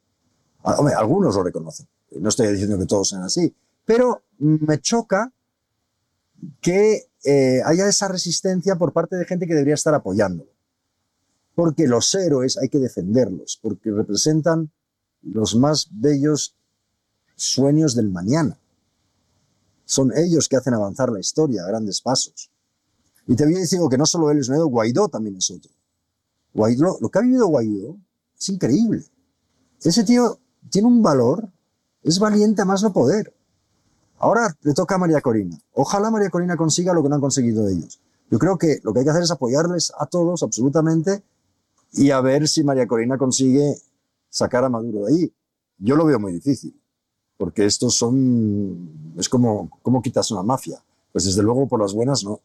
Ah, 0.63 0.75
hombre, 0.79 0.95
algunos 0.95 1.35
lo 1.35 1.43
reconocen. 1.43 1.87
No 2.19 2.29
estoy 2.29 2.47
diciendo 2.47 2.77
que 2.77 2.85
todos 2.85 3.09
sean 3.09 3.23
así. 3.23 3.53
Pero 3.85 4.23
me 4.39 4.79
choca 4.79 5.31
que 6.59 7.09
eh, 7.23 7.61
haya 7.65 7.87
esa 7.87 8.07
resistencia 8.07 8.75
por 8.75 8.93
parte 8.93 9.15
de 9.15 9.25
gente 9.25 9.47
que 9.47 9.53
debería 9.53 9.75
estar 9.75 9.93
apoyándolo. 9.93 10.50
Porque 11.61 11.85
los 11.85 12.15
héroes 12.15 12.57
hay 12.57 12.69
que 12.69 12.79
defenderlos, 12.79 13.59
porque 13.61 13.91
representan 13.91 14.71
los 15.21 15.55
más 15.55 15.89
bellos 15.91 16.55
sueños 17.35 17.93
del 17.93 18.09
mañana. 18.09 18.57
Son 19.85 20.11
ellos 20.17 20.49
que 20.49 20.55
hacen 20.55 20.73
avanzar 20.73 21.11
la 21.11 21.19
historia 21.19 21.61
a 21.61 21.67
grandes 21.67 22.01
pasos. 22.01 22.49
Y 23.27 23.35
te 23.35 23.43
había 23.43 23.59
dicho 23.59 23.87
que 23.89 23.97
no 23.99 24.07
solo 24.07 24.31
él 24.31 24.39
es 24.39 24.49
un 24.49 24.57
Guaidó 24.71 25.07
también 25.07 25.35
es 25.35 25.51
otro. 25.51 25.69
Guaidó, 26.51 26.97
lo 26.99 27.09
que 27.09 27.19
ha 27.19 27.21
vivido 27.21 27.45
Guaidó 27.45 27.95
es 28.35 28.49
increíble. 28.49 29.05
Ese 29.83 30.03
tío 30.03 30.39
tiene 30.71 30.87
un 30.87 31.03
valor, 31.03 31.47
es 32.01 32.17
valiente 32.17 32.63
a 32.63 32.65
más 32.65 32.81
no 32.81 32.91
poder. 32.91 33.35
Ahora 34.17 34.57
le 34.63 34.73
toca 34.73 34.95
a 34.95 34.97
María 34.97 35.21
Corina. 35.21 35.59
Ojalá 35.73 36.09
María 36.09 36.31
Corina 36.31 36.57
consiga 36.57 36.91
lo 36.95 37.03
que 37.03 37.09
no 37.09 37.13
han 37.13 37.21
conseguido 37.21 37.67
ellos. 37.67 38.01
Yo 38.31 38.39
creo 38.39 38.57
que 38.57 38.79
lo 38.81 38.93
que 38.93 38.99
hay 39.01 39.05
que 39.05 39.11
hacer 39.11 39.21
es 39.21 39.29
apoyarles 39.29 39.93
a 39.99 40.07
todos 40.07 40.41
absolutamente 40.41 41.23
y 41.91 42.11
a 42.11 42.21
ver 42.21 42.47
si 42.47 42.63
María 42.63 42.87
Corina 42.87 43.17
consigue 43.17 43.75
sacar 44.29 44.63
a 44.63 44.69
Maduro 44.69 45.05
de 45.05 45.13
ahí. 45.13 45.33
Yo 45.77 45.95
lo 45.95 46.05
veo 46.05 46.19
muy 46.19 46.33
difícil, 46.33 46.79
porque 47.37 47.65
estos 47.65 47.95
son, 47.95 49.13
es 49.17 49.27
como, 49.27 49.69
como 49.81 50.01
quitas 50.01 50.31
una 50.31 50.43
mafia. 50.43 50.83
Pues 51.11 51.25
desde 51.25 51.43
luego 51.43 51.67
por 51.67 51.81
las 51.81 51.93
buenas 51.93 52.23
no. 52.23 52.39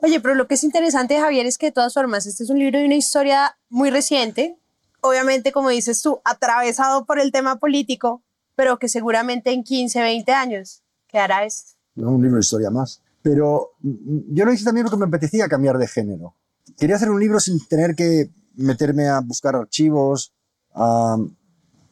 Oye, 0.00 0.20
pero 0.20 0.34
lo 0.34 0.46
que 0.46 0.54
es 0.54 0.64
interesante, 0.64 1.18
Javier, 1.18 1.46
es 1.46 1.58
que 1.58 1.66
de 1.66 1.72
todas 1.72 1.94
formas, 1.94 2.26
este 2.26 2.44
es 2.44 2.50
un 2.50 2.58
libro 2.58 2.78
de 2.78 2.86
una 2.86 2.94
historia 2.94 3.58
muy 3.68 3.90
reciente, 3.90 4.58
obviamente, 5.00 5.52
como 5.52 5.70
dices 5.70 6.00
tú, 6.02 6.20
atravesado 6.24 7.06
por 7.06 7.18
el 7.18 7.32
tema 7.32 7.56
político, 7.58 8.22
pero 8.54 8.78
que 8.78 8.88
seguramente 8.88 9.52
en 9.52 9.64
15, 9.64 10.00
20 10.00 10.32
años 10.32 10.82
quedará 11.08 11.44
esto. 11.44 11.72
¿no? 11.94 12.10
un 12.12 12.22
libro 12.22 12.36
de 12.36 12.40
historia 12.40 12.70
más. 12.70 13.02
Pero 13.22 13.72
mm, 13.80 14.34
yo 14.34 14.44
lo 14.44 14.52
hice 14.52 14.64
también 14.64 14.84
porque 14.84 14.98
me 14.98 15.06
apetecía 15.06 15.48
cambiar 15.48 15.78
de 15.78 15.88
género. 15.88 16.34
Quería 16.78 16.96
hacer 16.96 17.10
un 17.10 17.20
libro 17.20 17.40
sin 17.40 17.64
tener 17.66 17.94
que 17.94 18.30
meterme 18.56 19.08
a 19.08 19.20
buscar 19.20 19.56
archivos, 19.56 20.32
a, 20.74 21.16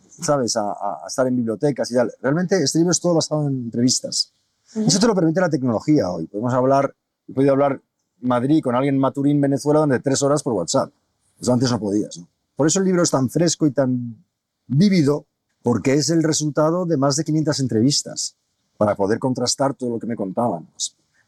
¿sabes?, 0.09 0.57
a, 0.57 0.73
a 0.73 1.05
estar 1.07 1.27
en 1.27 1.37
bibliotecas 1.37 1.91
y 1.91 1.95
tal. 1.95 2.13
Realmente 2.21 2.63
este 2.63 2.79
libro 2.79 2.93
es 2.93 3.01
todo 3.01 3.15
basado 3.15 3.47
en 3.47 3.55
entrevistas. 3.55 4.33
Eso 4.75 4.99
te 4.99 5.07
lo 5.07 5.15
permite 5.15 5.41
la 5.41 5.49
tecnología 5.49 6.11
hoy. 6.11 6.27
Podemos 6.27 6.53
hablar, 6.53 6.95
he 7.29 7.33
podido 7.33 7.53
hablar 7.53 7.81
Madrid 8.21 8.63
con 8.63 8.75
alguien 8.75 8.97
en 8.97 9.01
Maturín, 9.01 9.41
Venezuela, 9.41 9.81
donde 9.81 10.01
tres 10.01 10.23
horas 10.23 10.43
por 10.43 10.55
WhatsApp. 10.55 10.93
Eso 11.41 11.53
antes 11.53 11.71
no 11.71 11.79
podías. 11.79 12.19
¿no? 12.19 12.29
Por 12.57 12.67
eso 12.67 12.81
el 12.81 12.87
libro 12.87 13.03
es 13.03 13.11
tan 13.11 13.31
fresco 13.31 13.67
y 13.67 13.71
tan 13.71 14.25
vívido, 14.67 15.27
porque 15.63 15.95
es 15.95 16.11
el 16.11 16.23
resultado 16.23 16.87
de 16.87 16.97
más 16.97 17.17
de 17.17 17.25
500 17.25 17.61
entrevistas 17.61 18.37
para 18.77 18.97
poder 18.97 19.19
contrastar 19.19 19.75
todo 19.75 19.91
lo 19.91 19.99
que 19.99 20.07
me 20.07 20.17
contaban. 20.17 20.69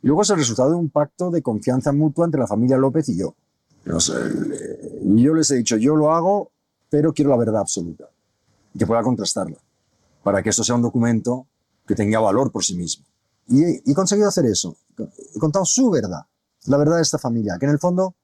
Y 0.02 0.06
luego 0.06 0.22
es 0.22 0.30
el 0.30 0.36
resultado 0.36 0.70
de 0.70 0.76
un 0.76 0.90
pacto 0.90 1.30
de 1.30 1.42
confianza 1.42 1.92
mutua 1.92 2.24
entre 2.24 2.40
la 2.40 2.46
familia 2.46 2.76
López 2.76 3.08
y 3.08 3.18
yo. 3.18 3.34
No 3.86 4.00
sé, 4.00 4.14
eh, 4.14 5.00
yo 5.02 5.34
les 5.34 5.50
he 5.50 5.56
dicho, 5.56 5.76
yo 5.76 5.96
lo 5.96 6.12
hago, 6.12 6.50
pero 6.90 7.12
quiero 7.12 7.30
la 7.30 7.36
verdad 7.36 7.60
absoluta 7.60 8.08
que 8.76 8.86
pueda 8.86 9.02
contrastarla, 9.02 9.56
para 10.22 10.42
que 10.42 10.50
esto 10.50 10.62
sea 10.62 10.74
un 10.74 10.82
documento 10.82 11.46
que 11.86 11.94
tenga 11.94 12.20
valor 12.20 12.52
por 12.52 12.64
sí 12.64 12.76
mismo. 12.76 13.06
Y 13.48 13.62
he, 13.62 13.82
he 13.86 13.94
conseguido 13.94 14.28
hacer 14.28 14.44
eso. 14.44 14.76
He 15.34 15.38
contado 15.38 15.64
su 15.64 15.88
verdad, 15.88 16.26
la 16.66 16.76
verdad 16.76 16.96
de 16.96 17.02
esta 17.02 17.18
familia, 17.18 17.56
que 17.58 17.66
en 17.66 17.72
el 17.72 17.78
fondo 17.78 18.14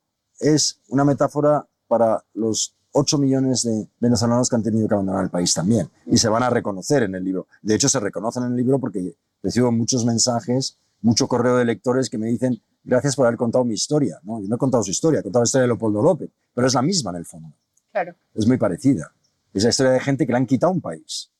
es 0.41 0.81
una 0.89 1.05
metáfora 1.05 1.67
para 1.87 2.23
los 2.35 2.75
8 2.93 3.19
millones 3.19 3.63
de 3.63 3.89
venezolanos 4.01 4.49
que 4.49 4.57
han 4.57 4.63
tenido 4.63 4.89
que 4.89 4.95
abandonar 4.95 5.25
el 5.25 5.31
país 5.31 5.55
también. 5.55 5.89
Y 6.07 6.19
se 6.19 6.29
van 6.29 6.43
a 6.43 6.51
reconocer 6.51 7.05
en 7.05 7.15
el 7.15 7.25
libro. 7.25 7.47
De 7.63 7.75
hecho, 7.75 7.89
se 7.89 8.01
reconocen 8.01 8.45
en 8.45 8.51
el 8.51 8.57
libro 8.57 8.79
porque 8.79 9.17
recibo 9.43 9.73
muchos 9.73 10.05
mensajes, 10.05 10.79
mucho 11.01 11.27
correo 11.29 11.57
de 11.57 11.65
lectores 11.65 12.11
que 12.11 12.19
me 12.19 12.27
dicen 12.27 12.63
gracias 12.85 13.17
por 13.17 13.27
haber 13.27 13.39
contado 13.39 13.65
mi 13.65 13.75
historia. 13.75 14.19
¿no? 14.23 14.41
Yo 14.41 14.49
no 14.49 14.57
he 14.57 14.59
contado 14.59 14.83
su 14.83 14.91
historia, 14.91 15.21
he 15.21 15.23
contado 15.23 15.43
la 15.43 15.47
historia 15.47 15.63
de 15.63 15.69
Leopoldo 15.69 16.03
López, 16.03 16.31
pero 16.55 16.67
es 16.67 16.75
la 16.75 16.83
misma 16.83 17.11
en 17.11 17.17
el 17.17 17.25
fondo. 17.25 17.55
Claro. 17.91 18.15
Es 18.35 18.47
muy 18.47 18.57
parecida. 18.57 19.13
Es 19.53 19.65
la 19.65 19.71
historia 19.71 19.93
de 19.93 20.01
gente 20.01 20.27
que 20.27 20.33
le 20.33 20.39
han 20.39 20.47
quitado 20.47 20.73
un 20.73 20.81
país. 20.81 21.31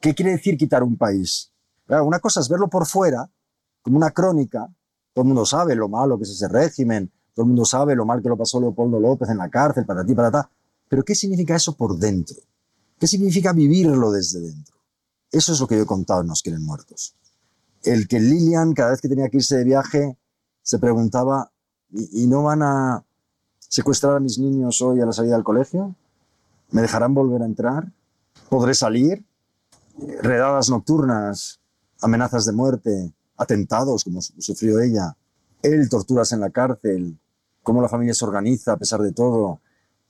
¿Qué 0.00 0.14
quiere 0.14 0.32
decir 0.32 0.56
quitar 0.56 0.82
un 0.82 0.96
país? 0.96 1.52
Claro, 1.86 2.04
una 2.04 2.18
cosa 2.18 2.40
es 2.40 2.48
verlo 2.48 2.68
por 2.68 2.86
fuera, 2.86 3.30
como 3.82 3.96
una 3.96 4.10
crónica. 4.10 4.68
Todo 5.12 5.22
el 5.22 5.28
mundo 5.28 5.46
sabe 5.46 5.74
lo 5.74 5.88
malo 5.88 6.16
que 6.16 6.24
es 6.24 6.30
ese 6.30 6.48
régimen, 6.48 7.12
todo 7.34 7.44
el 7.44 7.48
mundo 7.48 7.64
sabe 7.64 7.94
lo 7.94 8.04
mal 8.04 8.22
que 8.22 8.28
lo 8.28 8.36
pasó 8.36 8.60
Leopoldo 8.60 8.98
López 8.98 9.28
en 9.30 9.38
la 9.38 9.48
cárcel, 9.48 9.86
para 9.86 10.04
ti, 10.04 10.14
para 10.14 10.30
ta. 10.30 10.50
Pero 10.88 11.04
¿qué 11.04 11.14
significa 11.14 11.54
eso 11.54 11.76
por 11.76 11.96
dentro? 11.98 12.36
¿Qué 12.98 13.06
significa 13.06 13.52
vivirlo 13.52 14.10
desde 14.10 14.40
dentro? 14.40 14.76
Eso 15.30 15.52
es 15.52 15.60
lo 15.60 15.66
que 15.66 15.76
yo 15.76 15.82
he 15.82 15.86
contado 15.86 16.20
en 16.20 16.26
Nos 16.26 16.42
quieren 16.42 16.62
muertos. 16.62 17.16
El 17.82 18.06
que 18.06 18.20
Lilian, 18.20 18.74
cada 18.74 18.90
vez 18.90 19.00
que 19.00 19.08
tenía 19.08 19.28
que 19.28 19.38
irse 19.38 19.56
de 19.56 19.64
viaje, 19.64 20.18
se 20.62 20.78
preguntaba, 20.78 21.50
¿y, 21.90 22.26
no 22.26 22.44
van 22.44 22.62
a 22.62 23.04
secuestrar 23.58 24.16
a 24.16 24.20
mis 24.20 24.38
niños 24.38 24.80
hoy 24.82 25.00
a 25.00 25.06
la 25.06 25.12
salida 25.12 25.34
del 25.34 25.44
colegio? 25.44 25.94
¿Me 26.70 26.82
dejarán 26.82 27.14
volver 27.14 27.42
a 27.42 27.46
entrar? 27.46 27.92
¿Podré 28.48 28.74
salir? 28.74 29.24
Redadas 30.22 30.70
nocturnas, 30.70 31.60
amenazas 32.00 32.44
de 32.46 32.52
muerte, 32.52 33.12
atentados 33.36 34.04
como 34.04 34.22
su- 34.22 34.34
sufrió 34.40 34.80
ella, 34.80 35.16
él 35.62 35.88
torturas 35.88 36.32
en 36.32 36.40
la 36.40 36.50
cárcel, 36.50 37.18
cómo 37.62 37.82
la 37.82 37.88
familia 37.88 38.14
se 38.14 38.24
organiza 38.24 38.72
a 38.72 38.76
pesar 38.76 39.00
de 39.02 39.12
todo, 39.12 39.60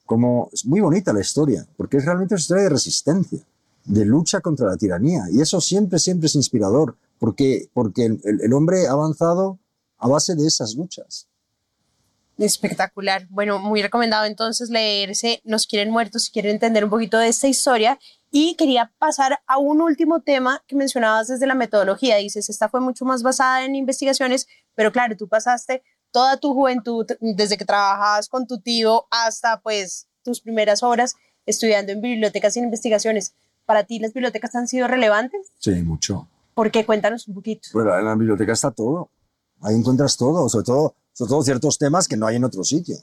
cómo 0.05 0.49
es 0.53 0.65
muy 0.65 0.79
bonita 0.81 1.13
la 1.13 1.21
historia, 1.21 1.67
porque 1.77 1.97
es 1.97 2.05
realmente 2.05 2.33
una 2.33 2.39
historia 2.41 2.63
de 2.63 2.69
resistencia, 2.69 3.39
de 3.85 4.05
lucha 4.05 4.39
contra 4.41 4.67
la 4.67 4.77
tiranía, 4.77 5.25
y 5.31 5.41
eso 5.41 5.59
siempre, 5.59 5.99
siempre 5.99 6.27
es 6.27 6.35
inspirador, 6.35 6.95
porque, 7.19 7.69
porque 7.73 8.05
el- 8.05 8.41
el 8.41 8.53
hombre 8.53 8.87
ha 8.87 8.91
avanzado 8.93 9.59
a 10.03 10.07
base 10.07 10.35
de 10.35 10.45
esas 10.45 10.75
luchas. 10.75 11.27
Espectacular. 12.37 13.25
Bueno, 13.29 13.57
muy 13.59 13.81
recomendado 13.81 14.25
entonces 14.25 14.69
leerse 14.69 15.41
Nos 15.45 15.67
quieren 15.67 15.91
muertos 15.91 16.25
si 16.25 16.31
quieren 16.31 16.51
entender 16.51 16.83
un 16.83 16.89
poquito 16.89 17.17
de 17.17 17.29
esta 17.29 17.47
historia. 17.47 17.99
Y 18.31 18.55
quería 18.55 18.91
pasar 18.97 19.39
a 19.45 19.59
un 19.59 19.81
último 19.81 20.21
tema 20.21 20.61
que 20.67 20.75
mencionabas 20.75 21.27
desde 21.27 21.45
la 21.45 21.53
metodología. 21.53 22.17
Dices, 22.17 22.49
esta 22.49 22.67
fue 22.67 22.81
mucho 22.81 23.05
más 23.05 23.23
basada 23.23 23.63
en 23.63 23.75
investigaciones, 23.75 24.47
pero 24.75 24.91
claro, 24.91 25.15
tú 25.15 25.27
pasaste 25.27 25.83
toda 26.11 26.37
tu 26.37 26.53
juventud, 26.53 27.05
desde 27.21 27.57
que 27.57 27.65
trabajabas 27.65 28.27
con 28.27 28.45
tu 28.45 28.59
tío 28.59 29.05
hasta 29.09 29.61
pues 29.61 30.07
tus 30.23 30.41
primeras 30.41 30.83
horas 30.83 31.15
estudiando 31.45 31.91
en 31.91 32.01
bibliotecas 32.01 32.55
y 32.55 32.59
en 32.59 32.65
investigaciones. 32.65 33.35
¿Para 33.65 33.83
ti 33.83 33.99
las 33.99 34.13
bibliotecas 34.13 34.55
han 34.55 34.67
sido 34.67 34.87
relevantes? 34.87 35.51
Sí, 35.59 35.71
mucho. 35.83 36.27
¿Por 36.55 36.71
qué? 36.71 36.85
Cuéntanos 36.85 37.27
un 37.27 37.35
poquito. 37.35 37.69
Bueno, 37.73 37.97
en 37.97 38.05
la 38.05 38.15
biblioteca 38.15 38.51
está 38.51 38.71
todo. 38.71 39.09
Ahí 39.63 39.75
encuentras 39.75 40.17
todo, 40.17 40.47
sobre 40.49 40.65
todo, 40.65 40.95
sobre 41.13 41.29
todo 41.29 41.43
ciertos 41.43 41.77
temas 41.77 42.07
que 42.07 42.17
no 42.17 42.27
hay 42.27 42.35
en 42.35 42.43
otro 42.43 42.63
sitio. 42.63 42.97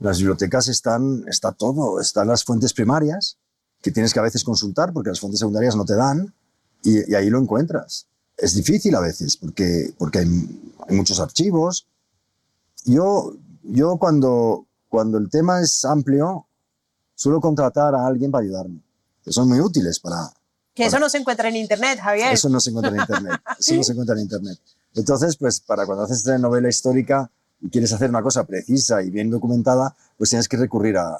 En 0.00 0.06
las 0.06 0.18
bibliotecas 0.18 0.68
están, 0.68 1.24
está 1.28 1.52
todo. 1.52 2.00
Están 2.00 2.28
las 2.28 2.42
fuentes 2.42 2.72
primarias, 2.72 3.36
que 3.82 3.90
tienes 3.90 4.12
que 4.12 4.18
a 4.18 4.22
veces 4.22 4.42
consultar 4.42 4.92
porque 4.92 5.10
las 5.10 5.20
fuentes 5.20 5.38
secundarias 5.38 5.76
no 5.76 5.84
te 5.84 5.94
dan, 5.94 6.34
y, 6.82 7.10
y 7.10 7.14
ahí 7.14 7.28
lo 7.30 7.38
encuentras. 7.38 8.06
Es 8.36 8.54
difícil 8.54 8.94
a 8.94 9.00
veces 9.00 9.36
porque, 9.36 9.94
porque 9.98 10.20
hay, 10.20 10.72
hay 10.88 10.96
muchos 10.96 11.20
archivos. 11.20 11.86
Yo, 12.86 13.34
yo 13.62 13.98
cuando, 13.98 14.66
cuando 14.88 15.18
el 15.18 15.28
tema 15.28 15.60
es 15.60 15.84
amplio, 15.84 16.46
suelo 17.14 17.40
contratar 17.40 17.94
a 17.94 18.06
alguien 18.06 18.30
para 18.30 18.44
ayudarme, 18.44 18.80
que 19.22 19.32
son 19.32 19.48
muy 19.48 19.60
útiles 19.60 20.00
para, 20.00 20.32
Que 20.74 20.86
eso 20.86 20.98
no 20.98 21.10
se 21.10 21.18
encuentra 21.18 21.50
en 21.50 21.56
internet, 21.56 21.98
Javier. 22.00 22.32
eso 22.32 22.48
no 22.48 22.60
se 22.60 22.70
encuentra 22.70 22.94
en 22.94 23.00
Internet. 23.00 23.40
Eso 23.58 23.74
no 23.74 23.82
se 23.82 23.92
encuentra 23.92 24.14
en 24.14 24.22
Internet. 24.22 24.58
Entonces, 24.94 25.36
pues 25.36 25.60
para 25.60 25.86
cuando 25.86 26.04
haces 26.04 26.24
novela 26.40 26.68
histórica 26.68 27.30
y 27.60 27.70
quieres 27.70 27.92
hacer 27.92 28.10
una 28.10 28.22
cosa 28.22 28.44
precisa 28.44 29.02
y 29.02 29.10
bien 29.10 29.30
documentada, 29.30 29.94
pues 30.16 30.30
tienes 30.30 30.48
que 30.48 30.56
recurrir 30.56 30.96
a, 30.96 31.18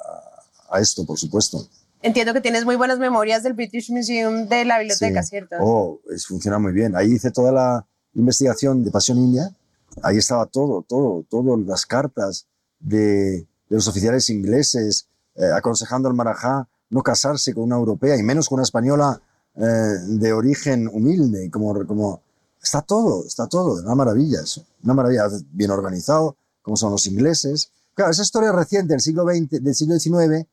esto, 0.79 1.05
por 1.05 1.17
supuesto. 1.17 1.67
Entiendo 2.01 2.33
que 2.33 2.41
tienes 2.41 2.65
muy 2.65 2.75
buenas 2.75 2.97
memorias 2.97 3.43
del 3.43 3.53
British 3.53 3.91
Museum 3.91 4.47
de 4.47 4.65
la 4.65 4.79
biblioteca, 4.79 5.21
Sí. 5.21 5.29
¿cierto? 5.29 5.57
Oh, 5.59 5.99
es, 6.13 6.25
funciona 6.25 6.57
muy 6.57 6.71
bien. 6.71 6.95
Ahí 6.95 7.13
hice 7.13 7.29
toda 7.29 7.51
la 7.51 7.85
investigación 8.15 8.83
de 8.83 8.89
Pasión 8.89 9.17
India. 9.17 9.53
Ahí 10.01 10.17
estaba 10.17 10.45
todo, 10.45 10.83
todo, 10.87 11.25
todo, 11.29 11.57
las 11.57 11.85
cartas 11.85 12.47
de, 12.79 13.41
de 13.41 13.45
los 13.69 13.87
oficiales 13.87 14.29
ingleses 14.29 15.07
eh, 15.35 15.45
aconsejando 15.55 16.09
al 16.09 16.15
Marajá 16.15 16.67
no 16.89 17.01
casarse 17.01 17.53
con 17.53 17.63
una 17.63 17.77
europea 17.77 18.17
y 18.17 18.23
menos 18.23 18.49
con 18.49 18.57
una 18.57 18.63
española 18.63 19.21
eh, 19.55 19.61
de 19.63 20.33
origen 20.33 20.87
humilde. 20.87 21.49
Como, 21.49 21.85
como, 21.85 22.21
está 22.61 22.81
todo, 22.81 23.25
está 23.25 23.47
todo. 23.47 23.81
Una 23.81 23.95
maravilla 23.95 24.41
eso. 24.41 24.65
Una 24.83 24.93
maravilla, 24.93 25.27
bien 25.51 25.71
organizado, 25.71 26.35
como 26.61 26.77
son 26.77 26.91
los 26.91 27.05
ingleses. 27.07 27.71
Claro, 27.93 28.11
esa 28.11 28.23
historia 28.23 28.51
reciente 28.51 28.93
del 28.93 29.01
siglo 29.01 29.25
XX, 29.25 29.63
del 29.63 29.75
siglo 29.75 29.99
XIX, 29.99 30.47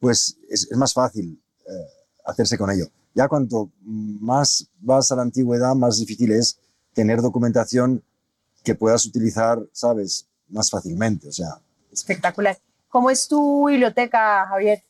pues 0.00 0.36
es, 0.48 0.68
es 0.70 0.76
más 0.76 0.92
fácil 0.92 1.40
eh, 1.66 1.72
hacerse 2.24 2.58
con 2.58 2.70
ello. 2.70 2.86
Ya 3.14 3.28
cuanto 3.28 3.70
más 3.82 4.68
vas 4.80 5.12
a 5.12 5.16
la 5.16 5.22
antigüedad, 5.22 5.74
más 5.74 5.98
difícil 5.98 6.32
es 6.32 6.58
tener 6.94 7.20
documentación 7.20 8.02
que 8.62 8.74
puedas 8.74 9.04
utilizar, 9.06 9.58
¿sabes? 9.72 10.26
Más 10.48 10.70
fácilmente. 10.70 11.28
O 11.28 11.32
sea, 11.32 11.60
Espectacular. 11.92 12.58
¿Cómo 12.88 13.10
es 13.10 13.28
tu 13.28 13.68
biblioteca, 13.68 14.46
Javier? 14.48 14.82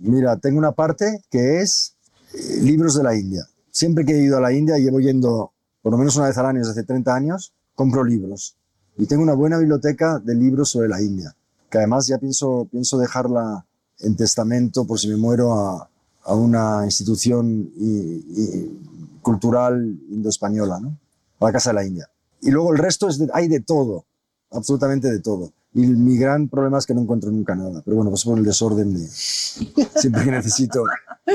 mira, 0.00 0.36
tengo 0.38 0.58
una 0.58 0.72
parte 0.72 1.22
que 1.30 1.60
es 1.60 1.94
eh, 2.32 2.60
libros 2.62 2.94
de 2.96 3.02
la 3.02 3.14
India. 3.14 3.46
Siempre 3.70 4.04
que 4.04 4.12
he 4.12 4.22
ido 4.22 4.38
a 4.38 4.40
la 4.40 4.52
India, 4.52 4.78
llevo 4.78 4.98
yendo 5.00 5.52
por 5.82 5.92
lo 5.92 5.98
menos 5.98 6.16
una 6.16 6.26
vez 6.26 6.38
al 6.38 6.46
año 6.46 6.58
desde 6.60 6.72
hace 6.72 6.84
30 6.84 7.14
años, 7.14 7.52
compro 7.74 8.04
libros. 8.04 8.56
Y 8.98 9.06
tengo 9.06 9.22
una 9.22 9.34
buena 9.34 9.58
biblioteca 9.58 10.18
de 10.18 10.34
libros 10.34 10.68
sobre 10.70 10.88
la 10.88 11.00
India, 11.00 11.34
que 11.70 11.78
además 11.78 12.06
ya 12.06 12.18
pienso, 12.18 12.68
pienso 12.70 12.98
dejarla 12.98 13.64
en 14.00 14.16
testamento 14.16 14.86
por 14.86 14.98
si 14.98 15.08
me 15.08 15.16
muero 15.16 15.52
a, 15.54 15.88
a 16.24 16.34
una 16.34 16.84
institución 16.84 17.70
y- 17.76 18.24
y 18.36 19.18
cultural 19.22 19.98
indoespañola, 20.10 20.80
¿no? 20.80 20.96
A 21.40 21.44
la 21.46 21.52
Casa 21.52 21.70
de 21.70 21.74
la 21.74 21.84
India. 21.86 22.08
Y 22.42 22.50
luego 22.50 22.72
el 22.72 22.78
resto 22.78 23.08
es 23.08 23.18
de- 23.18 23.30
hay 23.32 23.48
de 23.48 23.60
todo, 23.60 24.04
absolutamente 24.50 25.10
de 25.10 25.20
todo. 25.20 25.52
Y 25.72 25.86
mi 25.86 26.16
gran 26.18 26.48
problema 26.48 26.78
es 26.78 26.86
que 26.86 26.94
no 26.94 27.02
encuentro 27.02 27.30
nunca 27.30 27.54
nada. 27.54 27.80
Pero 27.84 27.96
bueno, 27.96 28.10
pues 28.10 28.24
por 28.24 28.36
el 28.38 28.44
desorden 28.44 28.92
de 28.94 29.06
siempre 29.08 30.24
que 30.24 30.30
necesito 30.32 30.82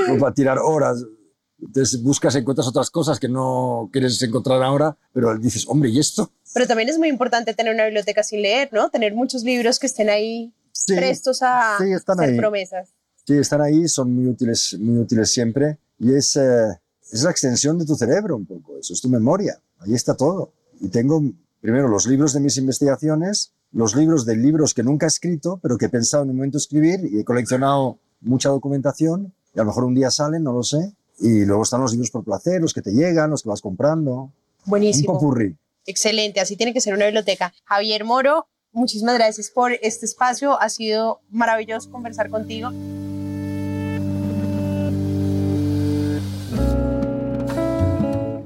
como 0.07 0.19
para 0.19 0.33
tirar 0.33 0.57
horas. 0.59 1.03
Entonces 1.61 2.01
buscas, 2.03 2.35
encuentras 2.35 2.67
otras 2.67 2.89
cosas 2.89 3.19
que 3.19 3.29
no 3.29 3.89
quieres 3.91 4.21
encontrar 4.21 4.61
ahora, 4.61 4.97
pero 5.13 5.37
dices, 5.37 5.65
hombre, 5.67 5.89
¿y 5.89 5.99
esto? 5.99 6.31
Pero 6.53 6.67
también 6.67 6.89
es 6.89 6.97
muy 6.97 7.07
importante 7.09 7.53
tener 7.53 7.73
una 7.73 7.85
biblioteca 7.85 8.23
sin 8.23 8.41
leer, 8.41 8.69
¿no? 8.71 8.89
Tener 8.89 9.13
muchos 9.15 9.43
libros 9.43 9.79
que 9.79 9.87
estén 9.87 10.09
ahí 10.09 10.53
Sí, 10.71 10.95
prestos 10.95 11.41
a 11.41 11.77
sí, 11.79 11.91
están 11.91 12.19
hacer 12.19 12.33
ahí. 12.33 12.37
promesas. 12.37 12.89
Sí, 13.25 13.33
están 13.33 13.61
ahí, 13.61 13.87
son 13.87 14.13
muy 14.13 14.27
útiles, 14.27 14.77
muy 14.79 14.99
útiles 14.99 15.31
siempre. 15.31 15.79
Y 15.97 16.13
es, 16.13 16.35
eh, 16.35 16.67
es 17.11 17.23
la 17.23 17.31
extensión 17.31 17.79
de 17.79 17.85
tu 17.85 17.95
cerebro 17.95 18.35
un 18.35 18.45
poco, 18.45 18.77
eso 18.77 18.93
es 18.93 19.01
tu 19.01 19.09
memoria. 19.09 19.59
Ahí 19.79 19.93
está 19.93 20.15
todo. 20.15 20.51
Y 20.79 20.89
tengo 20.89 21.23
primero 21.61 21.87
los 21.87 22.05
libros 22.05 22.33
de 22.33 22.41
mis 22.41 22.57
investigaciones, 22.57 23.53
los 23.71 23.95
libros 23.95 24.25
de 24.25 24.35
libros 24.35 24.73
que 24.73 24.83
nunca 24.83 25.05
he 25.05 25.07
escrito, 25.07 25.59
pero 25.63 25.77
que 25.77 25.85
he 25.85 25.89
pensado 25.89 26.23
en 26.23 26.29
un 26.31 26.35
momento 26.35 26.57
escribir 26.57 26.99
y 27.11 27.19
he 27.19 27.23
coleccionado 27.25 27.97
mucha 28.21 28.49
documentación. 28.49 29.33
Y 29.55 29.59
a 29.59 29.63
lo 29.63 29.67
mejor 29.69 29.85
un 29.85 29.95
día 29.95 30.11
salen, 30.11 30.43
no 30.43 30.51
lo 30.53 30.63
sé. 30.63 30.93
Y 31.19 31.45
luego 31.45 31.63
están 31.63 31.81
los 31.81 31.91
libros 31.91 32.11
por 32.11 32.23
placer, 32.23 32.61
los 32.61 32.73
que 32.73 32.81
te 32.81 32.91
llegan, 32.91 33.29
los 33.29 33.43
que 33.43 33.49
vas 33.49 33.61
comprando. 33.61 34.13
Un 34.13 34.31
Buenísimo. 34.65 35.13
popurrí. 35.13 35.55
Excelente, 35.85 36.39
así 36.39 36.55
tiene 36.55 36.73
que 36.73 36.81
ser 36.81 36.93
una 36.93 37.05
biblioteca. 37.05 37.53
Javier 37.65 38.03
Moro, 38.03 38.47
muchísimas 38.71 39.15
gracias 39.15 39.49
por 39.49 39.71
este 39.81 40.05
espacio. 40.05 40.59
Ha 40.59 40.69
sido 40.69 41.21
maravilloso 41.29 41.91
conversar 41.91 42.29
contigo. 42.29 42.71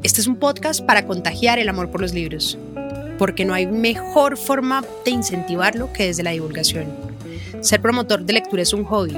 Este 0.04 0.22
es 0.22 0.28
un 0.28 0.38
podcast 0.38 0.82
para 0.82 1.06
contagiar 1.06 1.60
el 1.60 1.70
amor 1.70 1.92
por 1.92 2.02
los 2.02 2.14
libros, 2.14 2.58
porque 3.18 3.46
no 3.46 3.54
hay 3.54 3.68
mejor 3.68 4.38
forma 4.38 4.84
de 5.06 5.12
incentivarlo 5.12 5.94
que 5.94 6.06
desde 6.08 6.24
la 6.24 6.32
divulgación. 6.32 6.88
Ser 7.62 7.82
promotor 7.82 8.24
de 8.26 8.34
lectura 8.34 8.62
es 8.62 8.74
un 8.74 8.86
hobby, 8.86 9.18